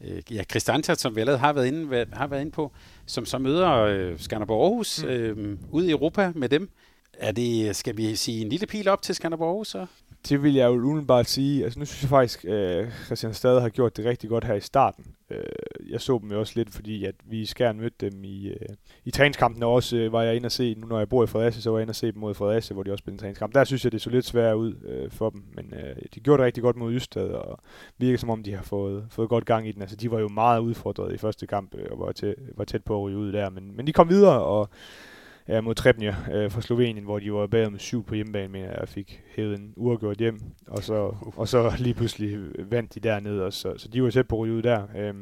[0.00, 2.72] øh, ja, Kristantia, som vi allerede har været inde, har været inde på,
[3.06, 5.08] som så møder øh, Skanderborg Aarhus mm.
[5.08, 6.70] øh, ude i Europa med dem.
[7.12, 9.86] Er det, skal vi sige, en lille pil op til Skanderborg Aarhus så?
[10.28, 11.64] Det vil jeg jo umiddelbart sige.
[11.64, 14.54] Altså, nu synes jeg faktisk, at øh, Christian Stade har gjort det rigtig godt her
[14.54, 15.04] i starten.
[15.30, 15.42] Øh,
[15.90, 18.68] jeg så dem jo også lidt, fordi at vi i Skjern mødte dem i, øh,
[19.04, 21.26] i træningskampen, og også øh, var jeg inde og se, nu når jeg bor i
[21.26, 23.18] Fredericia, så var jeg inde og se dem mod Fredericia, hvor de også spillede en
[23.18, 23.54] træningskamp.
[23.54, 26.38] Der synes jeg, det så lidt svært ud øh, for dem, men øh, de gjorde
[26.38, 27.58] det rigtig godt mod Ystad, og
[27.98, 29.82] virker som om, de har fået, fået godt gang i den.
[29.82, 32.84] Altså, de var jo meget udfordret i første kamp, øh, og var, tæ, var tæt
[32.84, 34.68] på at ryge ud der, men, men de kom videre, og
[35.48, 38.62] ja, mod Trebnje øh, fra Slovenien, hvor de var bagud med syv på hjemmebane, men
[38.62, 42.38] jeg fik hævet en uafgjort hjem, og så, og så lige pludselig
[42.70, 44.82] vandt de dernede, og så, så de var tæt på at ud der.
[44.96, 45.14] Øh,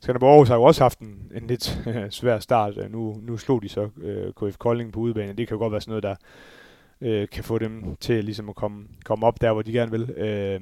[0.00, 1.78] Skanderborg Aarhus har jo også haft en, en lidt
[2.20, 2.90] svær start.
[2.90, 5.32] Nu, nu slog de så øh, KF Kolding på udebane.
[5.32, 6.14] Det kan jo godt være sådan noget, der
[7.00, 10.10] øh, kan få dem til ligesom at komme, komme op der, hvor de gerne vil.
[10.10, 10.60] Øh,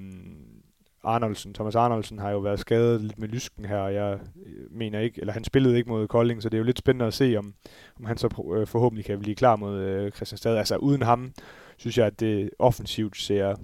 [1.05, 4.98] Arnoldsen, Thomas Arnoldsen har jo været skadet lidt med lysken her, og jeg øh, mener
[4.98, 7.36] ikke, eller han spillede ikke mod Kolding, så det er jo lidt spændende at se,
[7.38, 7.55] om,
[7.98, 10.57] om han så øh, forhåbentlig kan blive klar mod øh, Christianstad.
[10.57, 11.32] Altså uden ham,
[11.76, 13.57] synes jeg, at det offensivt ser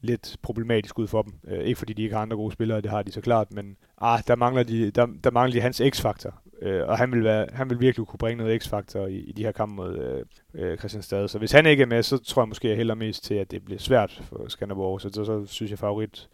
[0.00, 1.32] lidt problematisk ud for dem.
[1.48, 3.76] Øh, ikke fordi de ikke har andre gode spillere, det har de så klart, men
[4.00, 6.34] ah, der, mangler de, der, der mangler de hans x-faktor.
[6.62, 9.44] Øh, og han vil, være, han vil virkelig kunne bringe noget x-faktor i, i de
[9.44, 10.24] her kampe mod øh,
[10.54, 11.28] øh Christianstad.
[11.28, 13.50] Så hvis han ikke er med, så tror jeg måske, jeg hælder mest til, at
[13.50, 15.00] det bliver svært for Skanderborg.
[15.00, 16.28] Så, så, så synes jeg favorit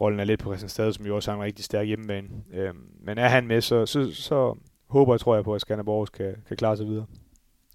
[0.00, 2.28] rollen er lidt på Christianstad, som jo også har en rigtig stærk hjemmebane.
[2.52, 4.54] Øh, men er han med, så, så, så
[4.86, 7.06] håber jeg, tror jeg på, at Skanderborg kan, kan klare sig videre.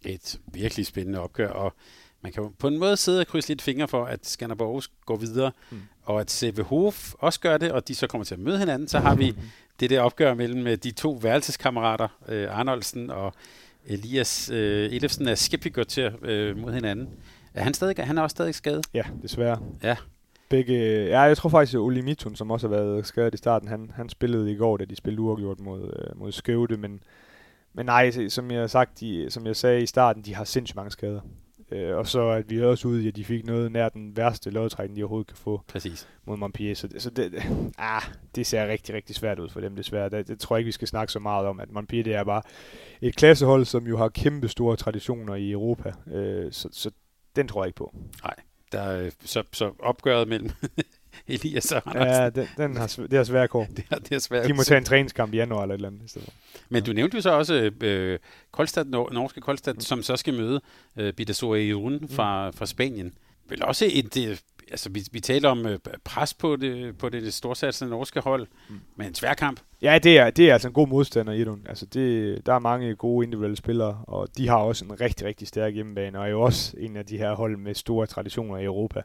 [0.05, 1.73] Et virkelig spændende opgør, og
[2.21, 5.51] man kan på en måde sidde og krydse lidt fingre for, at Skanderborg går videre,
[5.71, 5.81] mm.
[6.03, 6.73] og at CVH
[7.19, 8.87] også gør det, og de så kommer til at møde hinanden.
[8.87, 9.33] Så har vi
[9.79, 13.33] det der opgør mellem øh, de to værelseskammerater, øh, Arnoldsen og
[13.85, 17.09] Elias øh, Elefsen, er skeptisk til øh, mod hinanden.
[17.53, 18.85] Er han, stadig, han er også stadig skadet?
[18.93, 19.59] Ja, desværre.
[19.83, 19.95] Ja.
[20.49, 23.67] Begge, ja, jeg tror faktisk, at Oli Mitun, som også har været skadet i starten,
[23.67, 27.03] han, han spillede i går, da de spillede uafgjort mod, øh, mod Skøvde, men,
[27.73, 30.91] men nej, som jeg, sagt, de, som jeg sagde i starten, de har sindssygt mange
[30.91, 31.21] skader.
[31.71, 34.49] Øh, og så at vi også ude i, at de fik noget nær den værste
[34.49, 36.07] lodtrækning, de overhovedet kan få Præcis.
[36.25, 36.75] mod Montpellier.
[36.75, 37.33] Så, så det,
[37.77, 38.01] ah,
[38.35, 40.09] det ser rigtig, rigtig svært ud for dem, desværre.
[40.09, 42.23] Det, det tror jeg ikke, vi skal snakke så meget om, at Montpellier det er
[42.23, 42.41] bare
[43.01, 45.93] et klassehold, som jo har kæmpe store traditioner i Europa.
[46.11, 46.91] Øh, så, så
[47.35, 47.95] den tror jeg ikke på.
[48.23, 48.35] Nej,
[48.71, 50.51] der, så, så opgøret mellem
[51.27, 52.23] Elias og Andersen.
[52.23, 53.67] Ja, den, den har, det er svært kår.
[53.77, 54.47] det, er, det er svært.
[54.47, 56.09] De må tage en træningskamp i januar eller et eller andet.
[56.09, 56.29] Stedet.
[56.69, 58.19] Men du nævnte jo så også øh,
[58.51, 59.79] Kolstad, nor- norske Kolstad, mm.
[59.79, 60.61] som så skal møde
[60.97, 62.57] øh, Bidasor i runden fra, mm.
[62.57, 63.13] fra Spanien.
[63.49, 67.33] Vel også et, det, altså vi, vi taler om øh, pres på det, på det
[67.33, 68.79] storsatsende norske hold, mm.
[68.95, 69.59] men en svær kamp.
[69.81, 71.61] Ja, det er, det er altså en god modstander, Idun.
[71.69, 75.47] Altså det, der er mange gode individuelle spillere, og de har også en rigtig, rigtig
[75.47, 78.63] stærk hjemmebane, og er jo også en af de her hold med store traditioner i
[78.63, 79.01] Europa.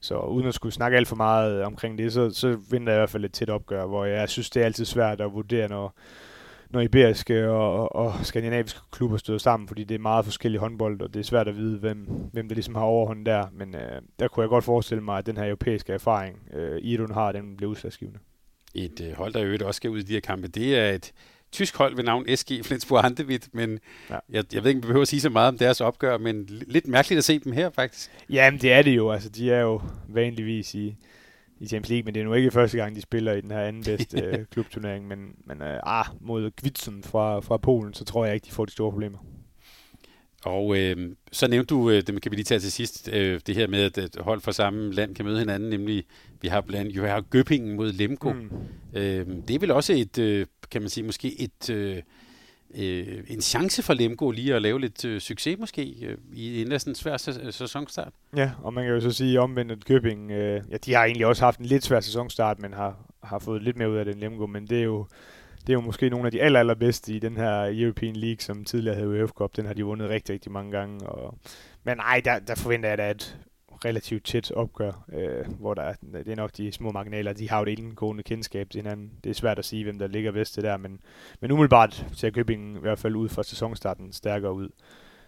[0.00, 3.00] Så uden at skulle snakke alt for meget omkring det, så, så vinder jeg i
[3.00, 5.94] hvert fald et tæt opgør, hvor jeg synes, det er altid svært at vurdere, når,
[6.72, 11.14] når iberiske og, og skandinaviske klubber støder sammen, fordi det er meget forskellige håndbold, og
[11.14, 11.98] det er svært at vide, hvem,
[12.32, 13.46] hvem der ligesom har overhånd der.
[13.52, 17.14] Men øh, der kunne jeg godt forestille mig, at den her europæiske erfaring, øh, Idun
[17.14, 18.18] har, den bliver udslagsgivende.
[18.74, 20.90] Et øh, hold, der i øvrigt også skal ud i de her kampe, det er
[20.90, 21.12] et
[21.52, 23.78] tysk hold ved navn SG Flensburg Handewitt, men
[24.10, 24.18] ja.
[24.30, 26.46] jeg, jeg ved ikke, om vi behøver at sige så meget om deres opgør, men
[26.46, 28.10] lidt mærkeligt at se dem her, faktisk.
[28.30, 29.10] Jamen, det er det jo.
[29.10, 30.96] Altså, de er jo vanligvis i,
[31.62, 33.60] i Champions League, men det er nu ikke første gang, de spiller i den her
[33.60, 38.24] anden bedste øh, klubturnering, men, men øh, ah, mod Kvitsen fra, fra Polen, så tror
[38.24, 39.18] jeg ikke, de får de store problemer.
[40.44, 40.96] Og øh,
[41.32, 43.98] så nævnte du, øh, det kan vi lige tage til sidst, øh, det her med,
[43.98, 46.04] at hold fra samme land kan møde hinanden, nemlig
[46.40, 48.32] vi har blandt jo har Gøpingen mod Lemko.
[48.32, 48.50] Mm.
[48.94, 52.02] Øh, det er vel også et, øh, kan man sige, måske et, øh,
[52.78, 56.68] øh, en chance for Lemgo lige at lave lidt øh, succes måske øh, i en
[56.68, 58.12] næsten svær øh, sæsonstart.
[58.36, 61.26] Ja, og man kan jo så sige omvendt, at Købing, øh, ja, de har egentlig
[61.26, 64.12] også haft en lidt svær sæsonstart, men har, har fået lidt mere ud af det
[64.12, 65.06] end Lemgo, men det er jo
[65.66, 68.64] det er jo måske nogle af de aller, allerbedste i den her European League, som
[68.64, 69.56] tidligere havde UEFA Cup.
[69.56, 71.06] Den har de vundet rigtig, rigtig mange gange.
[71.06, 71.38] Og,
[71.84, 73.38] men nej, der, der forventer jeg da at
[73.84, 77.62] relativt tæt opgør, øh, hvor der, det er nok de små marginaler, de har jo
[77.62, 79.12] et indgående kendskab til hinanden.
[79.24, 81.00] Det er svært at sige, hvem der ligger bedst der, men,
[81.40, 84.68] men umiddelbart ser Købingen i hvert fald ud fra sæsonstarten stærkere ud.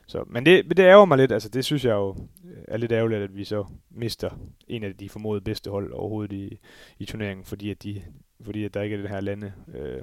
[0.07, 2.93] Så, men det, det ærger mig lidt, altså det synes jeg jo øh, er lidt
[2.93, 4.31] ærgerligt, at vi så mister
[4.69, 6.59] en af de formodede bedste hold overhovedet i,
[6.99, 8.03] i turneringen, fordi at, de,
[8.41, 10.03] fordi at der ikke er den her lande øh,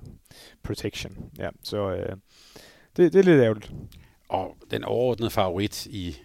[0.63, 1.31] protection.
[1.39, 2.15] Ja, så øh,
[2.97, 3.73] det, det er lidt ærgerligt.
[4.29, 6.17] Og den overordnede favorit i,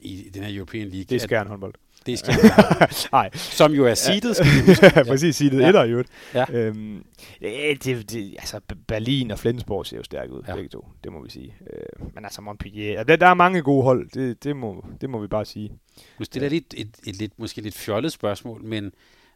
[0.00, 1.04] i den her European League...
[1.04, 1.74] Det er Skjern håndbold.
[2.06, 2.88] Det er Skjern.
[3.12, 3.30] Nej.
[3.34, 4.86] Som jo er seedet, skal vi huske.
[4.96, 5.68] ja, præcis, seedet ja.
[5.68, 6.08] etter i øvrigt.
[6.34, 6.44] Ja.
[6.52, 7.04] Øhm,
[7.40, 10.54] det, det, det, altså Berlin og Flensborg ser jo stærke ud, ja.
[10.54, 11.54] begge to, det må vi sige.
[11.72, 15.20] Øh, men altså Montpellier, der, der er mange gode hold, det, det, må, det må
[15.20, 15.72] vi bare sige.
[16.18, 18.92] Nu stiller jeg lidt et, et, et, lidt, måske lidt fjollet spørgsmål, men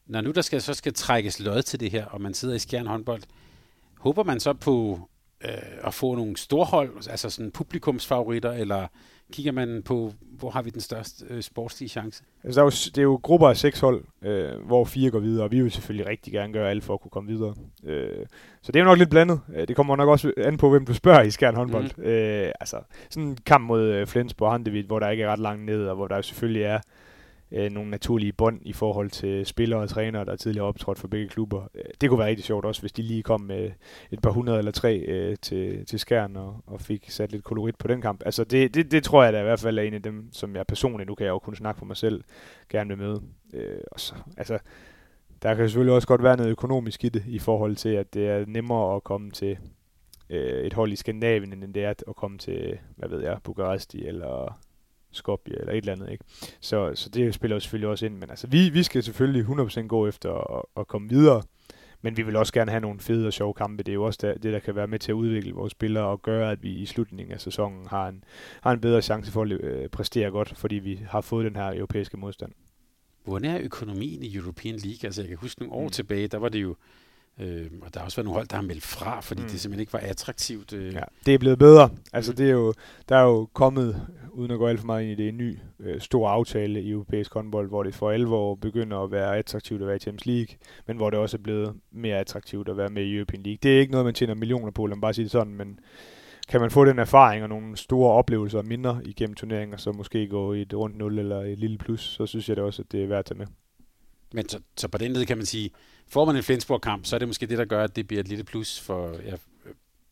[0.07, 2.59] når nu der skal, så skal trækkes lod til det her, og man sidder i
[2.59, 3.23] skjern håndbold,
[3.99, 5.01] håber man så på
[5.45, 8.87] øh, at få nogle storhold, altså sådan publikumsfavoritter, eller
[9.33, 12.25] kigger man på, hvor har vi den største øh, sportslige chance?
[12.45, 15.19] Altså, der er jo, det er jo grupper af seks hold, øh, hvor fire går
[15.19, 17.55] videre, og vi vil selvfølgelig rigtig gerne gøre alt for at kunne komme videre.
[17.85, 18.27] Øh,
[18.63, 19.41] så det er jo nok lidt blandet.
[19.55, 21.91] Øh, det kommer nok også an på, hvem du spørger i Skjern håndbold.
[21.97, 22.03] Mm.
[22.03, 22.77] Øh, altså,
[23.11, 25.97] sådan en kamp mod øh, Flensborg Handevidt, hvor der ikke er ret langt ned, og
[25.97, 26.81] hvor der jo selvfølgelig er
[27.53, 31.29] øh, nogle naturlige bånd i forhold til spillere og trænere, der tidligere optrådt for begge
[31.29, 31.63] klubber.
[31.75, 33.71] Øh, det kunne være rigtig sjovt også, hvis de lige kom med
[34.11, 37.77] et par hundrede eller tre øh, til, til skærn og, og fik sat lidt kolorit
[37.77, 38.23] på den kamp.
[38.25, 40.57] Altså det, det, det tror jeg da i hvert fald er en af dem, som
[40.57, 42.25] jeg personligt, nu kan jeg jo kun snakke for mig selv,
[42.69, 43.19] gerne vil med.
[43.55, 44.59] Øh, og så, altså,
[45.43, 48.29] der kan selvfølgelig også godt være noget økonomisk i det, i forhold til, at det
[48.29, 49.59] er nemmere at komme til
[50.31, 54.07] øh, et hold i Skandinavien, end det er at komme til, hvad ved jeg, Bukaresti
[54.07, 54.61] eller
[55.13, 56.11] Skopje eller et eller andet.
[56.11, 56.25] Ikke?
[56.61, 58.15] Så, så det spiller jo selvfølgelig også ind.
[58.15, 61.43] Men altså, vi, vi skal selvfølgelig 100% gå efter at, at komme videre.
[62.03, 63.83] Men vi vil også gerne have nogle fede og sjove kampe.
[63.83, 66.05] Det er jo også der, det, der kan være med til at udvikle vores spillere
[66.05, 68.25] og gøre, at vi i slutningen af sæsonen har en,
[68.61, 71.75] har en bedre chance for at øh, præstere godt, fordi vi har fået den her
[71.75, 72.53] europæiske modstand.
[73.25, 75.05] Hvordan er økonomien i European League?
[75.05, 75.91] Altså, jeg kan huske nogle år mm.
[75.91, 76.77] tilbage, der var det jo
[77.41, 79.49] Øh, og der har også været nogle hold, der har meldt fra, fordi mm.
[79.49, 80.73] det simpelthen ikke var attraktivt.
[80.73, 80.95] Øh.
[80.95, 81.91] Ja, det er blevet bedre.
[82.13, 82.75] Altså, det er jo,
[83.09, 85.59] der er jo kommet, uden at gå alt for meget ind i det, en ny
[85.81, 89.87] øh, stor aftale i europæisk håndbold, hvor det for alvor begynder at være attraktivt at
[89.87, 90.57] være i Champions League,
[90.87, 93.59] men hvor det også er blevet mere attraktivt at være med i European League.
[93.63, 95.79] Det er ikke noget, man tjener millioner på, lad mig bare sige det sådan, men
[96.49, 100.29] kan man få den erfaring og nogle store oplevelser og minder igennem turneringer, så måske
[100.29, 102.93] gå i et rundt 0 eller et lille plus, så synes jeg det også, at
[102.93, 103.47] det er værd at tage med.
[104.35, 105.71] Men så, så på den led kan man sige,
[106.09, 108.29] får man en Flensborg-kamp, så er det måske det, der gør, at det bliver et
[108.29, 109.17] lille plus for...
[109.27, 109.37] Ja,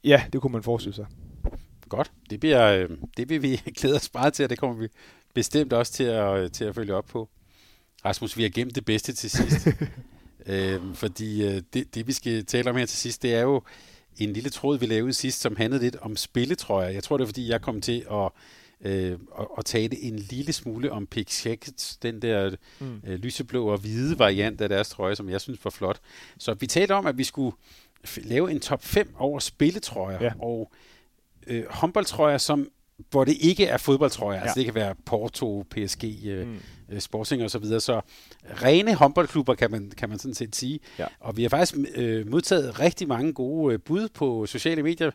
[0.05, 1.07] ja det kunne man forestille sig.
[1.89, 2.13] Godt.
[2.31, 4.89] Det, bliver, øh, det vil vi glæde os bare til, og det kommer vi
[5.35, 7.29] bestemt også til at, til at følge op på.
[8.05, 9.69] Rasmus, vi har gemt det bedste til sidst.
[10.47, 13.63] øhm, fordi øh, det, det, vi skal tale om her til sidst, det er jo
[14.19, 16.89] en lille tråd, vi lavede sidst, som handlede lidt om spilletrøjer.
[16.89, 18.31] Jeg tror, det er, fordi jeg kom til at
[18.85, 23.01] øh, og, og tale en lille smule om Pix Jackets, den der mm.
[23.07, 26.01] øh, lyseblå og hvide variant af deres trøje, som jeg synes var flot.
[26.39, 27.57] Så vi talte om, at vi skulle
[28.17, 30.33] lave en top 5 over spilletrøjer, ja.
[30.39, 30.73] og
[31.47, 32.69] øh, håndboldtrøjer, som
[33.11, 34.41] hvor det ikke er fodboldtrøjer.
[34.41, 34.49] Altså, ja.
[34.49, 36.59] Altså det kan være Porto, PSG, øh, mm.
[36.89, 37.81] øh, Sporting og så videre.
[37.81, 38.01] Så
[38.63, 40.81] rene håndboldklubber kan man, kan man sådan set sige.
[40.99, 41.07] Ja.
[41.21, 45.11] Og vi har faktisk øh, modtaget rigtig mange gode øh, bud på sociale medier.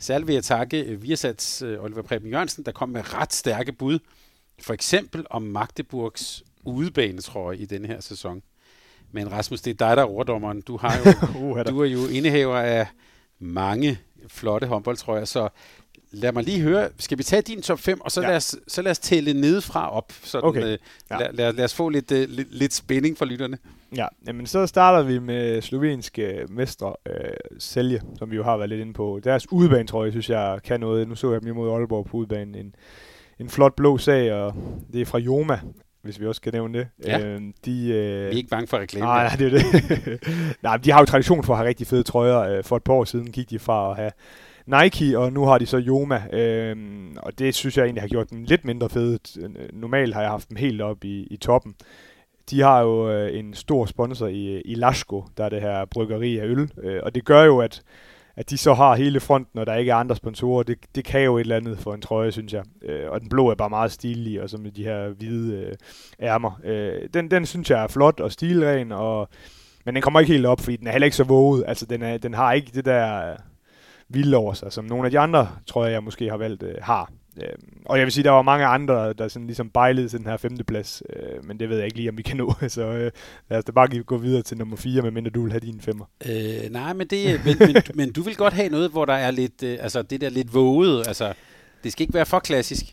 [0.00, 3.72] Særligt vil jeg takke øh, Viasats øh, Oliver Preben Jørgensen, der kom med ret stærke
[3.72, 3.98] bud.
[4.62, 8.42] For eksempel om Magdeburgs udebanetrøje i denne her sæson.
[9.12, 10.60] Men Rasmus, det er dig, der er overdommeren.
[10.60, 12.86] Du, har jo, du er jo indehaver af
[13.38, 13.98] mange
[14.28, 15.48] flotte håndboldtrøjer, så
[16.12, 18.28] lad mig lige høre, skal vi tage din top 5, og så, ja.
[18.28, 20.64] lad, os, så lad os tælle nedefra op, så okay.
[20.64, 20.78] øh,
[21.10, 21.18] ja.
[21.18, 23.58] lad, lad, lad os få lidt, uh, lidt, lidt spænding for lytterne.
[23.96, 27.14] Ja, jamen så starter vi med slovenske mestre øh,
[27.58, 29.20] Selje, som vi jo har været lidt inde på.
[29.24, 31.08] Deres udebane, tror jeg, synes jeg kan noget.
[31.08, 32.54] Nu så jeg dem imod Aalborg på udebanen.
[32.54, 32.74] En,
[33.38, 34.54] en flot blå sag, og
[34.92, 35.60] det er fra Joma,
[36.02, 36.88] hvis vi også kan nævne det.
[37.04, 37.20] Ja.
[37.26, 39.06] Øh, de, øh, vi er ikke bange for reklame.
[39.06, 40.22] Nej, nej, det er det.
[40.62, 42.38] nej, de har jo tradition for at have rigtig fede trøjer.
[42.38, 44.10] Øh, for et par år siden gik de fra at have
[44.66, 46.76] Nike, og nu har de så Joma, øh,
[47.16, 49.18] og det synes jeg egentlig har gjort dem lidt mindre fede.
[49.72, 51.74] Normalt har jeg haft dem helt op i, i toppen.
[52.50, 56.38] De har jo øh, en stor sponsor i, i Lasko, der er det her bryggeri
[56.38, 57.82] af øl, øh, og det gør jo, at,
[58.36, 60.62] at de så har hele fronten, og der ikke er andre sponsorer.
[60.62, 62.64] Det, det kan jo et eller andet for en trøje, synes jeg.
[62.82, 65.74] Øh, og den blå er bare meget stilig, og så med de her hvide øh,
[66.22, 66.60] ærmer.
[66.64, 69.28] Øh, den, den synes jeg er flot og stilren, og,
[69.84, 71.64] men den kommer ikke helt op, fordi den er heller ikke så våget.
[71.66, 73.36] Altså, den, er, den har ikke det der
[74.10, 76.74] vilde over sig, som nogle af de andre, tror jeg, jeg måske har valgt, øh,
[76.82, 77.10] har.
[77.36, 77.48] Øh,
[77.84, 80.36] og jeg vil sige, der var mange andre, der sådan ligesom bejlede til den her
[80.36, 82.54] femteplads, øh, men det ved jeg ikke lige, om vi kan nå.
[82.68, 83.10] Så øh,
[83.50, 86.04] lad os da bare gå videre til nummer 4, medmindre du vil have din femmer.
[86.26, 89.30] Øh, nej, men, det, men, men, men du vil godt have noget, hvor der er
[89.30, 91.32] lidt, øh, altså det der lidt våget, altså
[91.84, 92.84] det skal ikke være for klassisk.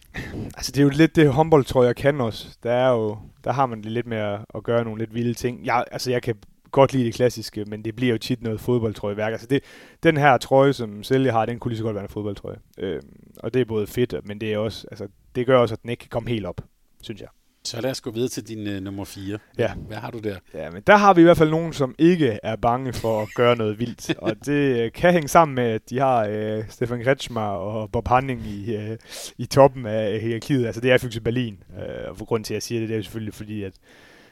[0.58, 2.48] Altså det er jo lidt det håndbold, tror jeg, kan også.
[2.64, 5.34] Der er jo, der har man det lidt med at, at gøre nogle lidt vilde
[5.34, 5.66] ting.
[5.66, 6.36] Jeg, altså jeg kan
[6.80, 9.32] godt lide det klassiske, men det bliver jo tit noget fodboldtrøje værk.
[9.32, 9.64] Altså det,
[10.04, 12.58] den her trøje, som Selje har, den kunne lige så godt være en fodboldtrøje.
[12.78, 13.02] Øh,
[13.40, 15.90] og det er både fedt, men det er også, altså, det gør også, at den
[15.90, 16.62] ikke kan komme helt op,
[17.02, 17.28] synes jeg.
[17.64, 19.38] Så lad os gå videre til din uh, nummer 4.
[19.58, 19.74] Ja.
[19.74, 20.36] Hvad har du der?
[20.54, 23.28] Ja, men der har vi i hvert fald nogen, som ikke er bange for at
[23.36, 24.16] gøre noget vildt.
[24.26, 28.08] og det uh, kan hænge sammen med, at de har uh, Stefan Kretschmer og Bob
[28.08, 28.98] Hanning i, uh,
[29.38, 30.66] i toppen af hierarkiet.
[30.66, 31.64] Altså det er Fyxe Berlin.
[31.70, 33.74] Uh, og for grund til, at jeg siger det, det er jo selvfølgelig fordi, at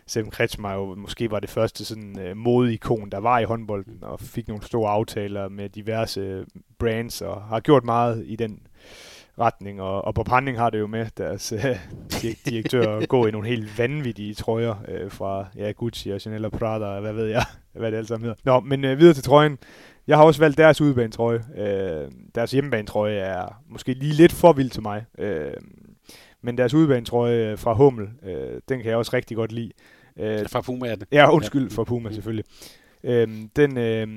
[0.07, 4.19] Stefan Kretschmer jo måske var det første sådan uh, modeikon, der var i håndbolden, og
[4.19, 6.45] fik nogle store aftaler med diverse
[6.79, 8.59] brands, og har gjort meget i den
[9.39, 11.79] retning, og, og på Panding har det jo med deres øh,
[12.49, 16.51] direktør at gå i nogle helt vanvittige trøjer øh, fra ja, Gucci og Chanel og
[16.51, 18.41] Prada, og hvad ved jeg, hvad det alt sammen hedder.
[18.43, 19.57] Nå, men øh, videre til trøjen.
[20.07, 21.43] Jeg har også valgt deres udebanetrøje.
[21.57, 25.05] Øh, deres hjemmebanetrøje er måske lige lidt for vild til mig.
[25.17, 25.53] Øh,
[26.45, 29.71] men deres udebanetrøje fra Hummel, øh, den kan jeg også rigtig godt lide.
[30.19, 31.07] Øh, fra Puma er det.
[31.11, 32.45] Ja, undskyld, fra Puma selvfølgelig.
[33.03, 34.07] Øh, den, øh,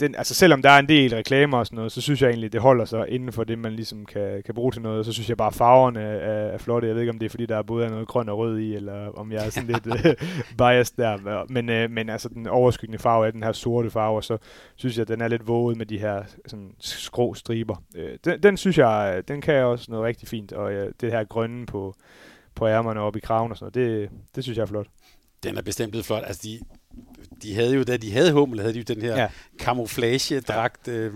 [0.00, 2.52] den, altså selvom der er en del reklamer og sådan noget, så synes jeg egentlig,
[2.52, 4.98] det holder sig inden for det, man ligesom kan, kan bruge til noget.
[4.98, 6.88] Og så synes jeg bare, at farverne er, er flotte.
[6.88, 8.74] Jeg ved ikke, om det er, fordi der er både noget grøn og rød i,
[8.74, 10.28] eller om jeg er sådan lidt uh,
[10.58, 11.44] biased der.
[11.48, 14.38] Men, uh, men altså, den overskyggende farve er den her sorte farve, og så
[14.76, 17.76] synes jeg, at den er lidt våget med de her sådan, skrå striber.
[17.98, 21.24] Uh, den, den synes jeg, den kan også noget rigtig fint, og uh, det her
[21.24, 21.94] grønne på,
[22.54, 24.86] på ærmerne og op i kraven og sådan noget, det, det synes jeg er flot.
[25.42, 26.22] Den er bestemt blevet flot.
[26.26, 26.60] Altså, de,
[27.42, 29.28] de havde jo, da de havde hummel, havde de jo den her ja.
[29.58, 30.88] camouflage-dragt.
[30.88, 31.12] Øh,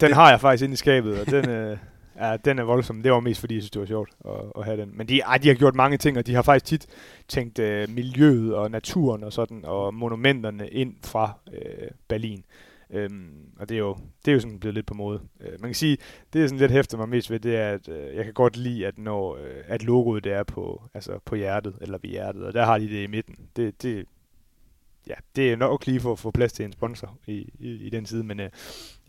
[0.00, 1.76] den har jeg faktisk inde i skabet, og den, øh,
[2.20, 3.02] ja, den er voldsom.
[3.02, 4.90] Det var mest fordi, jeg synes, det var sjovt at, at have den.
[4.94, 6.86] Men de, ej, de har gjort mange ting, og de har faktisk tit
[7.28, 12.44] tænkt øh, miljøet og naturen og sådan, og monumenterne ind fra øh, Berlin.
[12.90, 15.20] Øhm, og det er, jo, det er jo sådan blevet lidt på mode.
[15.40, 15.96] Øh, man kan sige,
[16.32, 18.56] det er sådan lidt hæfter mig mest ved, det er, at øh, jeg kan godt
[18.56, 22.44] lide, at når øh, at logoet det er på, altså på hjertet, eller ved hjertet,
[22.44, 23.36] og der har de det i midten.
[23.56, 24.06] Det, det,
[25.08, 27.90] ja, det er nok lige for at få plads til en sponsor i, i, i
[27.90, 28.50] den side, men øh,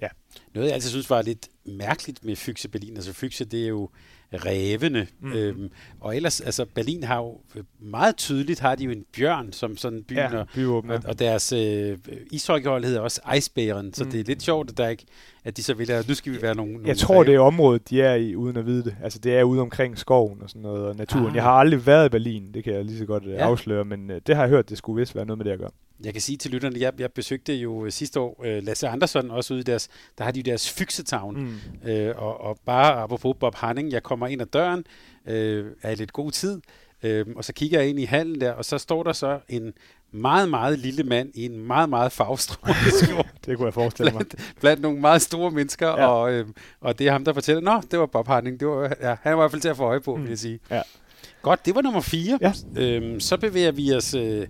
[0.02, 0.08] ja.
[0.54, 3.90] Noget jeg altid synes var lidt mærkeligt med Fyxe Berlin, altså Fyxe det er jo
[4.34, 5.34] rævene, mm.
[5.34, 5.70] øhm,
[6.00, 7.40] og ellers, altså Berlin har jo
[7.80, 11.54] meget tydeligt, har de jo en bjørn som sådan byen, ja, og, og, og deres
[11.54, 11.98] øh,
[12.32, 14.12] ishockeyhold hedder også Icebæren, så mm.
[14.12, 15.06] det er lidt sjovt, at, der ikke,
[15.44, 17.26] at de så vil, at nu skal vi være nogle, nogle Jeg tror, ræve.
[17.26, 18.96] det er området, de er i, uden at vide det.
[19.04, 21.28] Altså det er ude omkring skoven og sådan noget, og naturen.
[21.28, 21.36] Ah.
[21.36, 23.38] Jeg har aldrig været i Berlin, det kan jeg lige så godt øh, ja.
[23.38, 25.60] afsløre, men øh, det har jeg hørt, det skulle vist være noget med det at
[25.60, 25.72] gøre.
[26.04, 29.32] Jeg kan sige til lytterne, jeg, jeg besøgte jo øh, sidste år uh, Lasse Andersson
[29.32, 31.40] også ude i deres, der har de jo deres Fyxetown.
[31.40, 31.92] Mm.
[31.92, 34.86] Uh, og, og bare apropos Bob Hanning, jeg kommer ind ad døren,
[35.26, 35.34] uh,
[35.82, 36.62] er i lidt god tid,
[37.04, 39.74] uh, og så kigger jeg ind i hallen der, og så står der så en
[40.12, 43.28] meget, meget lille mand i en meget, meget farvestrålende skjort.
[43.46, 44.26] det kunne jeg forestille mig.
[44.28, 46.08] Blandt, blandt nogle meget store mennesker, ja.
[46.08, 46.48] og, øh,
[46.82, 48.60] og det er ham, der fortæller, nå, det var Bob Hanning.
[48.60, 50.24] Det var, ja, han var i hvert fald til at få øje på, mm.
[50.24, 50.60] vil jeg sige.
[50.72, 50.82] Ja.
[51.42, 52.40] Godt, det var nummer 4.
[52.42, 52.54] Ja.
[52.82, 54.48] Øhm, så bevæger vi os øh,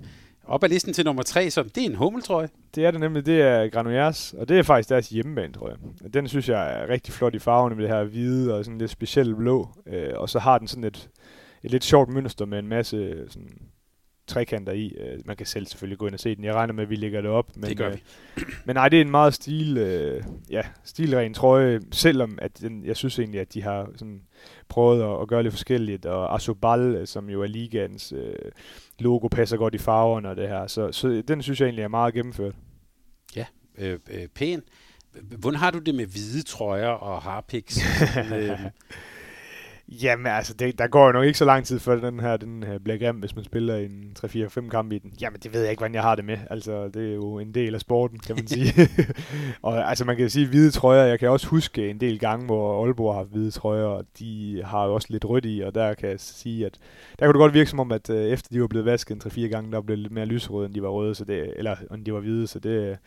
[0.47, 2.49] op ad listen til nummer 3, som det er en hummeltrøje.
[2.75, 6.13] Det er det nemlig, det er Granollers, og det er faktisk deres hjemmebane, tror jeg.
[6.13, 8.91] Den synes jeg er rigtig flot i farverne med det her hvide og sådan lidt
[8.91, 9.69] specielt blå.
[9.87, 11.09] Øh, og så har den sådan et,
[11.63, 13.59] et lidt sjovt mønster med en masse sådan
[14.27, 14.95] trekanter i.
[14.99, 16.43] Øh, man kan selv selvfølgelig gå ind og se den.
[16.43, 17.55] Jeg regner med, at vi lægger det op.
[17.55, 18.03] Men, det gør vi.
[18.37, 22.85] Øh, men nej, det er en meget stil, øh, ja, stilren trøje, selvom at den,
[22.85, 24.21] jeg synes egentlig, at de har sådan
[24.69, 26.05] prøvet at, at gøre lidt forskelligt.
[26.05, 28.35] Og Asobal, som jo er ligaens øh,
[28.99, 30.67] logo, passer godt i farverne og det her.
[30.67, 32.55] Så, så den synes jeg egentlig er meget gennemført.
[33.35, 33.45] Ja,
[33.77, 34.61] øh, øh, pæn.
[35.21, 37.79] Hvordan har du det med hvide trøjer og harpiks?
[38.35, 38.59] øh,
[39.87, 42.63] Jamen altså, det, der går jo nok ikke så lang tid før den her, den
[42.63, 45.13] her bliver grim, hvis man spiller en 3-4-5 kamp i den.
[45.21, 46.37] Jamen det ved jeg ikke, hvordan jeg har det med.
[46.49, 48.73] Altså, det er jo en del af sporten, kan man sige.
[49.61, 51.05] og altså, man kan sige hvide trøjer.
[51.05, 54.85] Jeg kan også huske en del gange, hvor Aalborg har hvide trøjer, og de har
[54.85, 56.77] jo også lidt rødt i, og der kan jeg sige, at
[57.19, 59.31] der kunne det godt virke som om, at øh, efter de var blevet vasket en
[59.31, 62.05] 3-4 gange, der blev lidt mere lyserøde, end de var røde, så det, eller end
[62.05, 62.97] de var hvide, så det,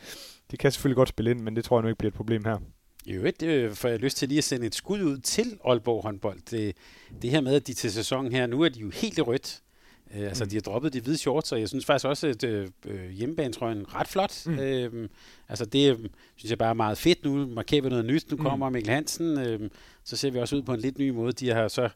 [0.51, 2.45] det kan selvfølgelig godt spille ind, men det tror jeg nu ikke bliver et problem
[2.45, 2.59] her.
[3.09, 6.03] I øvrigt det får jeg lyst til lige at sende et skud ud til Aalborg
[6.03, 6.39] håndbold.
[6.51, 6.77] Det,
[7.23, 9.63] det her med, at de til sæsonen her, nu er de jo helt i rødt.
[10.07, 10.51] Uh, altså, mm.
[10.51, 14.09] de har droppet de hvide shorts, og jeg synes faktisk også, at uh, hjemmebanetrøjen ret
[14.09, 14.47] flot.
[14.47, 14.53] Mm.
[14.53, 15.09] Uh,
[15.49, 17.25] altså, det synes jeg bare er meget fedt.
[17.25, 18.31] Nu markerer vi noget nyt.
[18.31, 18.43] Nu mm.
[18.43, 19.55] kommer Mikkel Hansen.
[19.55, 19.69] Uh,
[20.05, 21.33] så ser vi også ud på en lidt ny måde.
[21.33, 21.89] De har så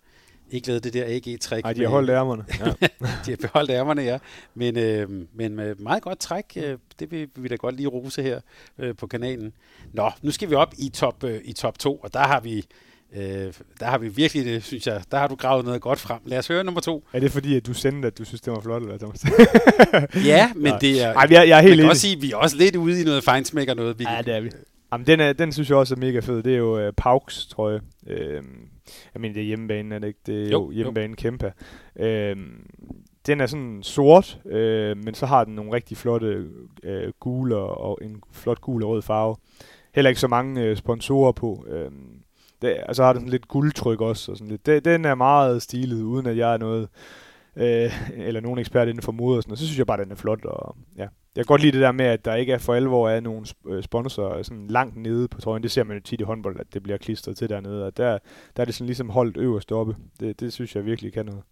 [0.52, 1.64] ikke lavet det der AG-træk.
[1.64, 2.44] Nej, de har holdt ærmerne.
[2.60, 2.64] Ja.
[3.26, 4.18] de har beholdt ærmerne, ja.
[4.54, 8.22] Men, øh, men med meget godt træk, øh, det vil vi da godt lige rose
[8.22, 8.40] her
[8.78, 9.52] øh, på kanalen.
[9.92, 12.66] Nå, nu skal vi op i top, øh, i top 2, og der har vi
[13.16, 16.20] Øh, der har vi virkelig, det, synes jeg, der har du gravet noget godt frem.
[16.24, 17.04] Lad os høre nummer to.
[17.12, 19.24] Er det fordi, at du sendte, at du synes, det var flot, eller Thomas?
[20.26, 20.78] ja, men Nej.
[20.78, 21.12] det er...
[21.12, 23.00] Ej, jeg, jeg er helt man kan også sige, at vi er også lidt ude
[23.00, 23.98] i noget fejnsmækker noget.
[23.98, 24.50] Vi ja, det er vi.
[24.92, 26.42] Jamen, den, er, den synes jeg også er mega fed.
[26.42, 27.80] Det er jo uh, Pauks, tror jeg.
[29.14, 30.20] Jeg mener, det er hjemmebane, er det ikke?
[30.26, 31.52] Det er jo, jo hjemmebane Kæmpa.
[31.96, 32.42] Uh,
[33.26, 34.52] den er sådan sort, uh,
[35.04, 36.48] men så har den nogle rigtig flotte
[36.84, 39.36] uh, gule og en flot gul og rød farve.
[39.94, 41.64] Heller ikke så mange uh, sponsorer på.
[41.66, 41.92] Uh,
[42.62, 44.32] det, altså har den sådan lidt guldtryk også.
[44.32, 44.66] Og sådan lidt.
[44.66, 46.88] Det, den er meget stilet, uden at jeg er noget,
[47.56, 50.04] øh, eller nogen ekspert inden for mode og sådan og Så synes jeg bare, at
[50.04, 50.44] den er flot.
[50.44, 51.06] Og, ja.
[51.36, 53.46] Jeg kan godt lide det der med, at der ikke er for alvor af nogen
[53.66, 55.62] øh, sponsorer sådan langt nede på trøjen.
[55.62, 57.86] Det ser man jo tit i håndbold, at det bliver klistret til dernede.
[57.86, 58.18] Og der,
[58.56, 59.96] der er det sådan ligesom holdt øverst oppe.
[60.20, 61.42] Det, det synes jeg virkelig kan noget.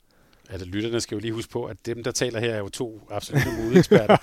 [0.51, 3.01] Altså, lytterne skal jo lige huske på, at dem, der taler her, er jo to
[3.11, 4.17] absolutte modeeksperter.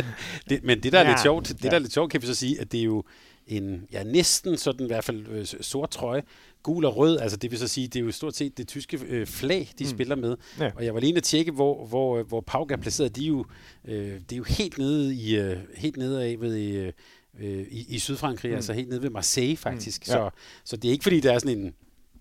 [0.48, 2.26] det, men det, der er ja, lidt sjovt, det, der er lidt sjovt, kan vi
[2.26, 3.04] så sige, at det er jo
[3.46, 6.22] en, ja, næsten sådan i hvert fald øh, sort trøje,
[6.64, 9.00] gul og rød, altså det vil så sige, det er jo stort set det tyske
[9.06, 9.90] øh, flag, de mm.
[9.90, 10.36] spiller med.
[10.60, 10.70] Ja.
[10.76, 13.16] Og jeg var lige at tjekke, hvor, hvor, hvor Pauk er placeret.
[13.16, 13.44] De er jo,
[13.84, 16.92] øh, det er jo helt nede i, øh, helt nede af ved, øh,
[17.40, 18.56] øh, i, i Sydfrankrig, mm.
[18.56, 20.08] altså helt nede ved Marseille faktisk.
[20.08, 20.12] Mm.
[20.12, 20.18] Ja.
[20.18, 20.30] Så,
[20.64, 21.74] så det er ikke fordi, der er sådan en,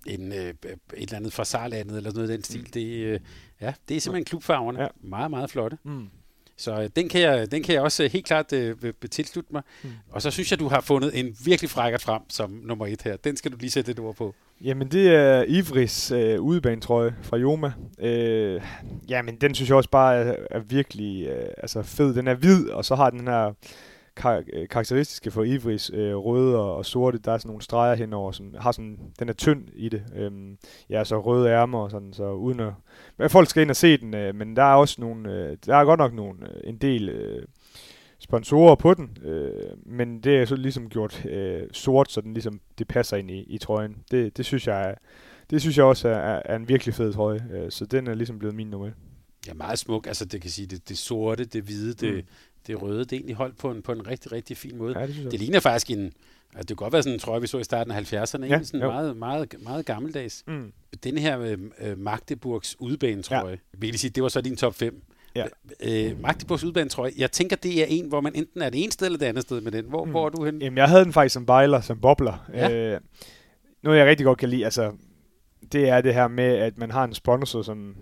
[0.08, 2.62] en, øh, et eller andet fra Sarlandet eller noget af den stil.
[2.62, 2.68] Mm.
[2.74, 3.20] Det, øh,
[3.62, 4.82] ja, det er simpelthen klubfarverne.
[4.82, 4.88] Ja.
[5.02, 5.78] Meget, meget flotte.
[5.84, 6.08] Mm.
[6.64, 8.76] Så øh, den kan, jeg, den kan jeg også øh, helt klart øh,
[9.12, 9.62] tilslutte mig.
[9.84, 9.90] Mm.
[10.12, 13.16] Og så synes jeg, du har fundet en virkelig frækkert frem som nummer et her.
[13.16, 14.36] Den skal du lige sætte et ord på.
[14.62, 17.72] Jamen, det er Ivris øh, udebanetrøje fra Joma.
[18.00, 18.62] Øh,
[19.10, 22.14] jamen, den synes jeg også bare er, er virkelig øh, altså fed.
[22.14, 23.54] Den er hvid, og så har den her
[24.20, 27.18] kar- øh, karakteristiske for Ivris øh, røde og, og sorte.
[27.18, 30.04] Der er sådan nogle streger henover, som har sådan, den er tynd i det.
[30.16, 30.58] Øhm,
[30.90, 32.74] ja, så røde ærmer og sådan, så uden at...
[33.18, 35.76] Men folk skal ind og se den, øh, men der er også nogle, øh, der
[35.76, 37.46] er godt nok nogle, øh, en del øh,
[38.20, 42.60] sponsorer på den, øh, men det er så ligesom gjort øh, sort, så den ligesom,
[42.78, 43.98] det passer ind i, i trøjen.
[44.12, 44.96] Det, det synes jeg er,
[45.50, 48.40] det synes jeg også er, er en virkelig fed trøje, øh, så den er ligesom
[48.40, 48.90] blevet min nummer
[49.48, 50.08] Ja, meget smuk.
[50.08, 52.22] Altså, det kan sige, det, det sorte, det hvide, det, mm
[52.68, 55.00] det røde, det er egentlig holdt på en, på en rigtig, rigtig fin måde.
[55.00, 56.14] Ja, det, det ligner faktisk en,
[56.56, 58.64] altså det kunne godt være sådan en trøje, vi så i starten af 70'erne, ja,
[58.64, 60.44] sådan meget, meget, meget gammeldags.
[60.48, 60.74] Mm.
[61.04, 63.78] Den her øh, øh Magdeburgs udbanetrøje, ja.
[63.78, 65.04] vil sige, det var så din top 5.
[65.36, 65.46] Ja.
[65.84, 69.08] Øh, Magdeburgs udbanetrøje, jeg tænker, det er en, hvor man enten er det ene sted
[69.08, 69.86] eller det andet sted med den.
[69.86, 70.12] Hvor, mm.
[70.12, 70.64] hvor er du henne?
[70.64, 72.50] Jamen, jeg havde den faktisk som bejler, som bobler.
[72.54, 72.94] Ja.
[72.94, 73.00] Øh,
[73.84, 74.92] noget, jeg rigtig godt kan lide, altså,
[75.72, 77.96] det er det her med, at man har en sponsor, som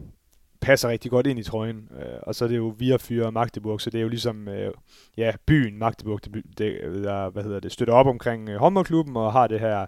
[0.61, 1.89] passer rigtig godt ind i trøjen.
[1.99, 4.71] Øh, og så er det jo via fyre Magdeburg, så det er jo ligesom øh,
[5.17, 9.31] ja, byen Magdeburg, det, det, der, hvad hedder det, støtter op omkring øh, håndboldklubben og
[9.31, 9.85] har det her,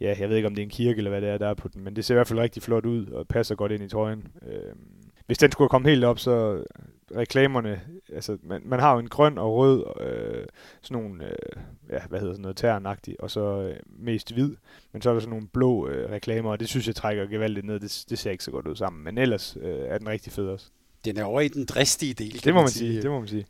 [0.00, 1.54] ja, jeg ved ikke om det er en kirke eller hvad det er, der er
[1.54, 3.82] på den, men det ser i hvert fald rigtig flot ud og passer godt ind
[3.82, 4.26] i trøjen.
[4.46, 4.72] Øh,
[5.26, 6.64] hvis den skulle komme helt op, så
[7.16, 7.80] reklamerne,
[8.12, 10.46] altså man, man har jo en grøn og rød, øh,
[10.82, 14.54] sådan nogle, øh, ja, hvad hedder sådan noget, ternagtigt, og så øh, mest hvid,
[14.92, 17.66] men så er der sådan nogle blå øh, reklamer, og det synes jeg trækker gevaldigt
[17.66, 20.32] ned, det, det ser ikke så godt ud sammen, men ellers øh, er den rigtig
[20.32, 20.66] fed også.
[21.04, 23.28] Den er over i den dristige del, Det må man sige, sige, det må man
[23.28, 23.46] sige.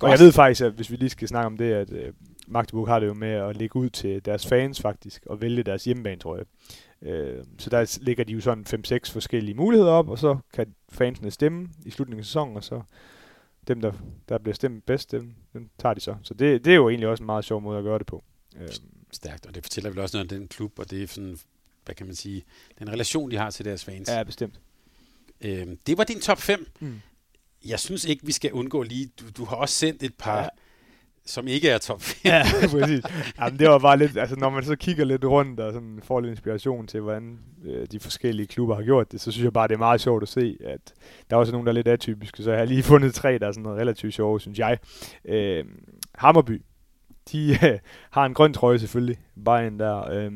[0.00, 2.12] Og jeg ved faktisk, at hvis vi lige skal snakke om det, at øh,
[2.46, 5.84] Magdeburg har det jo med at lægge ud til deres fans faktisk, og vælge deres
[5.84, 6.46] hjemmebane, tror jeg.
[7.02, 11.30] Øh, så der ligger de jo sådan 5-6 forskellige muligheder op, og så kan fansene
[11.30, 12.82] stemme i slutningen af sæsonen, og så
[13.68, 13.92] dem, der,
[14.28, 16.16] der bliver stemt bedst, dem, dem tager de så.
[16.22, 18.24] Så det, det er jo egentlig også en meget sjov måde at gøre det på.
[18.60, 18.68] Øh.
[19.12, 21.38] Stærkt, og det fortæller vel også noget om den klub, og det er sådan,
[21.84, 22.44] hvad kan man sige,
[22.78, 24.08] den relation, de har til deres fans.
[24.08, 24.60] Ja, bestemt.
[25.40, 26.66] Øh, det var din top 5.
[26.80, 27.00] Mm.
[27.64, 30.50] Jeg synes ikke, vi skal undgå lige, du, du har også sendt et par...
[31.30, 32.32] Som ikke er top 4.
[32.32, 32.42] ja,
[32.78, 33.04] præcis.
[33.40, 36.20] Jamen, det var bare lidt, altså når man så kigger lidt rundt og sådan får
[36.20, 39.68] lidt inspiration til, hvordan øh, de forskellige klubber har gjort det, så synes jeg bare,
[39.68, 40.80] det er meget sjovt at se, at
[41.30, 43.46] der er også nogen, der er lidt atypiske, så jeg har lige fundet tre, der
[43.46, 44.78] er sådan noget relativt sjove, synes jeg.
[45.24, 45.64] Øh,
[46.14, 46.62] Hammerby,
[47.32, 47.78] de øh,
[48.10, 50.32] har en grøn trøje selvfølgelig, bare en der, øh,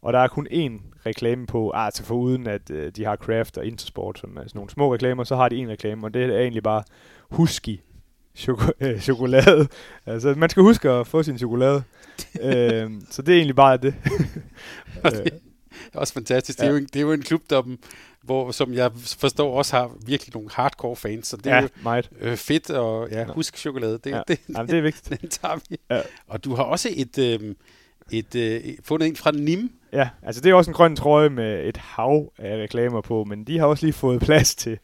[0.00, 3.58] og der er kun én reklame på, altså for uden at øh, de har Craft
[3.58, 6.22] og Intersport, som er sådan nogle små reklamer, så har de en reklame, og det
[6.22, 6.82] er egentlig bare
[7.30, 7.80] Husky
[8.38, 9.68] choko- øh, chokolade.
[10.06, 11.82] Altså, man skal huske at få sin chokolade.
[12.42, 13.94] øh, så det er egentlig bare det.
[15.02, 15.32] det
[15.94, 16.58] er også fantastisk.
[16.58, 16.64] Ja.
[16.64, 17.62] Det, er jo en, det er jo en klub, der,
[18.22, 21.68] hvor, som jeg forstår også har virkelig nogle hardcore fans, så det ja, er jo
[21.82, 22.10] meget.
[22.20, 23.98] Øh, fedt og ja, husk chokolade.
[24.04, 24.22] Det, ja.
[24.28, 25.08] det, Jamen, det er vigtigt.
[25.20, 25.76] Den tager vi.
[25.90, 26.00] Ja.
[26.26, 27.54] Og du har også et, øh,
[28.10, 29.72] et, øh, fundet en fra Nim.
[29.92, 33.44] Ja, altså det er også en grøn trøje med et hav af reklamer på, men
[33.44, 34.78] de har også lige fået plads til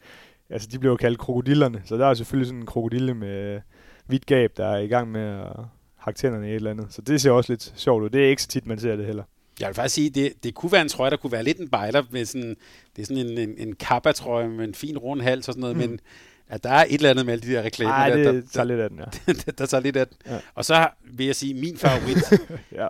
[0.50, 3.60] altså de bliver jo kaldt krokodillerne, så der er selvfølgelig sådan en krokodille med
[4.06, 5.56] hvidt gab, der er i gang med at
[5.96, 6.86] hakke tænderne i et eller andet.
[6.90, 8.10] Så det ser også lidt sjovt ud.
[8.10, 9.22] Det er ikke så tit, man ser det heller.
[9.60, 11.68] Jeg vil faktisk sige, det, det kunne være en trøje, der kunne være lidt en
[11.68, 12.56] bejler med sådan,
[12.96, 15.76] det er sådan en, en, en kappa-trøje med en fin rund hals og sådan noget,
[15.76, 15.82] mm.
[15.82, 16.00] men
[16.48, 17.92] at der er et eller andet med alle de der reklamer.
[17.92, 19.32] Nej, der, det der, tager lidt af den, ja.
[19.46, 20.16] der, der tager lidt af den.
[20.26, 20.38] Ja.
[20.54, 22.32] Og så vil jeg sige, min favorit,
[22.78, 22.88] ja.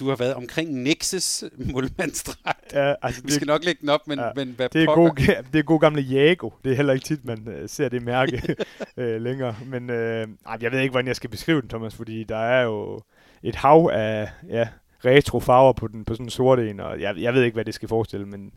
[0.00, 2.72] Du har været omkring Nexus målmandsdragt.
[2.72, 5.04] ja altså, Vi skal nok lægge den op, men, Ja, men hvad det er, pokker?
[5.04, 6.50] god, det er god gamle Jago.
[6.64, 8.56] Det er heller ikke tit, man øh, ser det mærke
[8.96, 9.56] øh, længere.
[9.66, 12.62] Men øh, ej, jeg ved ikke, hvordan jeg skal beskrive den, Thomas, fordi der er
[12.62, 13.00] jo
[13.42, 14.68] et hav af ja,
[15.04, 17.64] retro farver på, den, på sådan en sort en, og jeg, jeg ved ikke, hvad
[17.64, 18.50] det skal forestille, men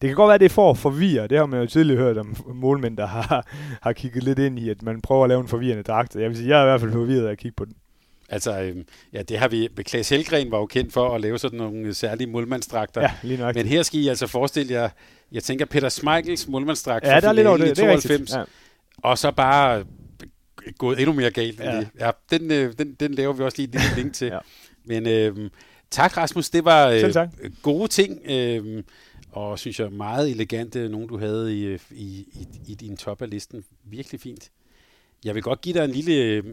[0.00, 1.26] det kan godt være, at det er for at forvirre.
[1.26, 3.46] Det har man jo tidligere hørt om målmænd, der har,
[3.82, 6.16] har kigget lidt ind i, at man prøver at lave en forvirrende dragt.
[6.16, 7.74] Jeg vil sige, jeg er i hvert fald forvirret af at kigge på den.
[8.32, 9.68] Altså, øhm, ja, det har vi...
[9.82, 13.00] Klaas Helgren var jo kendt for at lave sådan nogle særlige målmandsdragter.
[13.00, 13.54] Ja, lige nok.
[13.54, 14.88] Men her skal I altså forestille jer,
[15.32, 17.82] jeg tænker Peter Schmeichels målmandsdragt Ja, der er lidt over finalen det.
[17.82, 18.36] i Det er 92, rigtigt.
[18.38, 18.44] Ja.
[19.10, 19.84] og så bare
[20.78, 21.70] gået endnu mere galt Ja.
[21.76, 21.88] end det.
[22.00, 24.26] Ja, den, øh, den, den laver vi også lige lille link til.
[24.28, 24.38] Ja.
[24.84, 25.50] Men øh,
[25.90, 27.14] tak Rasmus, det var øh,
[27.62, 28.82] gode ting, øh,
[29.32, 33.22] og synes jeg meget elegante, nogen du havde i, øh, i, i, i din top
[33.22, 33.64] af listen.
[33.84, 34.50] Virkelig fint.
[35.24, 36.44] Jeg vil godt give dig en lille, øh,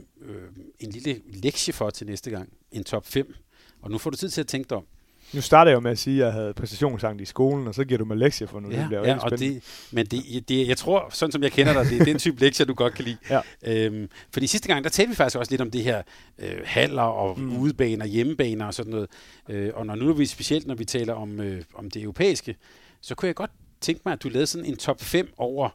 [0.80, 2.50] en lille lektie for til næste gang.
[2.72, 3.36] En top 5.
[3.82, 4.86] Og nu får du tid til at tænke dig om.
[5.34, 7.84] Nu starter jeg jo med at sige, at jeg havde præstationsangst i skolen, og så
[7.84, 8.70] giver du mig lektier for nu.
[8.70, 11.92] det bliver ja og det, men det, det, jeg tror, sådan som jeg kender dig,
[11.92, 13.18] det er den type lektier, du godt kan lide.
[13.30, 13.42] Ja.
[13.66, 16.02] Øhm, fordi sidste gang, der talte vi faktisk også lidt om det her
[16.40, 17.58] øh, haller og mm.
[17.58, 19.10] udebaner, hjemmebaner og sådan noget.
[19.50, 22.56] Øh, og når nu er vi specielt, når vi taler om, øh, om det europæiske,
[23.02, 25.70] så kunne jeg godt tænke mig, at du lavede sådan en top 5 over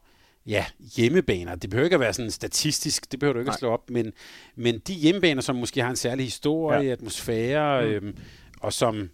[0.46, 0.64] ja,
[0.96, 1.54] hjemmebaner.
[1.54, 3.54] Det behøver ikke at være sådan statistisk, det behøver du ikke Nej.
[3.54, 4.12] At slå op, men,
[4.56, 6.92] men de hjemmebaner, som måske har en særlig historie, ja.
[6.92, 7.90] atmosfære, Mm.
[8.06, 8.16] øhm,
[8.60, 9.10] og som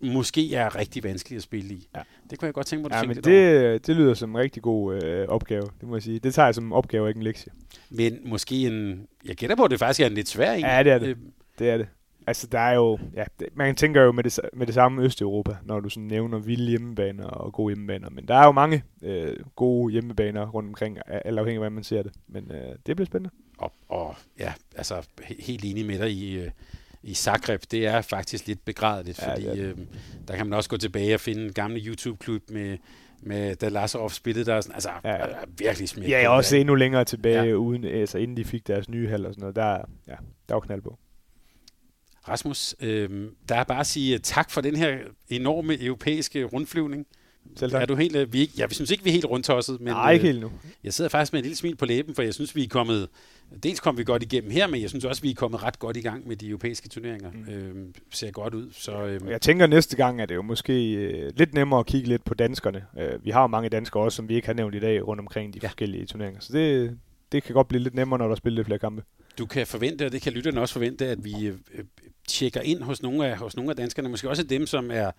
[0.00, 1.88] måske er rigtig vanskelige at spille i.
[1.96, 2.00] Ja.
[2.30, 3.70] Det kunne jeg godt tænke mig, at du Ja, men lidt over.
[3.72, 6.18] det, det lyder som en rigtig god øh, opgave, det må jeg sige.
[6.18, 7.52] Det tager jeg som en opgave, ikke en lektie.
[7.90, 9.06] Men måske en...
[9.24, 10.60] Jeg gætter på, at det faktisk er en lidt svær en.
[10.60, 11.08] Ja, det er det.
[11.08, 11.16] Øh,
[11.58, 11.86] Det er det.
[12.26, 12.98] Altså, der er jo...
[13.14, 16.38] Ja, det, man tænker jo med det, med det samme Østeuropa, når du sådan nævner
[16.38, 18.10] vilde hjemmebaner og gode hjemmebaner.
[18.10, 21.84] Men der er jo mange øh, gode hjemmebaner rundt omkring, alt afhængig af, hvordan man
[21.84, 22.12] ser det.
[22.28, 23.34] Men øh, det bliver spændende.
[23.58, 26.50] Og, og ja, altså he- helt enig med dig i, øh,
[27.02, 27.62] i Zagreb.
[27.70, 29.76] Det er faktisk lidt begrædeligt, Ja, fordi øh,
[30.28, 32.78] der kan man også gå tilbage og finde en gammel YouTube-klub med,
[33.22, 34.60] med da Lazarov spillede der.
[34.60, 35.16] Sådan, altså, Ja,
[35.58, 36.08] virkelig smidt.
[36.08, 37.52] Ja, også endnu længere tilbage, Ja.
[37.54, 39.56] uden, altså, inden de fik deres nye hal og sådan noget.
[39.56, 40.14] Der, er- ja,
[40.48, 40.98] der var knald på.
[42.28, 44.98] Rasmus, øh, der er bare at sige øh, tak for den her
[45.28, 47.06] enorme europæiske rundflyvning.
[47.56, 47.88] Selv Er tak.
[47.88, 49.92] du helt, øh, vi, er ikke- ja, vi synes ikke, vi er helt rundtosset, men
[49.92, 50.50] Nej, ikke øh, helt nu.
[50.84, 53.08] Jeg sidder faktisk med et lille smil på læben, for jeg synes, vi er kommet...
[53.62, 55.96] Dels kom vi godt igennem her, men jeg synes også, vi er kommet ret godt
[55.96, 57.30] i gang med de europæiske turneringer.
[57.30, 57.52] Mm.
[57.52, 59.04] Øhm, ser godt ud, så...
[59.06, 62.08] Øhm, Jeg tænker næste gang, at det er jo måske øh, lidt nemmere at kigge
[62.08, 62.84] lidt på danskerne.
[62.98, 65.20] Øh, vi har jo mange danskere også, som vi ikke har nævnt i dag, rundt
[65.20, 65.68] omkring de Ja.
[65.68, 66.40] forskellige turneringer.
[66.40, 66.98] Så det,
[67.32, 69.02] det kan godt blive lidt nemmere, når der spiller lidt flere kampe.
[69.38, 71.84] Du kan forvente, og det kan lytterne også forvente, at vi øh, øh,
[72.28, 74.08] tjekker ind hos nogle, af, hos nogle af danskerne.
[74.08, 75.10] Måske også dem, som er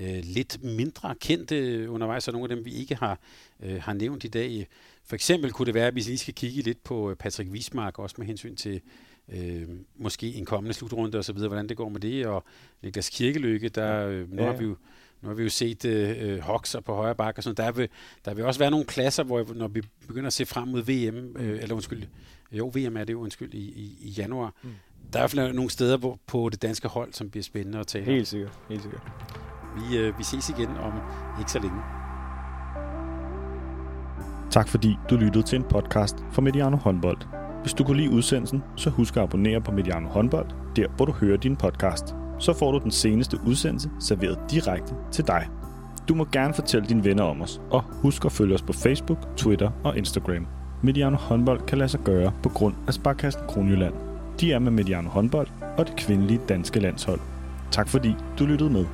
[0.00, 3.18] øh, lidt mindre kendte undervejs, og nogle af dem, vi ikke har,
[3.62, 4.66] øh, har nævnt i dag.
[5.04, 7.98] For eksempel kunne det være, at vi lige skal kigge lidt på øh, Patrick Wismark,
[7.98, 8.80] også med hensyn til
[9.28, 12.26] øh, måske en kommende slutrunde osv., hvordan det går med det.
[12.26, 12.44] Og
[12.82, 14.76] Niklas Kirkelykke, der, øh, nu Ja, har vi jo
[15.22, 17.66] nu har vi jo set øh, Hoxer på højre bakke og sådan.
[17.66, 17.88] Der vil,
[18.24, 21.36] der vil også være nogle klasser, hvor når vi begynder at se frem mod VM,
[21.36, 22.02] øh, eller undskyld,
[22.52, 24.54] jo VM er det jo undskyld, i, i, i januar.
[24.62, 24.70] Mm.
[25.12, 27.78] Der er i hvert fald nogle steder hvor, på det danske hold, som bliver spændende
[27.78, 28.04] at tale.
[28.04, 28.52] Helt sikkert.
[28.68, 29.02] Helt sikkert.
[29.76, 30.92] Vi, øh, vi ses igen om
[31.38, 31.78] ikke så længe.
[34.50, 37.18] Tak fordi du lyttede til en podcast fra Mediano Håndbold.
[37.62, 40.46] Hvis du kunne lide udsendelsen, så husk at abonnere på Mediano Håndbold,
[40.76, 42.14] der hvor du hører din podcast.
[42.38, 45.48] Så får du den seneste udsendelse serveret direkte til dig.
[46.08, 49.36] Du må gerne fortælle dine venner om os, og husk at følge os på Facebook,
[49.36, 50.46] Twitter og Instagram.
[50.82, 54.05] Mediano Håndbold kan lade sig gøre på grund af Sparkassen Kronjylland.
[54.40, 55.48] De er med Mediano Håndbold
[55.78, 57.20] og det kvindelige danske landshold.
[57.70, 58.84] Tak fordi du lyttede med.